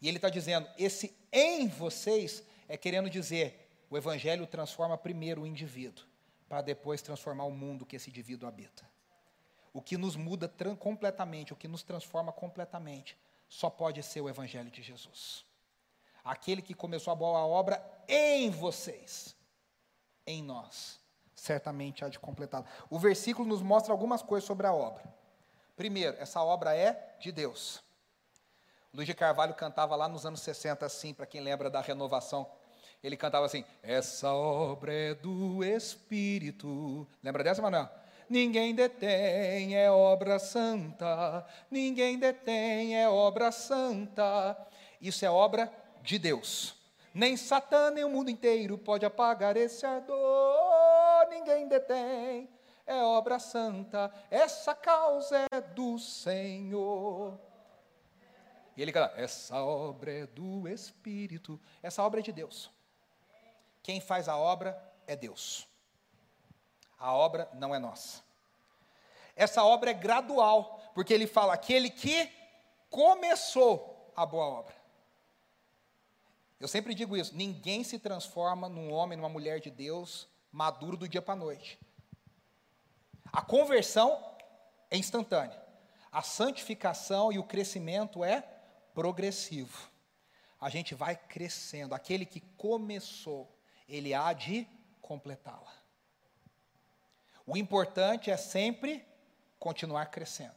E 0.00 0.08
ele 0.08 0.18
está 0.18 0.28
dizendo: 0.28 0.68
esse 0.76 1.16
em 1.32 1.68
vocês 1.68 2.42
é 2.68 2.76
querendo 2.76 3.08
dizer, 3.08 3.70
o 3.88 3.96
Evangelho 3.96 4.46
transforma 4.46 4.98
primeiro 4.98 5.42
o 5.42 5.46
indivíduo, 5.46 6.04
para 6.48 6.60
depois 6.60 7.00
transformar 7.00 7.44
o 7.44 7.50
mundo 7.50 7.86
que 7.86 7.96
esse 7.96 8.10
indivíduo 8.10 8.48
habita. 8.48 8.84
O 9.78 9.80
que 9.80 9.96
nos 9.96 10.16
muda 10.16 10.52
completamente, 10.76 11.52
o 11.52 11.56
que 11.56 11.68
nos 11.68 11.84
transforma 11.84 12.32
completamente, 12.32 13.16
só 13.48 13.70
pode 13.70 14.02
ser 14.02 14.20
o 14.20 14.28
Evangelho 14.28 14.72
de 14.72 14.82
Jesus. 14.82 15.44
Aquele 16.24 16.60
que 16.60 16.74
começou 16.74 17.12
a 17.12 17.14
boa 17.14 17.46
obra 17.46 17.80
em 18.08 18.50
vocês, 18.50 19.36
em 20.26 20.42
nós, 20.42 20.98
certamente 21.32 22.04
há 22.04 22.08
de 22.08 22.18
completá-la. 22.18 22.66
O 22.90 22.98
versículo 22.98 23.48
nos 23.48 23.62
mostra 23.62 23.92
algumas 23.92 24.20
coisas 24.20 24.44
sobre 24.44 24.66
a 24.66 24.72
obra. 24.72 25.04
Primeiro, 25.76 26.16
essa 26.18 26.42
obra 26.42 26.74
é 26.74 27.16
de 27.20 27.30
Deus. 27.30 27.80
Luiz 28.92 29.06
de 29.06 29.14
Carvalho 29.14 29.54
cantava 29.54 29.94
lá 29.94 30.08
nos 30.08 30.26
anos 30.26 30.40
60 30.40 30.84
assim, 30.84 31.14
para 31.14 31.24
quem 31.24 31.40
lembra 31.40 31.70
da 31.70 31.80
renovação. 31.80 32.50
Ele 33.00 33.16
cantava 33.16 33.46
assim: 33.46 33.64
Essa 33.80 34.32
obra 34.32 34.92
é 34.92 35.14
do 35.14 35.62
Espírito. 35.62 37.06
Lembra 37.22 37.44
dessa, 37.44 37.62
Manuel? 37.62 37.88
Ninguém 38.28 38.74
detém, 38.74 39.76
é 39.76 39.90
obra 39.90 40.38
santa. 40.38 41.46
Ninguém 41.70 42.18
detém, 42.18 42.96
é 42.96 43.08
obra 43.08 43.50
santa. 43.50 44.56
Isso 45.00 45.24
é 45.24 45.30
obra 45.30 45.72
de 46.02 46.18
Deus. 46.18 46.76
Nem 47.14 47.36
Satã, 47.36 47.90
nem 47.90 48.04
o 48.04 48.10
mundo 48.10 48.30
inteiro 48.30 48.76
pode 48.76 49.06
apagar 49.06 49.56
esse 49.56 49.86
ardor. 49.86 51.28
Ninguém 51.30 51.66
detém, 51.66 52.48
é 52.86 53.02
obra 53.02 53.38
santa. 53.38 54.12
Essa 54.30 54.74
causa 54.74 55.46
é 55.50 55.60
do 55.60 55.98
Senhor. 55.98 57.38
E 58.76 58.82
ele 58.82 58.92
canta: 58.92 59.12
Essa 59.20 59.56
obra 59.62 60.12
é 60.12 60.26
do 60.26 60.68
Espírito. 60.68 61.60
Essa 61.82 62.02
obra 62.02 62.20
é 62.20 62.22
de 62.22 62.32
Deus. 62.32 62.70
Quem 63.82 64.00
faz 64.00 64.28
a 64.28 64.36
obra 64.36 64.80
é 65.06 65.16
Deus. 65.16 65.66
A 66.98 67.14
obra 67.14 67.48
não 67.54 67.74
é 67.74 67.78
nossa. 67.78 68.22
Essa 69.36 69.62
obra 69.64 69.90
é 69.90 69.94
gradual, 69.94 70.80
porque 70.94 71.14
ele 71.14 71.26
fala: 71.26 71.54
aquele 71.54 71.90
que 71.90 72.30
começou 72.90 74.12
a 74.16 74.26
boa 74.26 74.46
obra. 74.46 74.74
Eu 76.58 76.66
sempre 76.66 76.94
digo 76.94 77.16
isso: 77.16 77.36
ninguém 77.36 77.84
se 77.84 77.98
transforma 77.98 78.68
num 78.68 78.92
homem, 78.92 79.16
numa 79.16 79.28
mulher 79.28 79.60
de 79.60 79.70
Deus, 79.70 80.28
maduro 80.50 80.96
do 80.96 81.08
dia 81.08 81.22
para 81.22 81.34
a 81.34 81.36
noite. 81.36 81.78
A 83.32 83.42
conversão 83.42 84.36
é 84.90 84.96
instantânea. 84.96 85.62
A 86.10 86.22
santificação 86.22 87.30
e 87.30 87.38
o 87.38 87.44
crescimento 87.44 88.24
é 88.24 88.42
progressivo. 88.94 89.88
A 90.60 90.68
gente 90.68 90.94
vai 90.94 91.14
crescendo. 91.14 91.94
Aquele 91.94 92.26
que 92.26 92.40
começou, 92.56 93.48
ele 93.88 94.12
há 94.14 94.32
de 94.32 94.66
completá-la. 95.00 95.77
O 97.48 97.56
importante 97.56 98.30
é 98.30 98.36
sempre 98.36 99.02
continuar 99.58 100.04
crescendo. 100.10 100.52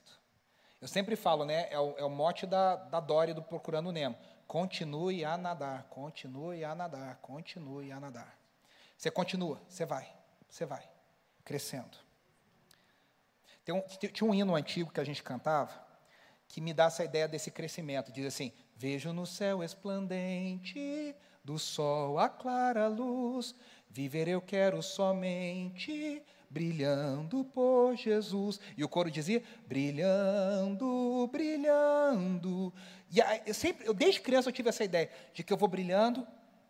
Eu 0.82 0.90
sempre 0.90 1.16
falo, 1.16 1.46
né? 1.46 1.70
É 1.72 1.80
o, 1.80 1.98
é 1.98 2.04
o 2.04 2.10
mote 2.10 2.46
da, 2.46 2.76
da 2.76 3.00
Dória 3.00 3.34
do 3.34 3.42
Procurando 3.42 3.94
Nemo. 3.94 4.18
Continue 4.46 5.24
a 5.24 5.38
nadar, 5.38 5.84
continue 5.84 6.66
a 6.66 6.76
nadar, 6.76 7.16
continue 7.22 7.94
a 7.94 8.00
nadar. 8.00 8.38
Você 8.98 9.10
continua, 9.10 9.62
você 9.70 9.86
vai, 9.86 10.14
você 10.50 10.66
vai, 10.66 10.86
crescendo. 11.46 11.98
Tem 13.64 13.74
um, 13.74 13.82
tinha 14.12 14.30
um 14.30 14.34
hino 14.34 14.54
antigo 14.54 14.92
que 14.92 15.00
a 15.00 15.06
gente 15.06 15.24
cantava, 15.24 15.72
que 16.46 16.60
me 16.60 16.74
dá 16.74 16.86
essa 16.88 17.06
ideia 17.06 17.26
desse 17.26 17.52
crescimento. 17.52 18.12
Diz 18.12 18.26
assim: 18.26 18.52
Vejo 18.76 19.14
no 19.14 19.26
céu 19.26 19.64
esplendente, 19.64 21.16
do 21.42 21.58
sol 21.58 22.20
a 22.20 22.28
clara 22.28 22.90
luz, 22.90 23.56
viver 23.90 24.28
eu 24.28 24.42
quero 24.42 24.84
somente 24.84 26.22
brilhando 26.52 27.46
por 27.46 27.96
Jesus. 27.96 28.60
E 28.78 28.84
o 28.84 28.90
coro 28.90 29.10
dizia: 29.10 29.42
brilhando, 29.66 31.28
brilhando. 31.32 32.74
E 33.10 33.22
aí, 33.22 33.42
eu 33.46 33.54
sempre, 33.54 33.88
eu, 33.88 33.94
desde 33.94 34.22
criança 34.22 34.50
eu 34.50 34.54
tive 34.54 34.70
essa 34.70 34.84
ideia 34.84 35.10
de 35.34 35.44
que 35.44 35.52
eu 35.52 35.58
vou 35.58 35.70
brilhando 35.70 36.28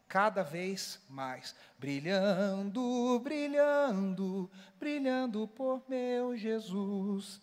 cada 0.07 0.43
vez 0.43 1.01
mais, 1.09 1.55
brilhando, 1.79 3.19
brilhando, 3.19 4.51
brilhando 4.77 5.47
por 5.47 5.83
meu 5.87 6.37
Jesus. 6.37 7.41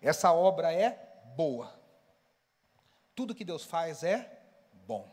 Essa 0.00 0.32
obra 0.32 0.72
é 0.72 0.90
boa. 1.36 1.80
Tudo 3.14 3.34
que 3.34 3.44
Deus 3.44 3.64
faz 3.64 4.02
é 4.02 4.42
bom. 4.86 5.08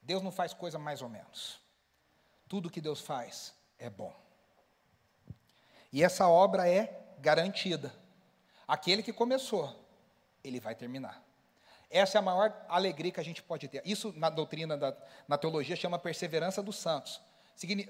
Deus 0.00 0.22
não 0.22 0.32
faz 0.32 0.52
coisa 0.54 0.78
mais 0.78 1.02
ou 1.02 1.08
menos. 1.08 1.60
Tudo 2.48 2.70
que 2.70 2.80
Deus 2.80 3.00
faz 3.00 3.54
é 3.78 3.90
bom. 3.90 4.21
E 5.92 6.02
essa 6.02 6.26
obra 6.28 6.68
é 6.68 7.00
garantida. 7.18 7.92
Aquele 8.66 9.02
que 9.02 9.12
começou, 9.12 9.74
ele 10.42 10.58
vai 10.58 10.74
terminar. 10.74 11.22
Essa 11.90 12.16
é 12.16 12.20
a 12.20 12.22
maior 12.22 12.64
alegria 12.68 13.12
que 13.12 13.20
a 13.20 13.24
gente 13.24 13.42
pode 13.42 13.68
ter. 13.68 13.82
Isso 13.84 14.14
na 14.16 14.30
doutrina, 14.30 14.78
da, 14.78 14.96
na 15.28 15.36
teologia, 15.36 15.76
chama 15.76 15.98
perseverança 15.98 16.62
dos 16.62 16.76
santos. 16.76 17.20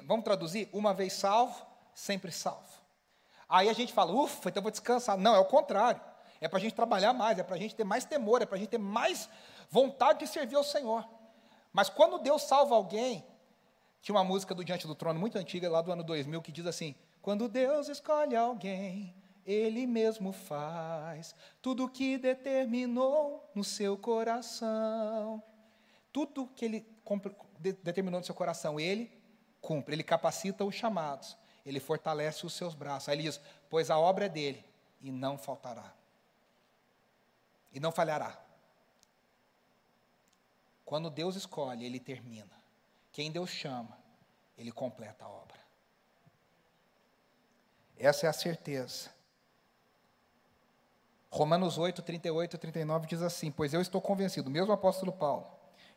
Vamos 0.02 0.24
traduzir? 0.24 0.68
Uma 0.72 0.92
vez 0.92 1.12
salvo, 1.12 1.64
sempre 1.94 2.32
salvo. 2.32 2.66
Aí 3.48 3.68
a 3.68 3.72
gente 3.72 3.92
fala, 3.92 4.12
ufa, 4.12 4.48
então 4.48 4.62
vou 4.62 4.72
descansar. 4.72 5.16
Não, 5.16 5.36
é 5.36 5.38
o 5.38 5.44
contrário. 5.44 6.00
É 6.40 6.48
para 6.48 6.58
a 6.58 6.60
gente 6.60 6.74
trabalhar 6.74 7.12
mais, 7.12 7.38
é 7.38 7.44
para 7.44 7.54
a 7.54 7.58
gente 7.58 7.76
ter 7.76 7.84
mais 7.84 8.04
temor, 8.04 8.42
é 8.42 8.46
para 8.46 8.56
a 8.56 8.58
gente 8.58 8.70
ter 8.70 8.78
mais 8.78 9.28
vontade 9.70 10.18
de 10.18 10.26
servir 10.26 10.56
ao 10.56 10.64
Senhor. 10.64 11.08
Mas 11.72 11.88
quando 11.88 12.18
Deus 12.18 12.42
salva 12.42 12.74
alguém, 12.74 13.24
tinha 14.00 14.16
uma 14.16 14.24
música 14.24 14.52
do 14.52 14.64
Diante 14.64 14.86
do 14.86 14.96
Trono 14.96 15.20
muito 15.20 15.38
antiga, 15.38 15.70
lá 15.70 15.80
do 15.80 15.92
ano 15.92 16.02
2000, 16.02 16.42
que 16.42 16.50
diz 16.50 16.66
assim: 16.66 16.96
quando 17.22 17.48
Deus 17.48 17.88
escolhe 17.88 18.34
alguém, 18.34 19.14
Ele 19.46 19.86
mesmo 19.86 20.32
faz 20.32 21.34
tudo 21.62 21.84
o 21.84 21.88
que 21.88 22.18
determinou 22.18 23.48
no 23.54 23.62
seu 23.62 23.96
coração. 23.96 25.40
Tudo 26.12 26.48
que 26.48 26.64
Ele 26.64 26.86
determinou 27.82 28.18
no 28.18 28.26
seu 28.26 28.34
coração, 28.34 28.78
Ele 28.78 29.10
cumpre. 29.60 29.94
Ele 29.94 30.02
capacita 30.02 30.64
os 30.64 30.74
chamados. 30.74 31.38
Ele 31.64 31.78
fortalece 31.78 32.44
os 32.44 32.54
seus 32.54 32.74
braços. 32.74 33.08
Aí 33.08 33.14
ele 33.14 33.22
diz: 33.22 33.40
Pois 33.70 33.88
a 33.88 33.96
obra 33.96 34.26
é 34.26 34.28
dele 34.28 34.64
e 35.00 35.12
não 35.12 35.38
faltará. 35.38 35.94
E 37.72 37.78
não 37.78 37.92
falhará. 37.92 38.36
Quando 40.84 41.08
Deus 41.08 41.36
escolhe, 41.36 41.86
Ele 41.86 42.00
termina. 42.00 42.60
Quem 43.12 43.30
Deus 43.30 43.48
chama, 43.48 43.96
Ele 44.58 44.72
completa 44.72 45.24
a 45.24 45.28
obra. 45.28 45.61
Essa 48.02 48.26
é 48.26 48.28
a 48.28 48.32
certeza. 48.32 49.10
Romanos 51.30 51.78
8, 51.78 52.02
38 52.02 52.56
e 52.56 52.58
39 52.58 53.06
diz 53.06 53.22
assim: 53.22 53.48
Pois 53.52 53.72
eu 53.72 53.80
estou 53.80 54.00
convencido, 54.00 54.50
mesmo 54.50 54.72
apóstolo 54.72 55.12
Paulo, 55.12 55.46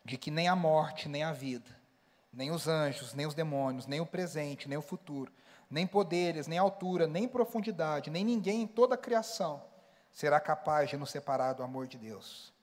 de 0.04 0.16
que 0.16 0.30
nem 0.30 0.46
a 0.46 0.54
morte, 0.54 1.08
nem 1.08 1.24
a 1.24 1.32
vida, 1.32 1.68
nem 2.32 2.52
os 2.52 2.68
anjos, 2.68 3.12
nem 3.12 3.26
os 3.26 3.34
demônios, 3.34 3.88
nem 3.88 4.00
o 4.00 4.06
presente, 4.06 4.68
nem 4.68 4.78
o 4.78 4.82
futuro, 4.82 5.32
nem 5.68 5.84
poderes, 5.84 6.46
nem 6.46 6.60
altura, 6.60 7.08
nem 7.08 7.26
profundidade, 7.26 8.08
nem 8.08 8.24
ninguém 8.24 8.62
em 8.62 8.66
toda 8.68 8.94
a 8.94 8.98
criação 8.98 9.64
será 10.12 10.38
capaz 10.38 10.88
de 10.88 10.96
nos 10.96 11.10
separar 11.10 11.54
do 11.54 11.64
amor 11.64 11.88
de 11.88 11.98
Deus, 11.98 12.54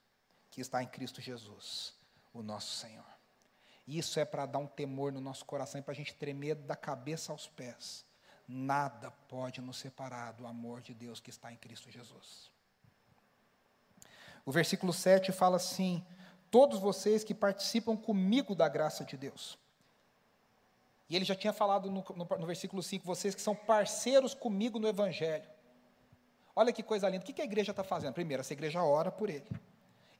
que 0.49 0.61
está 0.61 0.81
em 0.81 0.87
Cristo 0.87 1.19
Jesus, 1.19 1.93
o 2.33 2.41
nosso 2.41 2.77
Senhor. 2.77 3.03
Isso 3.85 4.21
é 4.21 4.25
para 4.25 4.45
dar 4.45 4.59
um 4.59 4.67
temor 4.67 5.11
no 5.11 5.19
nosso 5.19 5.43
coração 5.43 5.81
e 5.81 5.83
para 5.83 5.91
a 5.91 5.95
gente 5.95 6.15
tremer 6.15 6.55
da 6.55 6.77
cabeça 6.77 7.33
aos 7.33 7.45
pés 7.45 8.05
nada 8.47 9.11
pode 9.27 9.61
nos 9.61 9.77
separar 9.77 10.33
do 10.33 10.45
amor 10.45 10.81
de 10.81 10.93
Deus 10.93 11.19
que 11.19 11.29
está 11.29 11.51
em 11.51 11.57
Cristo 11.57 11.89
Jesus. 11.89 12.51
O 14.45 14.51
versículo 14.51 14.91
7 14.91 15.31
fala 15.31 15.57
assim: 15.57 16.05
Todos 16.51 16.79
vocês 16.79 17.23
que 17.23 17.33
participam 17.33 17.95
comigo 17.95 18.53
da 18.53 18.67
graça 18.67 19.05
de 19.05 19.15
Deus. 19.15 19.57
E 21.09 21.15
ele 21.15 21.25
já 21.25 21.35
tinha 21.35 21.53
falado 21.53 21.91
no, 21.91 22.03
no, 22.15 22.37
no 22.39 22.45
versículo 22.45 22.81
5, 22.81 23.05
vocês 23.05 23.35
que 23.35 23.41
são 23.41 23.55
parceiros 23.55 24.33
comigo 24.33 24.79
no 24.79 24.87
Evangelho. 24.87 25.47
Olha 26.55 26.71
que 26.71 26.83
coisa 26.83 27.09
linda. 27.09 27.23
O 27.23 27.25
que, 27.25 27.41
a 27.41 27.45
igreja 27.45 27.71
está 27.71 27.83
fazendo? 27.83 28.13
Primeiro, 28.13 28.41
essa 28.41 28.53
igreja 28.53 28.83
ora 28.83 29.11
por 29.11 29.29
ele. 29.29 29.47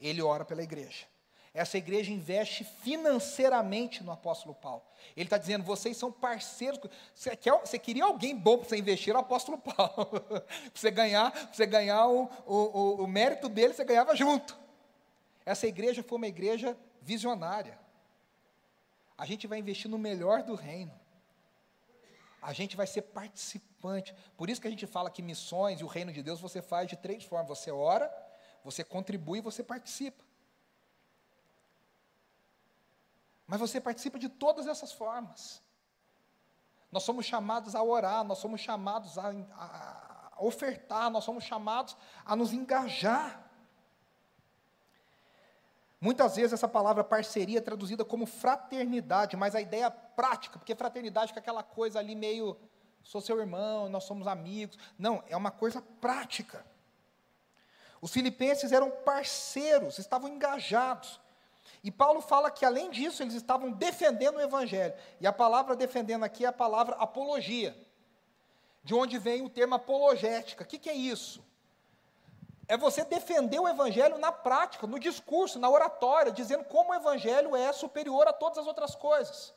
Ele 0.02 0.22
ora 0.22 0.44
pela 0.44 0.64
igreja. 0.64 1.06
Essa 1.54 1.78
igreja 1.78 2.12
investe 2.12 2.64
financeiramente 2.64 4.04
no 4.04 4.12
apóstolo 4.12 4.56
Paulo. 4.56 4.82
Ele 5.16 5.28
está 5.28 5.38
dizendo: 5.38 5.64
vocês 5.64 5.96
são 5.96 6.12
parceiros. 6.12 6.80
Você, 7.14 7.36
quer, 7.36 7.52
você 7.60 7.78
queria 7.78 8.06
alguém 8.06 8.36
bom 8.36 8.58
para 8.58 8.70
você 8.70 8.78
investir 8.78 9.14
no 9.14 9.20
apóstolo 9.20 9.60
Paulo. 9.60 10.08
para 10.20 10.44
você 10.74 10.90
ganhar, 10.90 11.32
você 11.54 11.66
ganhar 11.68 12.08
o, 12.08 12.28
o, 12.48 13.04
o 13.04 13.08
mérito 13.08 13.48
dele, 13.48 13.74
você 13.74 13.84
ganhava 13.84 14.16
junto. 14.16 14.58
Essa 15.46 15.68
igreja 15.68 16.02
foi 16.02 16.18
uma 16.18 16.28
igreja 16.28 16.76
visionária. 17.02 17.78
A 19.16 19.26
gente 19.26 19.46
vai 19.46 19.60
investir 19.60 19.92
no 19.92 20.00
melhor 20.00 20.42
do 20.42 20.56
reino. 20.56 20.92
A 22.42 22.52
gente 22.52 22.76
vai 22.76 22.88
ser 22.88 23.04
participante. 23.04 24.16
Por 24.36 24.50
isso 24.50 24.60
que 24.60 24.68
a 24.68 24.72
gente 24.72 24.88
fala 24.88 25.12
que 25.12 25.22
missões 25.22 25.82
e 25.82 25.84
o 25.84 25.88
reino 25.88 26.12
de 26.12 26.24
Deus 26.24 26.42
você 26.42 26.64
faz 26.64 26.88
de 26.88 26.98
três 26.98 27.24
formas: 27.24 27.60
você 27.60 27.70
ora, 27.70 28.12
você 28.64 28.84
contribui 28.84 29.38
e 29.38 29.42
você 29.42 29.64
participa. 29.64 30.33
Mas 33.54 33.60
você 33.60 33.80
participa 33.80 34.18
de 34.18 34.30
todas 34.30 34.66
essas 34.66 34.92
formas. 34.92 35.62
Nós 36.92 37.04
somos 37.04 37.24
chamados 37.24 37.76
a 37.76 37.84
orar, 37.84 38.24
nós 38.24 38.40
somos 38.40 38.60
chamados 38.60 39.16
a, 39.16 39.30
a, 39.30 40.34
ofertar, 40.44 41.12
nós 41.12 41.24
somos 41.24 41.44
chamados 41.44 41.96
a 42.26 42.36
nos 42.36 42.52
engajar. 42.52 43.48
Muitas 46.02 46.36
vezes 46.36 46.54
essa 46.54 46.68
palavra 46.68 47.04
parceria 47.04 47.60
é 47.60 47.62
traduzida 47.62 48.04
como 48.04 48.26
fraternidade, 48.26 49.38
mas 49.38 49.54
a 49.54 49.62
ideia 49.62 49.92
prática, 49.92 50.58
porque 50.58 50.74
fraternidade 50.74 51.32
é 51.32 51.38
aquela 51.38 51.62
coisa 51.62 52.00
ali 52.00 52.16
meio, 52.16 52.58
sou 53.04 53.22
seu 53.22 53.40
irmão, 53.40 53.88
nós 53.88 54.06
somos 54.06 54.26
amigos. 54.26 54.80
Não, 54.98 55.24
é 55.28 55.38
uma 55.38 55.52
coisa 55.52 55.80
prática. 56.02 56.66
Os 58.02 58.12
filipenses 58.12 58.72
eram 58.72 58.90
parceiros, 58.90 60.00
estavam 60.00 60.28
engajados. 60.28 61.22
E 61.84 61.92
Paulo 61.92 62.22
fala 62.22 62.50
que, 62.50 62.64
além 62.64 62.90
disso, 62.90 63.22
eles 63.22 63.34
estavam 63.34 63.72
defendendo 63.72 64.38
o 64.38 64.42
Evangelho. 64.42 64.94
E 65.20 65.28
a 65.28 65.34
palavra 65.34 65.76
defendendo 65.76 66.24
aqui 66.24 66.46
é 66.46 66.48
a 66.48 66.54
palavra 66.54 66.96
apologia, 66.96 67.76
de 68.84 68.96
onde 68.96 69.18
vem 69.18 69.42
o 69.42 69.50
termo 69.50 69.76
apologética. 69.76 70.64
O 70.64 70.68
que, 70.68 70.80
que 70.80 70.90
é 70.90 70.94
isso? 70.94 71.44
É 72.70 72.78
você 72.78 73.04
defender 73.04 73.60
o 73.60 73.68
Evangelho 73.68 74.18
na 74.18 74.32
prática, 74.32 74.88
no 74.88 74.98
discurso, 74.98 75.60
na 75.60 75.70
oratória, 75.70 76.32
dizendo 76.32 76.64
como 76.64 76.92
o 76.92 76.96
Evangelho 76.96 77.54
é 77.54 77.74
superior 77.74 78.28
a 78.30 78.34
todas 78.34 78.60
as 78.60 78.68
outras 78.68 78.96
coisas. 78.96 79.54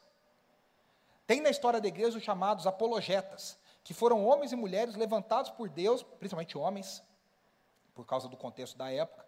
Tem 1.28 1.40
na 1.40 1.50
história 1.50 1.80
da 1.80 1.86
igreja 1.86 2.18
os 2.18 2.24
chamados 2.24 2.66
apologetas, 2.66 3.56
que 3.84 3.94
foram 3.94 4.26
homens 4.26 4.50
e 4.50 4.56
mulheres 4.56 4.96
levantados 4.96 5.52
por 5.52 5.68
Deus, 5.68 6.02
principalmente 6.02 6.58
homens, 6.58 7.04
por 7.94 8.04
causa 8.04 8.28
do 8.28 8.36
contexto 8.36 8.76
da 8.76 8.90
época, 8.90 9.24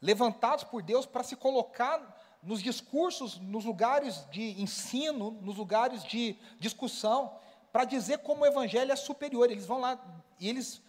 levantados 0.00 0.62
por 0.62 0.82
Deus 0.82 1.04
para 1.04 1.24
se 1.24 1.34
colocar 1.34 2.17
nos 2.42 2.62
discursos, 2.62 3.38
nos 3.38 3.64
lugares 3.64 4.26
de 4.30 4.60
ensino, 4.60 5.32
nos 5.42 5.56
lugares 5.56 6.04
de 6.04 6.36
discussão, 6.58 7.36
para 7.72 7.84
dizer 7.84 8.18
como 8.18 8.42
o 8.42 8.46
evangelho 8.46 8.92
é 8.92 8.96
superior. 8.96 9.50
Eles 9.50 9.66
vão 9.66 9.80
lá 9.80 9.98
e 10.38 10.48
eles. 10.48 10.82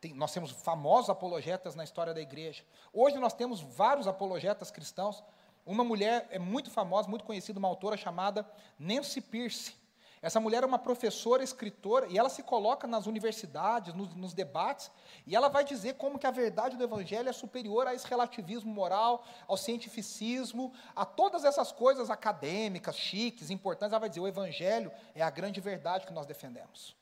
Tem, 0.00 0.14
nós 0.14 0.32
temos 0.32 0.50
famosos 0.50 1.10
apologetas 1.10 1.74
na 1.74 1.84
história 1.84 2.14
da 2.14 2.20
igreja. 2.20 2.64
Hoje 2.92 3.18
nós 3.18 3.34
temos 3.34 3.60
vários 3.60 4.08
apologetas 4.08 4.70
cristãos. 4.70 5.22
Uma 5.64 5.84
mulher 5.84 6.26
é 6.30 6.38
muito 6.38 6.70
famosa, 6.70 7.08
muito 7.08 7.24
conhecida, 7.24 7.58
uma 7.58 7.68
autora 7.68 7.96
chamada 7.96 8.50
Nancy 8.78 9.20
Pierce. 9.20 9.74
Essa 10.22 10.38
mulher 10.38 10.62
é 10.62 10.66
uma 10.66 10.78
professora, 10.78 11.42
escritora, 11.42 12.06
e 12.08 12.18
ela 12.18 12.28
se 12.28 12.42
coloca 12.42 12.86
nas 12.86 13.06
universidades, 13.06 13.94
nos, 13.94 14.14
nos, 14.14 14.34
debates, 14.34 14.90
e 15.26 15.34
ela 15.34 15.48
vai 15.48 15.64
dizer 15.64 15.94
como 15.94 16.18
que 16.18 16.26
a 16.26 16.30
verdade 16.30 16.76
do 16.76 16.84
Evangelho 16.84 17.30
é 17.30 17.32
superior 17.32 17.86
a 17.86 17.94
esse 17.94 18.06
relativismo 18.06 18.70
moral, 18.70 19.24
ao 19.48 19.56
cientificismo, 19.56 20.74
a 20.94 21.06
todas 21.06 21.44
essas 21.44 21.72
coisas 21.72 22.10
acadêmicas, 22.10 22.96
chiques, 22.96 23.48
importantes. 23.48 23.92
Ela 23.92 24.00
vai 24.00 24.10
dizer: 24.10 24.20
o 24.20 24.28
Evangelho 24.28 24.92
é 25.14 25.22
a 25.22 25.30
grande 25.30 25.58
verdade 25.58 26.06
que 26.06 26.12
nós 26.12 26.26
defendemos. 26.26 26.94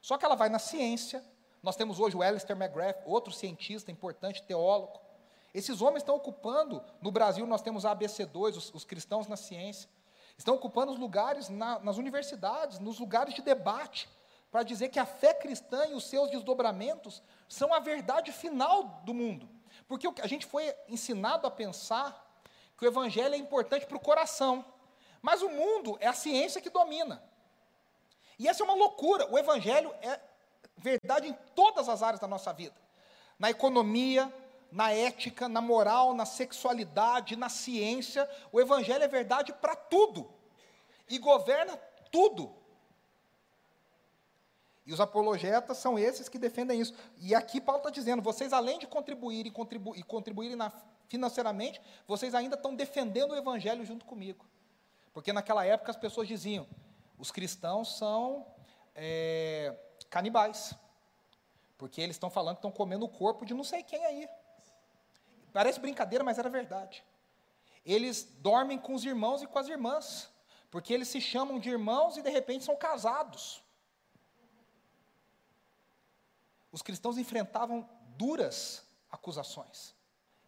Só 0.00 0.16
que 0.16 0.24
ela 0.24 0.36
vai 0.36 0.48
na 0.48 0.60
ciência. 0.60 1.24
Nós 1.60 1.74
temos 1.74 1.98
hoje 1.98 2.16
o 2.16 2.22
Alistair 2.22 2.60
McGrath, 2.60 3.02
outro 3.04 3.32
cientista 3.32 3.90
importante, 3.90 4.42
teólogo. 4.42 5.00
Esses 5.52 5.80
homens 5.80 6.02
estão 6.02 6.14
ocupando, 6.14 6.82
no 7.00 7.10
Brasil 7.10 7.46
nós 7.46 7.62
temos 7.62 7.84
a 7.84 7.96
ABC2, 7.96 8.56
os, 8.56 8.74
os 8.74 8.84
cristãos 8.84 9.26
na 9.26 9.36
ciência. 9.36 9.88
Estão 10.36 10.54
ocupando 10.54 10.92
os 10.92 10.98
lugares 10.98 11.48
na, 11.48 11.78
nas 11.78 11.96
universidades, 11.96 12.78
nos 12.78 12.98
lugares 12.98 13.34
de 13.34 13.42
debate, 13.42 14.08
para 14.50 14.62
dizer 14.62 14.88
que 14.88 14.98
a 14.98 15.06
fé 15.06 15.34
cristã 15.34 15.86
e 15.86 15.94
os 15.94 16.04
seus 16.04 16.30
desdobramentos 16.30 17.22
são 17.48 17.72
a 17.72 17.80
verdade 17.80 18.32
final 18.32 19.02
do 19.04 19.12
mundo. 19.12 19.48
Porque 19.88 20.08
a 20.20 20.26
gente 20.26 20.46
foi 20.46 20.74
ensinado 20.88 21.46
a 21.46 21.50
pensar 21.50 22.24
que 22.76 22.84
o 22.84 22.88
evangelho 22.88 23.34
é 23.34 23.38
importante 23.38 23.86
para 23.86 23.96
o 23.96 24.00
coração, 24.00 24.64
mas 25.20 25.42
o 25.42 25.48
mundo 25.48 25.96
é 26.00 26.06
a 26.06 26.12
ciência 26.12 26.60
que 26.60 26.70
domina. 26.70 27.22
E 28.38 28.48
essa 28.48 28.62
é 28.62 28.64
uma 28.64 28.74
loucura. 28.74 29.30
O 29.32 29.38
evangelho 29.38 29.94
é 30.02 30.20
verdade 30.76 31.28
em 31.28 31.32
todas 31.54 31.88
as 31.88 32.02
áreas 32.02 32.20
da 32.20 32.26
nossa 32.26 32.52
vida. 32.52 32.74
Na 33.38 33.50
economia, 33.50 34.32
na 34.74 34.90
ética, 34.90 35.48
na 35.48 35.60
moral, 35.60 36.12
na 36.14 36.26
sexualidade, 36.26 37.36
na 37.36 37.48
ciência. 37.48 38.28
O 38.50 38.60
Evangelho 38.60 39.04
é 39.04 39.08
verdade 39.08 39.52
para 39.52 39.76
tudo 39.76 40.28
e 41.08 41.16
governa 41.16 41.76
tudo. 42.10 42.52
E 44.84 44.92
os 44.92 45.00
apologetas 45.00 45.78
são 45.78 45.96
esses 45.96 46.28
que 46.28 46.40
defendem 46.40 46.80
isso. 46.80 46.92
E 47.18 47.36
aqui 47.36 47.60
Paulo 47.60 47.78
está 47.78 47.90
dizendo: 47.90 48.20
vocês, 48.20 48.52
além 48.52 48.80
de 48.80 48.86
contribuírem 48.88 49.52
contribu 49.52 49.94
e 49.94 50.02
contribuírem 50.02 50.56
na, 50.56 50.72
financeiramente, 51.08 51.80
vocês 52.04 52.34
ainda 52.34 52.56
estão 52.56 52.74
defendendo 52.74 53.30
o 53.30 53.36
Evangelho 53.36 53.86
junto 53.86 54.04
comigo. 54.04 54.44
Porque 55.12 55.32
naquela 55.32 55.64
época 55.64 55.92
as 55.92 55.96
pessoas 55.96 56.26
diziam: 56.26 56.66
os 57.16 57.30
cristãos 57.30 57.96
são 57.96 58.44
é, 58.92 59.72
canibais. 60.10 60.74
Porque 61.78 62.00
eles 62.00 62.16
estão 62.16 62.28
falando 62.28 62.56
que 62.56 62.58
estão 62.58 62.72
comendo 62.72 63.04
o 63.04 63.08
corpo 63.08 63.46
de 63.46 63.54
não 63.54 63.62
sei 63.62 63.84
quem 63.84 64.04
aí. 64.04 64.28
Parece 65.54 65.78
brincadeira, 65.78 66.24
mas 66.24 66.36
era 66.36 66.50
verdade. 66.50 67.04
Eles 67.86 68.24
dormem 68.40 68.76
com 68.76 68.92
os 68.92 69.04
irmãos 69.04 69.40
e 69.40 69.46
com 69.46 69.56
as 69.56 69.68
irmãs, 69.68 70.28
porque 70.68 70.92
eles 70.92 71.06
se 71.06 71.20
chamam 71.20 71.60
de 71.60 71.70
irmãos 71.70 72.16
e 72.16 72.22
de 72.22 72.28
repente 72.28 72.64
são 72.64 72.74
casados. 72.74 73.62
Os 76.72 76.82
cristãos 76.82 77.16
enfrentavam 77.18 77.88
duras 78.16 78.84
acusações. 79.08 79.94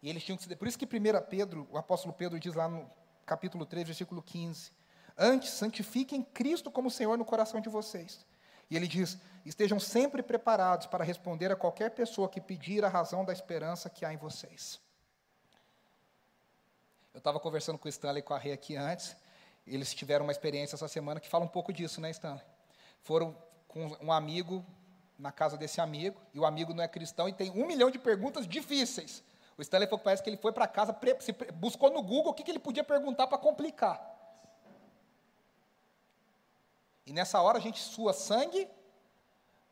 E 0.01 0.09
eles 0.09 0.25
tinham 0.25 0.35
que 0.35 0.43
se. 0.43 0.53
Por 0.57 0.67
isso 0.67 0.77
que 0.77 0.85
1 0.85 0.89
Pedro, 1.29 1.65
o 1.71 1.77
apóstolo 1.77 2.13
Pedro 2.13 2.37
diz 2.37 2.53
lá 2.53 2.67
no 2.67 2.91
capítulo 3.25 3.65
3, 3.65 3.87
versículo 3.87 4.21
15: 4.21 4.73
Antes, 5.17 5.51
santifiquem 5.51 6.21
Cristo 6.21 6.69
como 6.69 6.91
Senhor 6.91 7.17
no 7.17 7.23
coração 7.23 7.61
de 7.61 7.69
vocês. 7.69 8.25
E 8.69 8.75
ele 8.75 8.89
diz: 8.89 9.17
estejam 9.45 9.79
sempre 9.79 10.21
preparados 10.21 10.85
para 10.85 11.05
responder 11.05 11.49
a 11.49 11.55
qualquer 11.55 11.91
pessoa 11.91 12.27
que 12.27 12.41
pedir 12.41 12.83
a 12.83 12.89
razão 12.89 13.23
da 13.23 13.31
esperança 13.31 13.89
que 13.89 14.03
há 14.03 14.11
em 14.11 14.17
vocês. 14.17 14.85
Eu 17.17 17.19
estava 17.19 17.39
conversando 17.39 17.79
com 17.79 17.87
o 17.87 17.89
Stanley 17.89 18.19
e 18.19 18.21
com 18.21 18.35
a 18.35 18.37
Rê 18.37 18.51
aqui 18.51 18.75
antes. 18.75 19.17
Eles 19.65 19.91
tiveram 19.91 20.23
uma 20.23 20.31
experiência 20.31 20.75
essa 20.75 20.87
semana 20.87 21.19
que 21.19 21.27
fala 21.27 21.43
um 21.43 21.47
pouco 21.47 21.73
disso, 21.73 21.99
né, 21.99 22.11
Stanley? 22.11 22.43
Foram 23.01 23.35
com 23.67 23.87
um 23.99 24.11
amigo 24.11 24.63
na 25.17 25.31
casa 25.31 25.57
desse 25.57 25.81
amigo, 25.81 26.21
e 26.31 26.39
o 26.39 26.45
amigo 26.45 26.75
não 26.75 26.83
é 26.83 26.87
cristão 26.87 27.27
e 27.27 27.33
tem 27.33 27.49
um 27.49 27.65
milhão 27.65 27.89
de 27.89 27.97
perguntas 27.97 28.47
difíceis. 28.47 29.23
O 29.57 29.63
Stanley 29.63 29.87
falou, 29.87 30.03
parece 30.03 30.21
que 30.21 30.29
ele 30.29 30.37
foi 30.37 30.51
para 30.51 30.67
casa, 30.67 30.95
buscou 31.55 31.89
no 31.89 32.03
Google 32.03 32.33
o 32.33 32.35
que, 32.35 32.43
que 32.43 32.51
ele 32.51 32.59
podia 32.59 32.83
perguntar 32.83 33.25
para 33.25 33.39
complicar. 33.39 33.99
E 37.03 37.11
nessa 37.11 37.41
hora 37.41 37.57
a 37.57 37.61
gente 37.61 37.79
sua 37.79 38.13
sangue, 38.13 38.69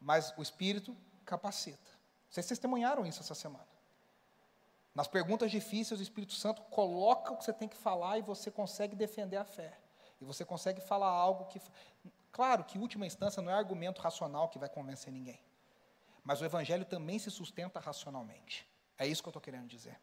mas 0.01 0.33
o 0.35 0.41
Espírito 0.41 0.97
capacita. 1.23 1.91
Vocês 2.27 2.47
testemunharam 2.47 3.05
isso 3.05 3.19
essa 3.19 3.35
semana. 3.35 3.74
Nas 4.95 5.09
perguntas 5.09 5.51
difíceis, 5.51 5.99
o 5.99 6.03
Espírito 6.03 6.33
Santo 6.33 6.61
coloca 6.63 7.33
o 7.33 7.37
que 7.37 7.43
você 7.43 7.51
tem 7.51 7.67
que 7.67 7.75
falar 7.75 8.17
e 8.17 8.21
você 8.21 8.49
consegue 8.49 8.95
defender 8.95 9.35
a 9.35 9.43
fé. 9.43 9.77
E 10.21 10.23
você 10.23 10.45
consegue 10.45 10.79
falar 10.79 11.09
algo 11.09 11.45
que. 11.45 11.61
Claro 12.31 12.63
que, 12.63 12.79
última 12.79 13.05
instância, 13.05 13.41
não 13.41 13.51
é 13.51 13.53
argumento 13.53 14.01
racional 14.01 14.47
que 14.47 14.57
vai 14.57 14.69
convencer 14.69 15.11
ninguém. 15.11 15.39
Mas 16.23 16.39
o 16.39 16.45
Evangelho 16.45 16.85
também 16.85 17.19
se 17.19 17.29
sustenta 17.29 17.77
racionalmente. 17.77 18.65
É 18.97 19.05
isso 19.05 19.21
que 19.21 19.27
eu 19.27 19.31
estou 19.31 19.41
querendo 19.41 19.67
dizer. 19.67 19.99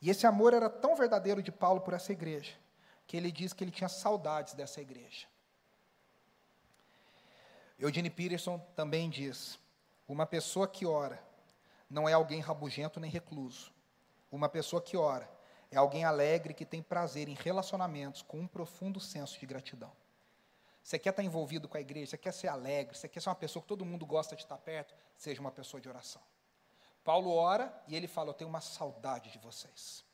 E 0.00 0.10
esse 0.10 0.26
amor 0.26 0.52
era 0.52 0.68
tão 0.68 0.94
verdadeiro 0.94 1.42
de 1.42 1.50
Paulo 1.50 1.80
por 1.80 1.94
essa 1.94 2.12
igreja, 2.12 2.54
que 3.06 3.16
ele 3.16 3.32
diz 3.32 3.54
que 3.54 3.64
ele 3.64 3.70
tinha 3.70 3.88
saudades 3.88 4.52
dessa 4.52 4.80
igreja. 4.82 5.26
Eugene 7.78 8.10
Peterson 8.10 8.58
também 8.76 9.08
diz: 9.08 9.58
uma 10.06 10.26
pessoa 10.26 10.68
que 10.68 10.84
ora 10.84 11.27
não 11.88 12.08
é 12.08 12.12
alguém 12.12 12.40
rabugento 12.40 13.00
nem 13.00 13.10
recluso. 13.10 13.72
Uma 14.30 14.48
pessoa 14.48 14.82
que 14.82 14.96
ora 14.96 15.28
é 15.70 15.76
alguém 15.76 16.04
alegre 16.04 16.54
que 16.54 16.64
tem 16.64 16.82
prazer 16.82 17.28
em 17.28 17.34
relacionamentos 17.34 18.22
com 18.22 18.40
um 18.40 18.46
profundo 18.46 19.00
senso 19.00 19.38
de 19.38 19.46
gratidão. 19.46 19.92
Você 20.82 20.98
quer 20.98 21.10
estar 21.10 21.22
envolvido 21.22 21.68
com 21.68 21.76
a 21.76 21.80
igreja, 21.80 22.12
você 22.12 22.18
quer 22.18 22.32
ser 22.32 22.48
alegre, 22.48 22.96
você 22.96 23.08
quer 23.08 23.20
ser 23.20 23.28
uma 23.28 23.34
pessoa 23.34 23.62
que 23.62 23.68
todo 23.68 23.84
mundo 23.84 24.06
gosta 24.06 24.34
de 24.34 24.42
estar 24.42 24.56
perto, 24.56 24.94
seja 25.16 25.40
uma 25.40 25.50
pessoa 25.50 25.80
de 25.80 25.88
oração. 25.88 26.22
Paulo 27.04 27.30
ora 27.30 27.72
e 27.86 27.94
ele 27.94 28.06
fala: 28.06 28.30
Eu 28.30 28.34
tenho 28.34 28.48
uma 28.48 28.60
saudade 28.60 29.30
de 29.30 29.38
vocês. 29.38 30.04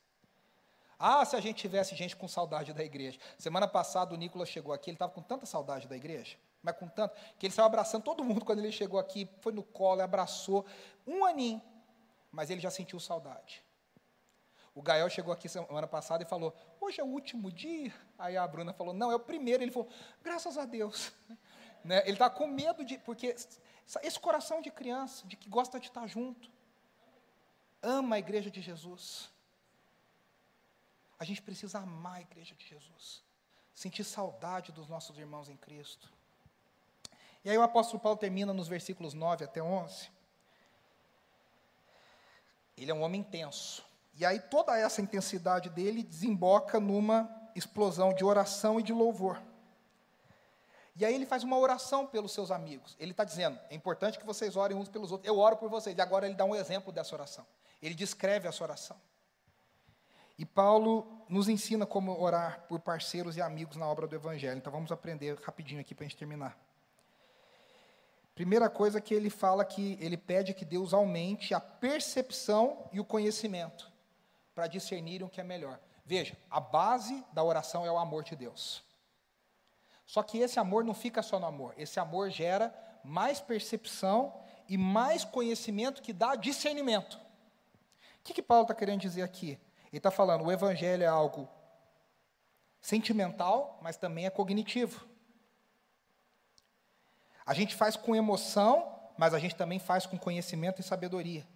Ah, 0.98 1.24
se 1.24 1.36
a 1.36 1.40
gente 1.40 1.58
tivesse 1.58 1.94
gente 1.94 2.16
com 2.16 2.26
saudade 2.26 2.72
da 2.72 2.84
igreja. 2.84 3.18
Semana 3.38 3.66
passada 3.66 4.14
o 4.14 4.16
Nicolas 4.16 4.48
chegou 4.48 4.72
aqui, 4.72 4.90
ele 4.90 4.94
estava 4.96 5.12
com 5.12 5.22
tanta 5.22 5.44
saudade 5.44 5.86
da 5.86 5.96
igreja, 5.96 6.36
mas 6.64 6.76
com 6.78 6.88
tanto, 6.88 7.14
que 7.38 7.44
ele 7.44 7.52
estava 7.52 7.66
abraçando 7.66 8.02
todo 8.02 8.24
mundo 8.24 8.42
quando 8.42 8.60
ele 8.60 8.72
chegou 8.72 8.98
aqui, 8.98 9.28
foi 9.40 9.52
no 9.52 9.62
colo, 9.62 10.00
abraçou, 10.00 10.64
um 11.06 11.22
aninho, 11.22 11.62
mas 12.32 12.48
ele 12.48 12.60
já 12.60 12.70
sentiu 12.70 12.98
saudade. 12.98 13.62
O 14.74 14.82
Gael 14.82 15.08
chegou 15.10 15.32
aqui 15.32 15.46
semana 15.46 15.86
passada 15.86 16.24
e 16.24 16.26
falou: 16.26 16.56
Hoje 16.80 17.00
é 17.00 17.04
o 17.04 17.06
último 17.06 17.52
dia. 17.52 17.94
Aí 18.18 18.36
a 18.36 18.48
Bruna 18.48 18.72
falou: 18.72 18.92
Não, 18.92 19.12
é 19.12 19.14
o 19.14 19.20
primeiro. 19.20 19.62
Ele 19.62 19.70
falou: 19.70 19.88
Graças 20.22 20.58
a 20.58 20.64
Deus. 20.64 21.12
Né? 21.84 22.00
Ele 22.04 22.12
está 22.12 22.30
com 22.30 22.46
medo 22.46 22.82
de. 22.82 22.96
Porque 22.96 23.26
esse 23.26 24.18
coração 24.18 24.62
de 24.62 24.70
criança, 24.70 25.26
de 25.26 25.36
que 25.36 25.50
gosta 25.50 25.78
de 25.78 25.88
estar 25.88 26.06
junto, 26.06 26.50
ama 27.82 28.16
a 28.16 28.18
igreja 28.18 28.50
de 28.50 28.62
Jesus. 28.62 29.30
A 31.18 31.24
gente 31.26 31.42
precisa 31.42 31.80
amar 31.80 32.14
a 32.14 32.20
igreja 32.22 32.54
de 32.54 32.66
Jesus, 32.66 33.22
sentir 33.74 34.02
saudade 34.02 34.72
dos 34.72 34.88
nossos 34.88 35.18
irmãos 35.18 35.50
em 35.50 35.58
Cristo. 35.58 36.10
E 37.44 37.50
aí 37.50 37.58
o 37.58 37.62
apóstolo 37.62 38.00
Paulo 38.00 38.18
termina 38.18 38.52
nos 38.52 38.68
versículos 38.68 39.12
9 39.12 39.44
até 39.44 39.62
11. 39.62 40.10
Ele 42.76 42.90
é 42.90 42.94
um 42.94 43.02
homem 43.02 43.20
intenso. 43.20 43.84
E 44.14 44.24
aí 44.24 44.40
toda 44.40 44.76
essa 44.78 45.02
intensidade 45.02 45.68
dele 45.68 46.02
desemboca 46.02 46.80
numa 46.80 47.30
explosão 47.54 48.14
de 48.14 48.24
oração 48.24 48.80
e 48.80 48.82
de 48.82 48.92
louvor. 48.92 49.40
E 50.96 51.04
aí 51.04 51.14
ele 51.14 51.26
faz 51.26 51.42
uma 51.42 51.58
oração 51.58 52.06
pelos 52.06 52.32
seus 52.32 52.50
amigos. 52.50 52.96
Ele 52.98 53.10
está 53.10 53.24
dizendo: 53.24 53.58
é 53.68 53.74
importante 53.74 54.18
que 54.18 54.24
vocês 54.24 54.56
orem 54.56 54.76
uns 54.76 54.88
pelos 54.88 55.10
outros. 55.12 55.28
Eu 55.28 55.38
oro 55.38 55.56
por 55.56 55.68
vocês. 55.68 55.96
E 55.96 56.00
agora 56.00 56.26
ele 56.26 56.36
dá 56.36 56.44
um 56.44 56.54
exemplo 56.54 56.92
dessa 56.92 57.14
oração. 57.14 57.44
Ele 57.82 57.94
descreve 57.94 58.48
essa 58.48 58.62
oração. 58.62 58.96
E 60.38 60.44
Paulo 60.44 61.06
nos 61.28 61.48
ensina 61.48 61.84
como 61.84 62.20
orar 62.20 62.64
por 62.68 62.80
parceiros 62.80 63.36
e 63.36 63.42
amigos 63.42 63.76
na 63.76 63.86
obra 63.86 64.06
do 64.06 64.14
Evangelho. 64.14 64.56
Então 64.56 64.72
vamos 64.72 64.90
aprender 64.90 65.38
rapidinho 65.42 65.80
aqui 65.80 65.94
para 65.94 66.04
a 66.04 66.08
gente 66.08 66.16
terminar. 66.16 66.56
Primeira 68.34 68.68
coisa 68.68 69.00
que 69.00 69.14
ele 69.14 69.30
fala 69.30 69.64
que 69.64 69.96
ele 70.00 70.16
pede 70.16 70.54
que 70.54 70.64
Deus 70.64 70.92
aumente 70.92 71.54
a 71.54 71.60
percepção 71.60 72.88
e 72.92 72.98
o 72.98 73.04
conhecimento 73.04 73.92
para 74.54 74.66
discernirem 74.66 75.26
o 75.26 75.30
que 75.30 75.40
é 75.40 75.44
melhor. 75.44 75.78
Veja, 76.04 76.36
a 76.50 76.60
base 76.60 77.24
da 77.32 77.42
oração 77.42 77.86
é 77.86 77.90
o 77.90 77.98
amor 77.98 78.24
de 78.24 78.34
Deus. 78.34 78.82
Só 80.04 80.22
que 80.22 80.38
esse 80.38 80.58
amor 80.58 80.84
não 80.84 80.94
fica 80.94 81.22
só 81.22 81.38
no 81.38 81.46
amor, 81.46 81.74
esse 81.78 81.98
amor 81.98 82.28
gera 82.30 82.74
mais 83.04 83.40
percepção 83.40 84.34
e 84.68 84.76
mais 84.76 85.24
conhecimento 85.24 86.02
que 86.02 86.12
dá 86.12 86.34
discernimento. 86.34 87.14
O 87.14 88.24
que, 88.24 88.34
que 88.34 88.42
Paulo 88.42 88.64
está 88.64 88.74
querendo 88.74 89.00
dizer 89.00 89.22
aqui? 89.22 89.58
Ele 89.88 89.98
está 89.98 90.10
falando, 90.10 90.44
o 90.44 90.52
evangelho 90.52 91.04
é 91.04 91.06
algo 91.06 91.48
sentimental, 92.80 93.78
mas 93.80 93.96
também 93.96 94.26
é 94.26 94.30
cognitivo. 94.30 95.06
A 97.46 97.52
gente 97.54 97.74
faz 97.74 97.96
com 97.96 98.14
emoção, 98.14 98.90
mas 99.16 99.34
a 99.34 99.38
gente 99.38 99.54
também 99.54 99.78
faz 99.78 100.06
com 100.06 100.18
conhecimento 100.18 100.80
e 100.80 100.84
sabedoria. 100.84 101.46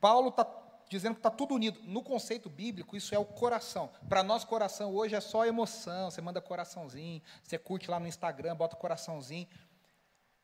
Paulo 0.00 0.28
está 0.30 0.44
dizendo 0.88 1.14
que 1.14 1.20
está 1.20 1.30
tudo 1.30 1.54
unido. 1.54 1.80
No 1.84 2.02
conceito 2.02 2.50
bíblico, 2.50 2.96
isso 2.96 3.14
é 3.14 3.18
o 3.18 3.24
coração. 3.24 3.90
Para 4.08 4.22
nós, 4.22 4.44
coração 4.44 4.92
hoje 4.94 5.14
é 5.14 5.20
só 5.20 5.46
emoção. 5.46 6.10
Você 6.10 6.20
manda 6.20 6.40
coraçãozinho, 6.40 7.22
você 7.42 7.56
curte 7.56 7.90
lá 7.90 8.00
no 8.00 8.08
Instagram, 8.08 8.56
bota 8.56 8.74
coraçãozinho. 8.74 9.46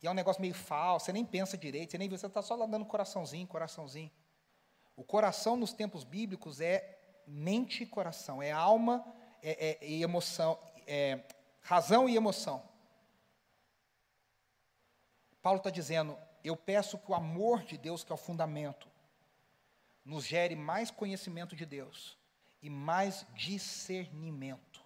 E 0.03 0.07
é 0.07 0.11
um 0.11 0.15
negócio 0.15 0.41
meio 0.41 0.55
falso, 0.55 1.07
você 1.07 1.13
nem 1.13 1.25
pensa 1.25 1.57
direito, 1.57 1.91
você 1.91 1.99
nem 1.99 2.09
você 2.09 2.27
está 2.27 2.43
só 2.43 2.55
lá 2.55 2.67
dando 2.67 2.85
coraçãozinho, 2.85 3.47
coraçãozinho. 3.47 4.11
O 4.95 5.03
coração 5.03 5.57
nos 5.57 5.73
tempos 5.73 6.05
bíblicos 6.05 6.61
é 6.61 6.99
mente 7.27 7.83
e 7.83 7.87
coração, 7.87 8.43
é 8.43 8.53
alma 8.53 9.05
é, 9.43 9.79
é, 9.83 9.87
e 9.87 10.03
emoção, 10.03 10.59
é, 10.87 11.21
razão 11.61 12.09
e 12.09 12.17
emoção. 12.17 12.63
Paulo 15.47 15.59
está 15.59 15.71
dizendo: 15.71 16.19
eu 16.43 16.57
peço 16.57 16.99
que 16.99 17.09
o 17.09 17.15
amor 17.15 17.63
de 17.63 17.79
Deus, 17.79 18.03
que 18.03 18.11
é 18.11 18.15
o 18.17 18.19
fundamento, 18.19 18.89
nos 20.05 20.25
gere 20.25 20.57
mais 20.57 20.91
conhecimento 20.91 21.55
de 21.55 21.65
Deus 21.65 22.19
e 22.61 22.69
mais 22.69 23.25
discernimento. 23.33 24.85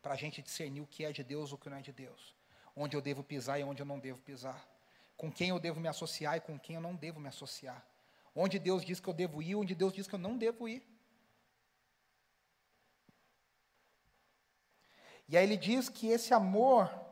Para 0.00 0.14
a 0.14 0.16
gente 0.16 0.40
discernir 0.40 0.80
o 0.80 0.86
que 0.86 1.04
é 1.04 1.10
de 1.10 1.24
Deus 1.24 1.50
e 1.50 1.54
o 1.54 1.58
que 1.58 1.68
não 1.68 1.78
é 1.78 1.82
de 1.82 1.90
Deus. 1.90 2.36
Onde 2.76 2.96
eu 2.96 3.00
devo 3.02 3.24
pisar 3.24 3.58
e 3.58 3.64
onde 3.64 3.82
eu 3.82 3.86
não 3.86 3.98
devo 3.98 4.20
pisar. 4.20 4.64
Com 5.16 5.28
quem 5.28 5.48
eu 5.48 5.58
devo 5.58 5.80
me 5.80 5.88
associar 5.88 6.36
e 6.36 6.40
com 6.40 6.56
quem 6.56 6.76
eu 6.76 6.80
não 6.80 6.94
devo 6.94 7.18
me 7.18 7.26
associar. 7.26 7.84
Onde 8.32 8.60
Deus 8.60 8.84
diz 8.84 9.00
que 9.00 9.08
eu 9.08 9.14
devo 9.14 9.42
ir, 9.42 9.56
onde 9.56 9.74
Deus 9.74 9.92
diz 9.92 10.06
que 10.06 10.14
eu 10.14 10.20
não 10.20 10.38
devo 10.38 10.68
ir. 10.68 10.86
E 15.28 15.36
aí 15.36 15.42
ele 15.42 15.56
diz 15.56 15.88
que 15.88 16.06
esse 16.06 16.32
amor 16.32 17.03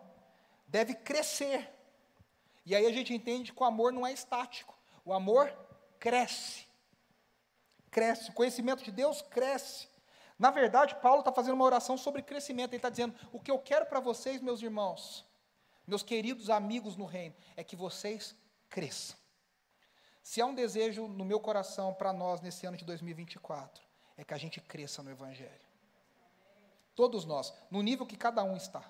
deve 0.73 0.95
crescer. 0.95 1.70
E 2.64 2.75
aí 2.75 2.87
a 2.87 2.93
gente 2.93 3.12
entende 3.12 3.53
que 3.53 3.62
o 3.62 3.66
amor 3.66 3.93
não 3.93 4.07
é 4.07 4.12
estático. 4.12 4.75
O 5.05 5.12
amor 5.12 5.55
cresce. 6.01 6.66
Cresce. 7.91 8.31
O 8.31 8.33
conhecimento 8.33 8.83
de 8.83 8.91
Deus 8.91 9.20
cresce. 9.20 9.87
Na 10.39 10.51
verdade, 10.51 10.97
Paulo 10.97 11.20
está 11.20 11.31
fazendo 11.31 11.55
uma 11.55 11.66
oração 11.66 11.99
sobre 11.99 12.23
crescimento. 12.23 12.70
Ele 12.70 12.79
está 12.79 12.89
dizendo: 12.89 13.14
o 13.31 13.39
que 13.39 13.51
eu 13.51 13.59
quero 13.59 13.85
para 13.85 14.01
vocês, 14.01 14.41
meus 14.41 14.62
irmãos, 14.62 15.27
meus 15.87 16.03
queridos 16.03 16.49
amigos 16.49 16.97
no 16.97 17.05
reino, 17.05 17.35
é 17.55 17.62
que 17.62 17.77
vocês 17.77 18.35
cresçam. 18.70 19.18
Se 20.23 20.41
há 20.41 20.47
um 20.47 20.55
desejo 20.55 21.07
no 21.07 21.25
meu 21.25 21.39
coração 21.39 21.93
para 21.93 22.14
nós 22.14 22.41
nesse 22.41 22.64
ano 22.64 22.79
de 22.79 22.85
2024, 22.87 23.85
é 24.16 24.25
que 24.25 24.33
a 24.33 24.39
gente 24.39 24.59
cresça 24.61 25.03
no 25.03 25.11
Evangelho. 25.11 25.61
Todos 26.95 27.27
nós, 27.27 27.53
no 27.70 27.83
nível 27.83 28.07
que 28.07 28.16
cada 28.16 28.43
um 28.43 28.57
está. 28.57 28.83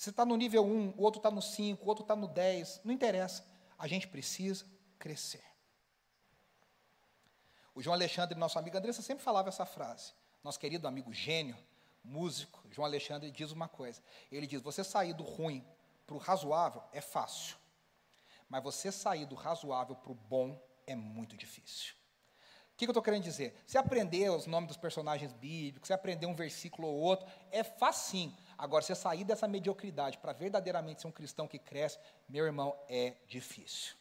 Se 0.00 0.08
está 0.08 0.24
no 0.24 0.34
nível 0.34 0.64
1, 0.64 0.94
o 0.96 1.02
outro 1.02 1.18
está 1.18 1.30
no 1.30 1.42
5, 1.42 1.84
o 1.84 1.86
outro 1.86 2.02
está 2.02 2.16
no 2.16 2.26
10, 2.26 2.80
não 2.84 2.90
interessa. 2.90 3.44
A 3.78 3.86
gente 3.86 4.08
precisa 4.08 4.64
crescer. 4.98 5.44
O 7.74 7.82
João 7.82 7.92
Alexandre, 7.92 8.34
nosso 8.38 8.58
amigo 8.58 8.78
Andressa, 8.78 9.02
sempre 9.02 9.22
falava 9.22 9.50
essa 9.50 9.66
frase. 9.66 10.14
Nosso 10.42 10.58
querido 10.58 10.88
amigo 10.88 11.12
gênio, 11.12 11.54
músico, 12.02 12.62
João 12.70 12.86
Alexandre, 12.86 13.30
diz 13.30 13.52
uma 13.52 13.68
coisa. 13.68 14.02
Ele 14.32 14.46
diz: 14.46 14.62
você 14.62 14.82
sair 14.82 15.12
do 15.12 15.22
ruim 15.22 15.62
para 16.06 16.16
o 16.16 16.18
razoável 16.18 16.82
é 16.94 17.02
fácil, 17.02 17.58
mas 18.48 18.62
você 18.62 18.90
sair 18.90 19.26
do 19.26 19.34
razoável 19.34 19.94
para 19.96 20.12
o 20.12 20.14
bom 20.14 20.58
é 20.86 20.96
muito 20.96 21.36
difícil. 21.36 21.92
O 22.72 22.76
que, 22.80 22.86
que 22.86 22.90
eu 22.90 22.92
estou 22.92 23.02
querendo 23.02 23.24
dizer? 23.24 23.54
Se 23.66 23.76
aprender 23.76 24.30
os 24.30 24.46
nomes 24.46 24.68
dos 24.68 24.78
personagens 24.78 25.34
bíblicos, 25.34 25.88
se 25.88 25.92
aprender 25.92 26.24
um 26.24 26.34
versículo 26.34 26.88
ou 26.88 26.94
outro, 26.94 27.26
é 27.50 27.62
facinho. 27.62 28.34
Agora, 28.60 28.82
você 28.82 28.94
sair 28.94 29.24
dessa 29.24 29.48
mediocridade 29.48 30.18
para 30.18 30.34
verdadeiramente 30.34 31.00
ser 31.00 31.06
um 31.06 31.10
cristão 31.10 31.48
que 31.48 31.58
cresce, 31.58 31.98
meu 32.28 32.44
irmão, 32.44 32.78
é 32.90 33.16
difícil. 33.26 33.96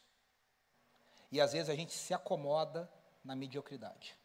E 1.32 1.40
às 1.40 1.54
vezes 1.54 1.70
a 1.70 1.76
gente 1.76 1.94
se 1.94 2.14
acomoda 2.14 2.92
na 3.24 3.38
mediocridade. 3.38 4.18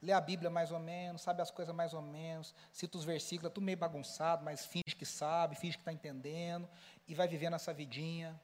Lê 0.00 0.12
a 0.12 0.20
Bíblia 0.20 0.48
mais 0.48 0.70
ou 0.70 0.78
menos, 0.78 1.20
sabe 1.20 1.42
as 1.42 1.50
coisas 1.50 1.74
mais 1.74 1.94
ou 1.94 2.00
menos, 2.00 2.54
cita 2.72 2.96
os 2.96 3.04
versículos, 3.04 3.50
é 3.50 3.54
tudo 3.54 3.64
meio 3.64 3.76
bagunçado, 3.76 4.44
mas 4.44 4.64
finge 4.64 4.94
que 4.96 5.04
sabe, 5.04 5.56
finge 5.56 5.76
que 5.76 5.80
está 5.80 5.92
entendendo, 5.92 6.70
e 7.08 7.16
vai 7.16 7.26
vivendo 7.26 7.54
essa 7.54 7.74
vidinha, 7.74 8.40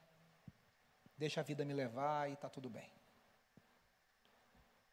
deixa 1.17 1.39
a 1.39 1.43
vida 1.43 1.63
me 1.63 1.73
levar 1.73 2.29
e 2.29 2.33
está 2.33 2.49
tudo 2.49 2.69
bem. 2.69 2.91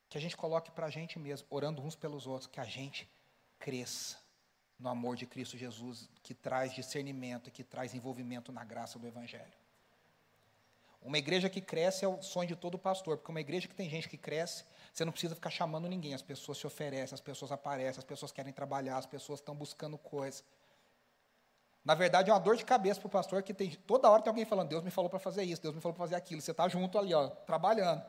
Que 0.09 0.17
a 0.17 0.21
gente 0.21 0.37
coloque 0.37 0.71
para 0.71 0.87
a 0.87 0.91
gente 0.91 1.19
mesmo, 1.19 1.45
orando 1.51 1.83
uns 1.83 1.97
pelos 1.97 2.25
outros, 2.29 2.47
que 2.47 2.61
a 2.61 2.65
gente 2.65 3.11
cresça 3.59 4.25
no 4.79 4.89
amor 4.89 5.17
de 5.17 5.27
Cristo 5.27 5.57
Jesus, 5.57 6.09
que 6.23 6.35
traz 6.35 6.75
discernimento, 6.75 7.51
que 7.51 7.65
traz 7.65 7.95
envolvimento 7.95 8.53
na 8.53 8.65
graça 8.65 8.99
do 8.99 9.07
Evangelho. 9.07 9.53
Uma 11.03 11.19
igreja 11.19 11.49
que 11.49 11.61
cresce 11.61 12.05
é 12.05 12.09
o 12.09 12.21
sonho 12.21 12.49
de 12.49 12.57
todo 12.57 12.77
pastor, 12.77 13.17
porque 13.17 13.31
uma 13.31 13.41
igreja 13.41 13.69
que 13.69 13.75
tem 13.75 13.89
gente 13.89 14.09
que 14.09 14.19
cresce, 14.19 14.65
você 14.93 15.05
não 15.05 15.13
precisa 15.13 15.35
ficar 15.35 15.51
chamando 15.51 15.89
ninguém, 15.89 16.15
as 16.15 16.23
pessoas 16.23 16.59
se 16.59 16.67
oferecem, 16.67 17.15
as 17.15 17.21
pessoas 17.21 17.53
aparecem, 17.53 17.99
as 17.99 18.05
pessoas 18.05 18.33
querem 18.33 18.53
trabalhar, 18.53 18.97
as 18.99 19.07
pessoas 19.07 19.39
estão 19.39 19.55
buscando 19.55 19.97
coisas. 19.97 20.45
Na 21.85 21.95
verdade, 21.95 22.29
é 22.29 22.33
uma 22.33 22.41
dor 22.41 22.57
de 22.57 22.65
cabeça 22.65 22.99
para 22.99 23.07
o 23.07 23.11
pastor 23.11 23.45
que 23.45 23.55
tem, 23.55 23.71
toda 23.71 24.11
hora 24.11 24.21
tem 24.21 24.31
alguém 24.31 24.45
falando, 24.45 24.69
Deus 24.69 24.83
me 24.83 24.91
falou 24.91 25.09
para 25.09 25.21
fazer 25.21 25.45
isso, 25.45 25.63
Deus 25.63 25.73
me 25.73 25.81
falou 25.81 25.95
para 25.95 26.05
fazer 26.05 26.17
aquilo. 26.17 26.41
Você 26.41 26.51
está 26.51 26.69
junto 26.69 26.99
ali, 26.99 27.15
ó, 27.15 27.29
trabalhando. 27.29 28.05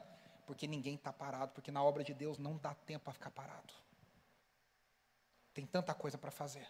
Porque 0.48 0.66
ninguém 0.66 0.96
está 0.96 1.14
parado, 1.14 1.52
porque 1.52 1.72
na 1.72 1.84
obra 1.84 2.04
de 2.04 2.16
Deus 2.16 2.40
não 2.40 2.58
dá 2.58 2.74
tempo 2.74 3.04
para 3.04 3.14
ficar 3.14 3.30
parado. 3.30 3.72
Tem 5.58 5.66
tanta 5.66 5.92
coisa 5.92 6.20
para 6.20 6.30
fazer. 6.30 6.68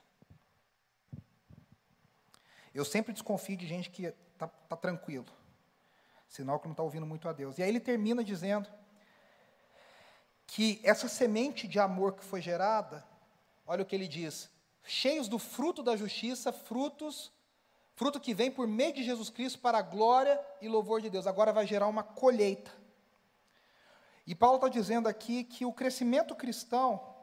Eu 2.73 2.85
sempre 2.85 3.11
desconfio 3.11 3.57
de 3.57 3.67
gente 3.67 3.89
que 3.89 4.05
está 4.05 4.47
tá 4.47 4.77
tranquilo. 4.77 5.25
Sinal 6.29 6.57
que 6.57 6.67
não 6.67 6.71
está 6.71 6.83
ouvindo 6.83 7.05
muito 7.05 7.27
a 7.27 7.33
Deus. 7.33 7.57
E 7.57 7.63
aí 7.63 7.67
ele 7.67 7.81
termina 7.81 8.23
dizendo 8.23 8.69
que 10.45 10.79
essa 10.85 11.09
semente 11.09 11.67
de 11.67 11.77
amor 11.81 12.13
que 12.13 12.23
foi 12.23 12.39
gerada, 12.39 13.05
olha 13.65 13.83
o 13.83 13.85
que 13.85 13.93
ele 13.93 14.07
diz: 14.07 14.49
cheios 14.85 15.27
do 15.27 15.37
fruto 15.37 15.83
da 15.83 15.97
justiça, 15.97 16.53
frutos, 16.53 17.29
fruto 17.93 18.21
que 18.21 18.33
vem 18.33 18.49
por 18.49 18.69
meio 18.69 18.93
de 18.93 19.03
Jesus 19.03 19.29
Cristo 19.29 19.59
para 19.59 19.79
a 19.79 19.81
glória 19.81 20.39
e 20.61 20.69
louvor 20.69 21.01
de 21.01 21.09
Deus. 21.09 21.27
Agora 21.27 21.51
vai 21.51 21.67
gerar 21.67 21.87
uma 21.87 22.03
colheita. 22.03 22.71
E 24.25 24.33
Paulo 24.33 24.55
está 24.55 24.69
dizendo 24.69 25.09
aqui 25.09 25.43
que 25.43 25.65
o 25.65 25.73
crescimento 25.73 26.33
cristão 26.33 27.17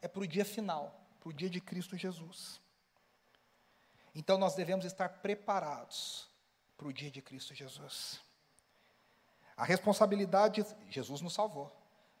é 0.00 0.06
para 0.06 0.22
o 0.22 0.26
dia 0.26 0.44
final, 0.44 0.97
o 1.28 1.32
dia 1.32 1.50
de 1.50 1.60
Cristo 1.60 1.96
Jesus. 1.96 2.60
Então 4.14 4.38
nós 4.38 4.54
devemos 4.54 4.86
estar 4.86 5.08
preparados 5.08 6.26
para 6.76 6.88
o 6.88 6.92
dia 6.92 7.10
de 7.10 7.20
Cristo 7.20 7.54
Jesus. 7.54 8.20
A 9.56 9.64
responsabilidade, 9.64 10.64
Jesus 10.88 11.20
nos 11.20 11.34
salvou, 11.34 11.70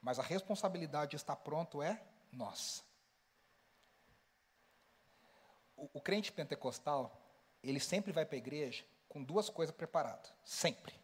mas 0.02 0.18
a 0.18 0.22
responsabilidade 0.22 1.12
de 1.12 1.16
estar 1.16 1.36
pronto 1.36 1.82
é 1.82 2.02
nossa. 2.30 2.82
O, 5.74 5.88
o 5.94 6.00
crente 6.00 6.30
pentecostal, 6.30 7.18
ele 7.62 7.80
sempre 7.80 8.12
vai 8.12 8.26
para 8.26 8.36
a 8.36 8.38
igreja 8.38 8.84
com 9.08 9.22
duas 9.22 9.48
coisas 9.48 9.74
preparadas, 9.74 10.32
sempre. 10.44 10.94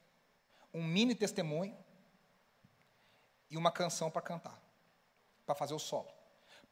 Um 0.73 0.85
mini 0.85 1.15
testemunho 1.15 1.77
e 3.49 3.57
uma 3.57 3.73
canção 3.73 4.11
para 4.11 4.21
cantar, 4.21 4.61
para 5.47 5.55
fazer 5.55 5.73
o 5.73 5.79
solo. 5.79 6.14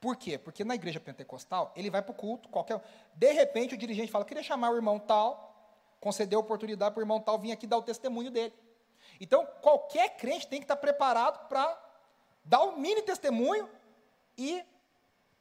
Por 0.03 0.17
quê? 0.17 0.37
Porque 0.37 0.65
na 0.65 0.75
igreja 0.75 0.99
pentecostal, 0.99 1.71
ele 1.77 1.89
vai 1.89 2.01
para 2.01 2.11
o 2.11 2.13
culto, 2.13 2.49
qualquer. 2.49 2.77
De 3.15 3.31
repente 3.31 3.73
o 3.73 3.77
dirigente 3.77 4.11
fala: 4.11 4.25
queria 4.25 4.43
chamar 4.43 4.69
o 4.71 4.75
irmão 4.75 4.99
tal, 4.99 5.71
conceder 6.01 6.35
a 6.35 6.41
oportunidade 6.41 6.93
para 6.93 6.99
o 6.99 7.03
irmão 7.03 7.21
tal 7.21 7.39
vir 7.39 7.53
aqui 7.53 7.65
dar 7.65 7.77
o 7.77 7.81
testemunho 7.81 8.29
dele. 8.29 8.53
Então, 9.17 9.45
qualquer 9.61 10.17
crente 10.17 10.45
tem 10.45 10.59
que 10.59 10.65
estar 10.65 10.75
preparado 10.75 11.47
para 11.47 11.81
dar 12.43 12.65
um 12.65 12.75
mini 12.75 13.01
testemunho 13.01 13.69
e 14.37 14.61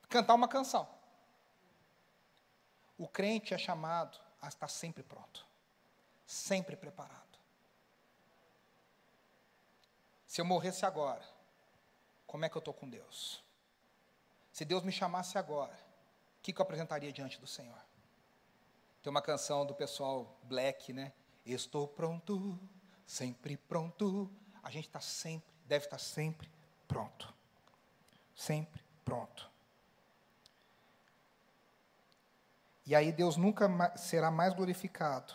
cantar 0.09 0.35
uma 0.35 0.47
canção. 0.47 0.89
O 2.97 3.09
crente 3.09 3.53
é 3.53 3.59
chamado 3.59 4.17
a 4.41 4.47
estar 4.47 4.69
sempre 4.69 5.03
pronto, 5.03 5.45
sempre 6.25 6.77
preparado. 6.77 7.37
Se 10.25 10.41
eu 10.41 10.45
morresse 10.45 10.87
agora, 10.87 11.25
como 12.29 12.45
é 12.45 12.49
que 12.49 12.57
eu 12.57 12.61
estou 12.61 12.73
com 12.73 12.89
Deus? 12.89 13.42
Se 14.53 14.65
Deus 14.65 14.83
me 14.83 14.93
chamasse 14.93 15.39
agora, 15.39 15.73
o 15.73 16.43
que, 16.43 16.53
que 16.53 16.61
eu 16.61 16.63
apresentaria 16.63 17.13
diante 17.13 17.41
do 17.41 17.47
Senhor? 17.47 17.79
Tem 19.03 19.11
uma 19.11 19.23
canção 19.23 19.65
do 19.65 19.75
pessoal 19.75 20.39
black, 20.45 20.93
né? 20.93 21.13
Estou 21.45 21.89
pronto, 21.89 22.59
sempre 23.07 23.57
pronto. 23.57 24.31
A 24.63 24.71
gente 24.71 24.87
está 24.87 25.01
sempre, 25.01 25.51
deve 25.67 25.87
estar 25.87 25.99
sempre 25.99 26.49
pronto. 26.87 27.35
Sempre 28.35 28.83
pronto. 29.05 29.51
E 32.85 32.95
aí 32.95 33.11
Deus 33.13 33.37
nunca 33.37 33.97
será 33.97 34.31
mais 34.31 34.53
glorificado 34.55 35.33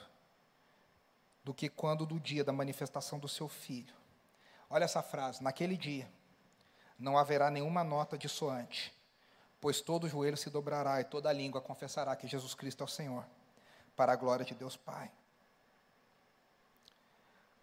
do 1.44 1.54
que 1.54 1.70
quando 1.70 2.06
do 2.06 2.20
dia 2.20 2.44
da 2.44 2.52
manifestação 2.52 3.18
do 3.18 3.28
seu 3.28 3.48
filho. 3.48 3.94
Olha 4.70 4.84
essa 4.84 5.02
frase: 5.02 5.42
naquele 5.44 5.78
dia 5.78 6.10
não 7.00 7.18
haverá 7.18 7.50
nenhuma 7.50 7.84
nota 7.84 8.18
dissoante, 8.18 8.97
pois 9.60 9.82
todo 9.82 10.08
joelho 10.08 10.38
se 10.38 10.50
dobrará 10.50 11.02
e 11.02 11.04
toda 11.04 11.32
língua 11.32 11.62
confessará 11.62 12.16
que 12.16 12.28
Jesus 12.28 12.54
Cristo 12.54 12.84
é 12.84 12.86
o 12.86 12.90
Senhor, 12.90 13.26
para 13.96 14.14
a 14.14 14.16
glória 14.16 14.46
de 14.46 14.54
Deus 14.54 14.78
Pai. 14.78 15.12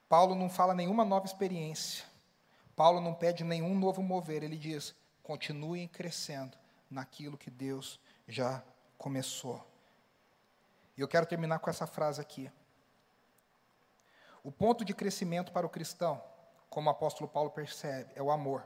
Paulo 0.09 0.35
não 0.35 0.51
fala 0.51 0.75
nenhuma 0.75 1.05
nova 1.05 1.27
experiência. 1.27 2.05
Paulo 2.77 3.01
não 3.01 3.15
pede 3.15 3.45
nenhum 3.45 3.79
novo 3.79 4.03
mover, 4.03 4.43
ele 4.43 4.57
diz: 4.57 4.95
continuem 5.23 5.89
crescendo 5.89 6.57
naquilo 6.91 7.39
que 7.39 7.51
Deus 7.51 8.01
já 8.27 8.63
começou. 8.99 9.65
E 10.97 11.01
eu 11.01 11.09
quero 11.09 11.27
terminar 11.27 11.59
com 11.59 11.71
essa 11.71 11.87
frase 11.87 12.21
aqui. 12.21 12.51
O 14.43 14.53
ponto 14.53 14.85
de 14.85 14.93
crescimento 14.93 15.53
para 15.53 15.67
o 15.67 15.71
cristão, 15.71 16.23
como 16.69 16.89
o 16.89 16.93
apóstolo 16.93 17.29
Paulo 17.29 17.51
percebe, 17.51 18.13
é 18.15 18.23
o 18.23 18.31
amor 18.31 18.65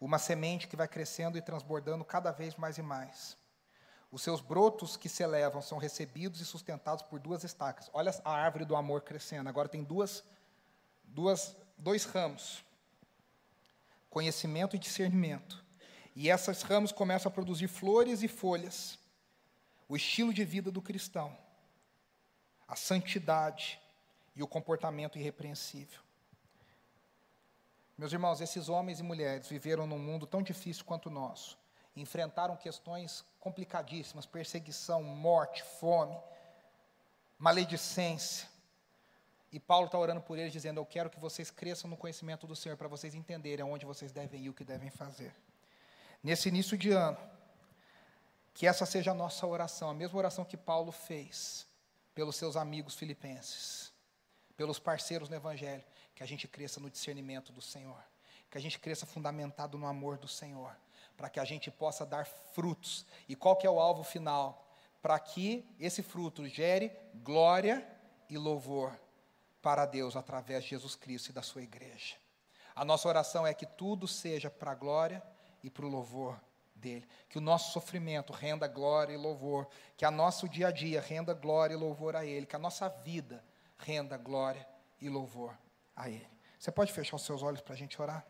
uma 0.00 0.18
semente 0.18 0.66
que 0.66 0.76
vai 0.76 0.88
crescendo 0.88 1.36
e 1.36 1.42
transbordando 1.42 2.04
cada 2.04 2.32
vez 2.32 2.54
mais 2.56 2.78
e 2.78 2.82
mais. 2.82 3.36
Os 4.10 4.22
seus 4.22 4.40
brotos 4.40 4.96
que 4.96 5.08
se 5.08 5.22
elevam 5.22 5.60
são 5.62 5.78
recebidos 5.78 6.40
e 6.40 6.44
sustentados 6.44 7.02
por 7.02 7.20
duas 7.20 7.44
estacas. 7.44 7.88
Olha 7.92 8.10
a 8.24 8.32
árvore 8.32 8.64
do 8.64 8.74
amor 8.74 9.02
crescendo. 9.02 9.48
Agora 9.48 9.68
tem 9.68 9.84
duas, 9.84 10.24
duas, 11.04 11.54
dois 11.78 12.04
ramos: 12.04 12.64
conhecimento 14.08 14.74
e 14.74 14.78
discernimento. 14.78 15.62
E 16.16 16.28
essas 16.28 16.62
ramos 16.62 16.90
começam 16.90 17.30
a 17.30 17.32
produzir 17.32 17.68
flores 17.68 18.22
e 18.22 18.28
folhas. 18.28 18.98
O 19.88 19.96
estilo 19.96 20.32
de 20.32 20.44
vida 20.44 20.70
do 20.70 20.82
cristão, 20.82 21.36
a 22.66 22.74
santidade 22.74 23.80
e 24.34 24.42
o 24.42 24.46
comportamento 24.46 25.18
irrepreensível. 25.18 26.00
Meus 28.00 28.14
irmãos, 28.14 28.40
esses 28.40 28.70
homens 28.70 28.98
e 28.98 29.02
mulheres 29.02 29.46
viveram 29.46 29.86
num 29.86 29.98
mundo 29.98 30.26
tão 30.26 30.40
difícil 30.40 30.86
quanto 30.86 31.10
o 31.10 31.12
nosso. 31.12 31.58
Enfrentaram 31.94 32.56
questões 32.56 33.22
complicadíssimas: 33.38 34.24
perseguição, 34.24 35.02
morte, 35.02 35.62
fome, 35.62 36.18
maledicência. 37.38 38.48
E 39.52 39.60
Paulo 39.60 39.84
está 39.84 39.98
orando 39.98 40.22
por 40.22 40.38
eles, 40.38 40.50
dizendo: 40.50 40.80
Eu 40.80 40.86
quero 40.86 41.10
que 41.10 41.20
vocês 41.20 41.50
cresçam 41.50 41.90
no 41.90 41.96
conhecimento 41.98 42.46
do 42.46 42.56
Senhor, 42.56 42.74
para 42.74 42.88
vocês 42.88 43.14
entenderem 43.14 43.62
aonde 43.62 43.84
vocês 43.84 44.10
devem 44.10 44.44
ir, 44.44 44.48
o 44.48 44.54
que 44.54 44.64
devem 44.64 44.88
fazer. 44.88 45.36
Nesse 46.22 46.48
início 46.48 46.78
de 46.78 46.92
ano, 46.92 47.18
que 48.54 48.66
essa 48.66 48.86
seja 48.86 49.10
a 49.10 49.14
nossa 49.14 49.46
oração, 49.46 49.90
a 49.90 49.94
mesma 49.94 50.16
oração 50.16 50.42
que 50.42 50.56
Paulo 50.56 50.90
fez 50.90 51.66
pelos 52.14 52.36
seus 52.36 52.56
amigos 52.56 52.94
filipenses, 52.94 53.92
pelos 54.56 54.78
parceiros 54.78 55.28
no 55.28 55.36
Evangelho 55.36 55.84
que 56.20 56.24
a 56.24 56.26
gente 56.26 56.46
cresça 56.46 56.78
no 56.78 56.90
discernimento 56.90 57.50
do 57.50 57.62
Senhor, 57.62 57.96
que 58.50 58.58
a 58.58 58.60
gente 58.60 58.78
cresça 58.78 59.06
fundamentado 59.06 59.78
no 59.78 59.86
amor 59.86 60.18
do 60.18 60.28
Senhor, 60.28 60.76
para 61.16 61.30
que 61.30 61.40
a 61.40 61.46
gente 61.46 61.70
possa 61.70 62.04
dar 62.04 62.26
frutos. 62.26 63.06
E 63.26 63.34
qual 63.34 63.56
que 63.56 63.66
é 63.66 63.70
o 63.70 63.80
alvo 63.80 64.04
final? 64.04 64.68
Para 65.00 65.18
que 65.18 65.64
esse 65.78 66.02
fruto 66.02 66.46
gere 66.46 66.92
glória 67.14 67.90
e 68.28 68.36
louvor 68.36 68.92
para 69.62 69.86
Deus 69.86 70.14
através 70.14 70.64
de 70.64 70.70
Jesus 70.70 70.94
Cristo 70.94 71.30
e 71.30 71.32
da 71.32 71.40
sua 71.40 71.62
igreja. 71.62 72.16
A 72.76 72.84
nossa 72.84 73.08
oração 73.08 73.46
é 73.46 73.54
que 73.54 73.64
tudo 73.64 74.06
seja 74.06 74.50
para 74.50 74.72
a 74.72 74.74
glória 74.74 75.22
e 75.62 75.70
para 75.70 75.86
o 75.86 75.88
louvor 75.88 76.38
dele. 76.74 77.08
Que 77.30 77.38
o 77.38 77.40
nosso 77.40 77.72
sofrimento 77.72 78.30
renda 78.30 78.68
glória 78.68 79.14
e 79.14 79.16
louvor. 79.16 79.66
Que 79.96 80.04
a 80.04 80.10
nosso 80.10 80.46
dia 80.46 80.68
a 80.68 80.70
dia 80.70 81.00
renda 81.00 81.32
glória 81.32 81.72
e 81.72 81.78
louvor 81.78 82.14
a 82.14 82.26
ele. 82.26 82.44
Que 82.44 82.56
a 82.56 82.58
nossa 82.58 82.90
vida 82.90 83.42
renda 83.78 84.18
glória 84.18 84.68
e 85.00 85.08
louvor 85.08 85.56
a 86.00 86.08
Ele. 86.08 86.26
Você 86.58 86.70
pode 86.70 86.92
fechar 86.92 87.16
os 87.16 87.22
seus 87.22 87.42
olhos 87.42 87.60
para 87.60 87.74
a 87.74 87.76
gente 87.76 88.00
orar? 88.00 88.24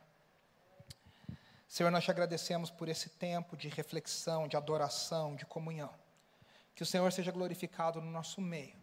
Senhor, 1.66 1.90
nós 1.90 2.02
te 2.02 2.10
agradecemos 2.10 2.68
por 2.68 2.88
esse 2.88 3.08
tempo 3.10 3.56
de 3.56 3.68
reflexão, 3.68 4.48
de 4.48 4.56
adoração, 4.56 5.36
de 5.36 5.46
comunhão. 5.46 5.90
Que 6.74 6.82
o 6.82 6.86
Senhor 6.86 7.10
seja 7.12 7.30
glorificado 7.30 8.00
no 8.00 8.10
nosso 8.10 8.40
meio. 8.40 8.74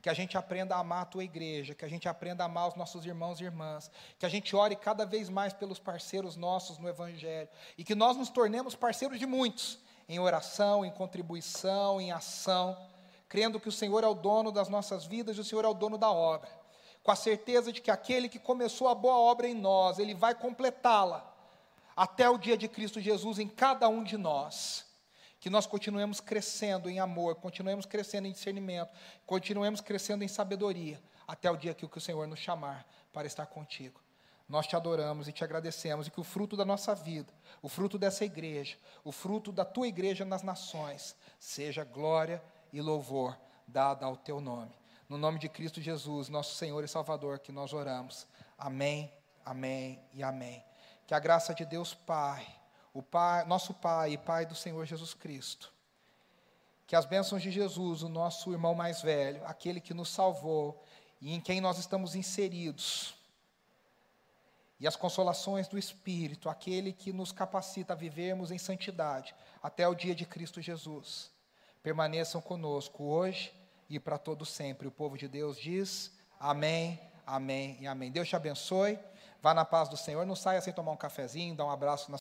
Que 0.00 0.08
a 0.08 0.14
gente 0.14 0.36
aprenda 0.36 0.74
a 0.74 0.78
amar 0.78 1.02
a 1.02 1.06
tua 1.06 1.22
igreja, 1.22 1.74
que 1.74 1.84
a 1.84 1.88
gente 1.88 2.08
aprenda 2.08 2.42
a 2.42 2.46
amar 2.46 2.66
os 2.68 2.74
nossos 2.74 3.06
irmãos 3.06 3.40
e 3.40 3.44
irmãs, 3.44 3.90
que 4.18 4.26
a 4.26 4.28
gente 4.28 4.56
ore 4.56 4.74
cada 4.74 5.06
vez 5.06 5.28
mais 5.28 5.52
pelos 5.52 5.78
parceiros 5.78 6.34
nossos 6.34 6.78
no 6.78 6.88
Evangelho 6.88 7.48
e 7.78 7.84
que 7.84 7.94
nós 7.94 8.16
nos 8.16 8.28
tornemos 8.28 8.74
parceiros 8.74 9.20
de 9.20 9.26
muitos, 9.26 9.78
em 10.08 10.18
oração, 10.18 10.84
em 10.84 10.90
contribuição, 10.90 12.00
em 12.00 12.10
ação, 12.10 12.76
crendo 13.28 13.60
que 13.60 13.68
o 13.68 13.72
Senhor 13.72 14.02
é 14.02 14.08
o 14.08 14.14
dono 14.14 14.50
das 14.50 14.68
nossas 14.68 15.04
vidas 15.04 15.36
e 15.36 15.40
o 15.40 15.44
Senhor 15.44 15.64
é 15.64 15.68
o 15.68 15.74
dono 15.74 15.96
da 15.96 16.10
obra 16.10 16.61
com 17.02 17.10
a 17.10 17.16
certeza 17.16 17.72
de 17.72 17.80
que 17.80 17.90
aquele 17.90 18.28
que 18.28 18.38
começou 18.38 18.88
a 18.88 18.94
boa 18.94 19.16
obra 19.16 19.48
em 19.48 19.54
nós, 19.54 19.98
ele 19.98 20.14
vai 20.14 20.34
completá-la 20.34 21.28
até 21.96 22.28
o 22.28 22.38
dia 22.38 22.56
de 22.56 22.68
Cristo 22.68 23.00
Jesus 23.00 23.38
em 23.38 23.48
cada 23.48 23.88
um 23.88 24.02
de 24.02 24.16
nós. 24.16 24.86
Que 25.40 25.50
nós 25.50 25.66
continuemos 25.66 26.20
crescendo 26.20 26.88
em 26.88 27.00
amor, 27.00 27.34
continuemos 27.36 27.84
crescendo 27.84 28.28
em 28.28 28.32
discernimento, 28.32 28.90
continuemos 29.26 29.80
crescendo 29.80 30.22
em 30.22 30.28
sabedoria, 30.28 31.02
até 31.26 31.50
o 31.50 31.56
dia 31.56 31.74
que 31.74 31.84
o 31.84 32.00
Senhor 32.00 32.28
nos 32.28 32.38
chamar 32.38 32.86
para 33.12 33.26
estar 33.26 33.46
contigo. 33.46 34.00
Nós 34.48 34.66
te 34.66 34.76
adoramos 34.76 35.26
e 35.26 35.32
te 35.32 35.42
agradecemos, 35.42 36.06
e 36.06 36.10
que 36.10 36.20
o 36.20 36.24
fruto 36.24 36.56
da 36.56 36.64
nossa 36.64 36.94
vida, 36.94 37.32
o 37.60 37.68
fruto 37.68 37.98
dessa 37.98 38.24
igreja, 38.24 38.76
o 39.02 39.10
fruto 39.10 39.50
da 39.50 39.64
tua 39.64 39.88
igreja 39.88 40.24
nas 40.24 40.44
nações, 40.44 41.16
seja 41.40 41.82
glória 41.82 42.40
e 42.72 42.80
louvor 42.80 43.36
dada 43.66 44.06
ao 44.06 44.16
teu 44.16 44.40
nome. 44.40 44.81
No 45.12 45.18
nome 45.18 45.38
de 45.38 45.46
Cristo 45.46 45.78
Jesus, 45.78 46.30
nosso 46.30 46.54
Senhor 46.54 46.82
e 46.82 46.88
Salvador, 46.88 47.38
que 47.38 47.52
nós 47.52 47.74
oramos. 47.74 48.26
Amém, 48.56 49.12
amém 49.44 50.02
e 50.14 50.22
amém. 50.22 50.64
Que 51.06 51.12
a 51.12 51.18
graça 51.18 51.52
de 51.52 51.66
Deus 51.66 51.92
Pai, 51.92 52.46
o 52.94 53.02
Pai, 53.02 53.44
nosso 53.44 53.74
Pai 53.74 54.14
e 54.14 54.16
Pai 54.16 54.46
do 54.46 54.54
Senhor 54.54 54.86
Jesus 54.86 55.12
Cristo, 55.12 55.70
que 56.86 56.96
as 56.96 57.04
bênçãos 57.04 57.42
de 57.42 57.50
Jesus, 57.50 58.02
o 58.02 58.08
nosso 58.08 58.52
irmão 58.52 58.74
mais 58.74 59.02
velho, 59.02 59.44
aquele 59.44 59.82
que 59.82 59.92
nos 59.92 60.08
salvou 60.08 60.82
e 61.20 61.34
em 61.34 61.42
quem 61.42 61.60
nós 61.60 61.76
estamos 61.76 62.14
inseridos, 62.14 63.14
e 64.80 64.86
as 64.86 64.96
consolações 64.96 65.68
do 65.68 65.76
Espírito, 65.76 66.48
aquele 66.48 66.90
que 66.90 67.12
nos 67.12 67.32
capacita 67.32 67.92
a 67.92 67.96
vivermos 67.96 68.50
em 68.50 68.56
santidade 68.56 69.34
até 69.62 69.86
o 69.86 69.94
dia 69.94 70.14
de 70.14 70.24
Cristo 70.24 70.62
Jesus, 70.62 71.30
permaneçam 71.82 72.40
conosco 72.40 73.04
hoje 73.04 73.52
e 73.92 74.00
para 74.00 74.16
todo 74.16 74.46
sempre. 74.46 74.88
O 74.88 74.90
povo 74.90 75.18
de 75.18 75.28
Deus 75.28 75.58
diz 75.58 76.10
amém, 76.40 76.98
amém 77.26 77.76
e 77.78 77.86
amém. 77.86 78.10
Deus 78.10 78.26
te 78.26 78.34
abençoe. 78.34 78.98
Vá 79.42 79.52
na 79.52 79.64
paz 79.64 79.88
do 79.88 79.96
Senhor, 79.96 80.24
não 80.24 80.36
saia 80.36 80.60
sem 80.60 80.72
tomar 80.72 80.92
um 80.92 80.96
cafezinho, 80.96 81.54
dar 81.54 81.66
um 81.66 81.70
abraço 81.70 82.06
na 82.06 82.10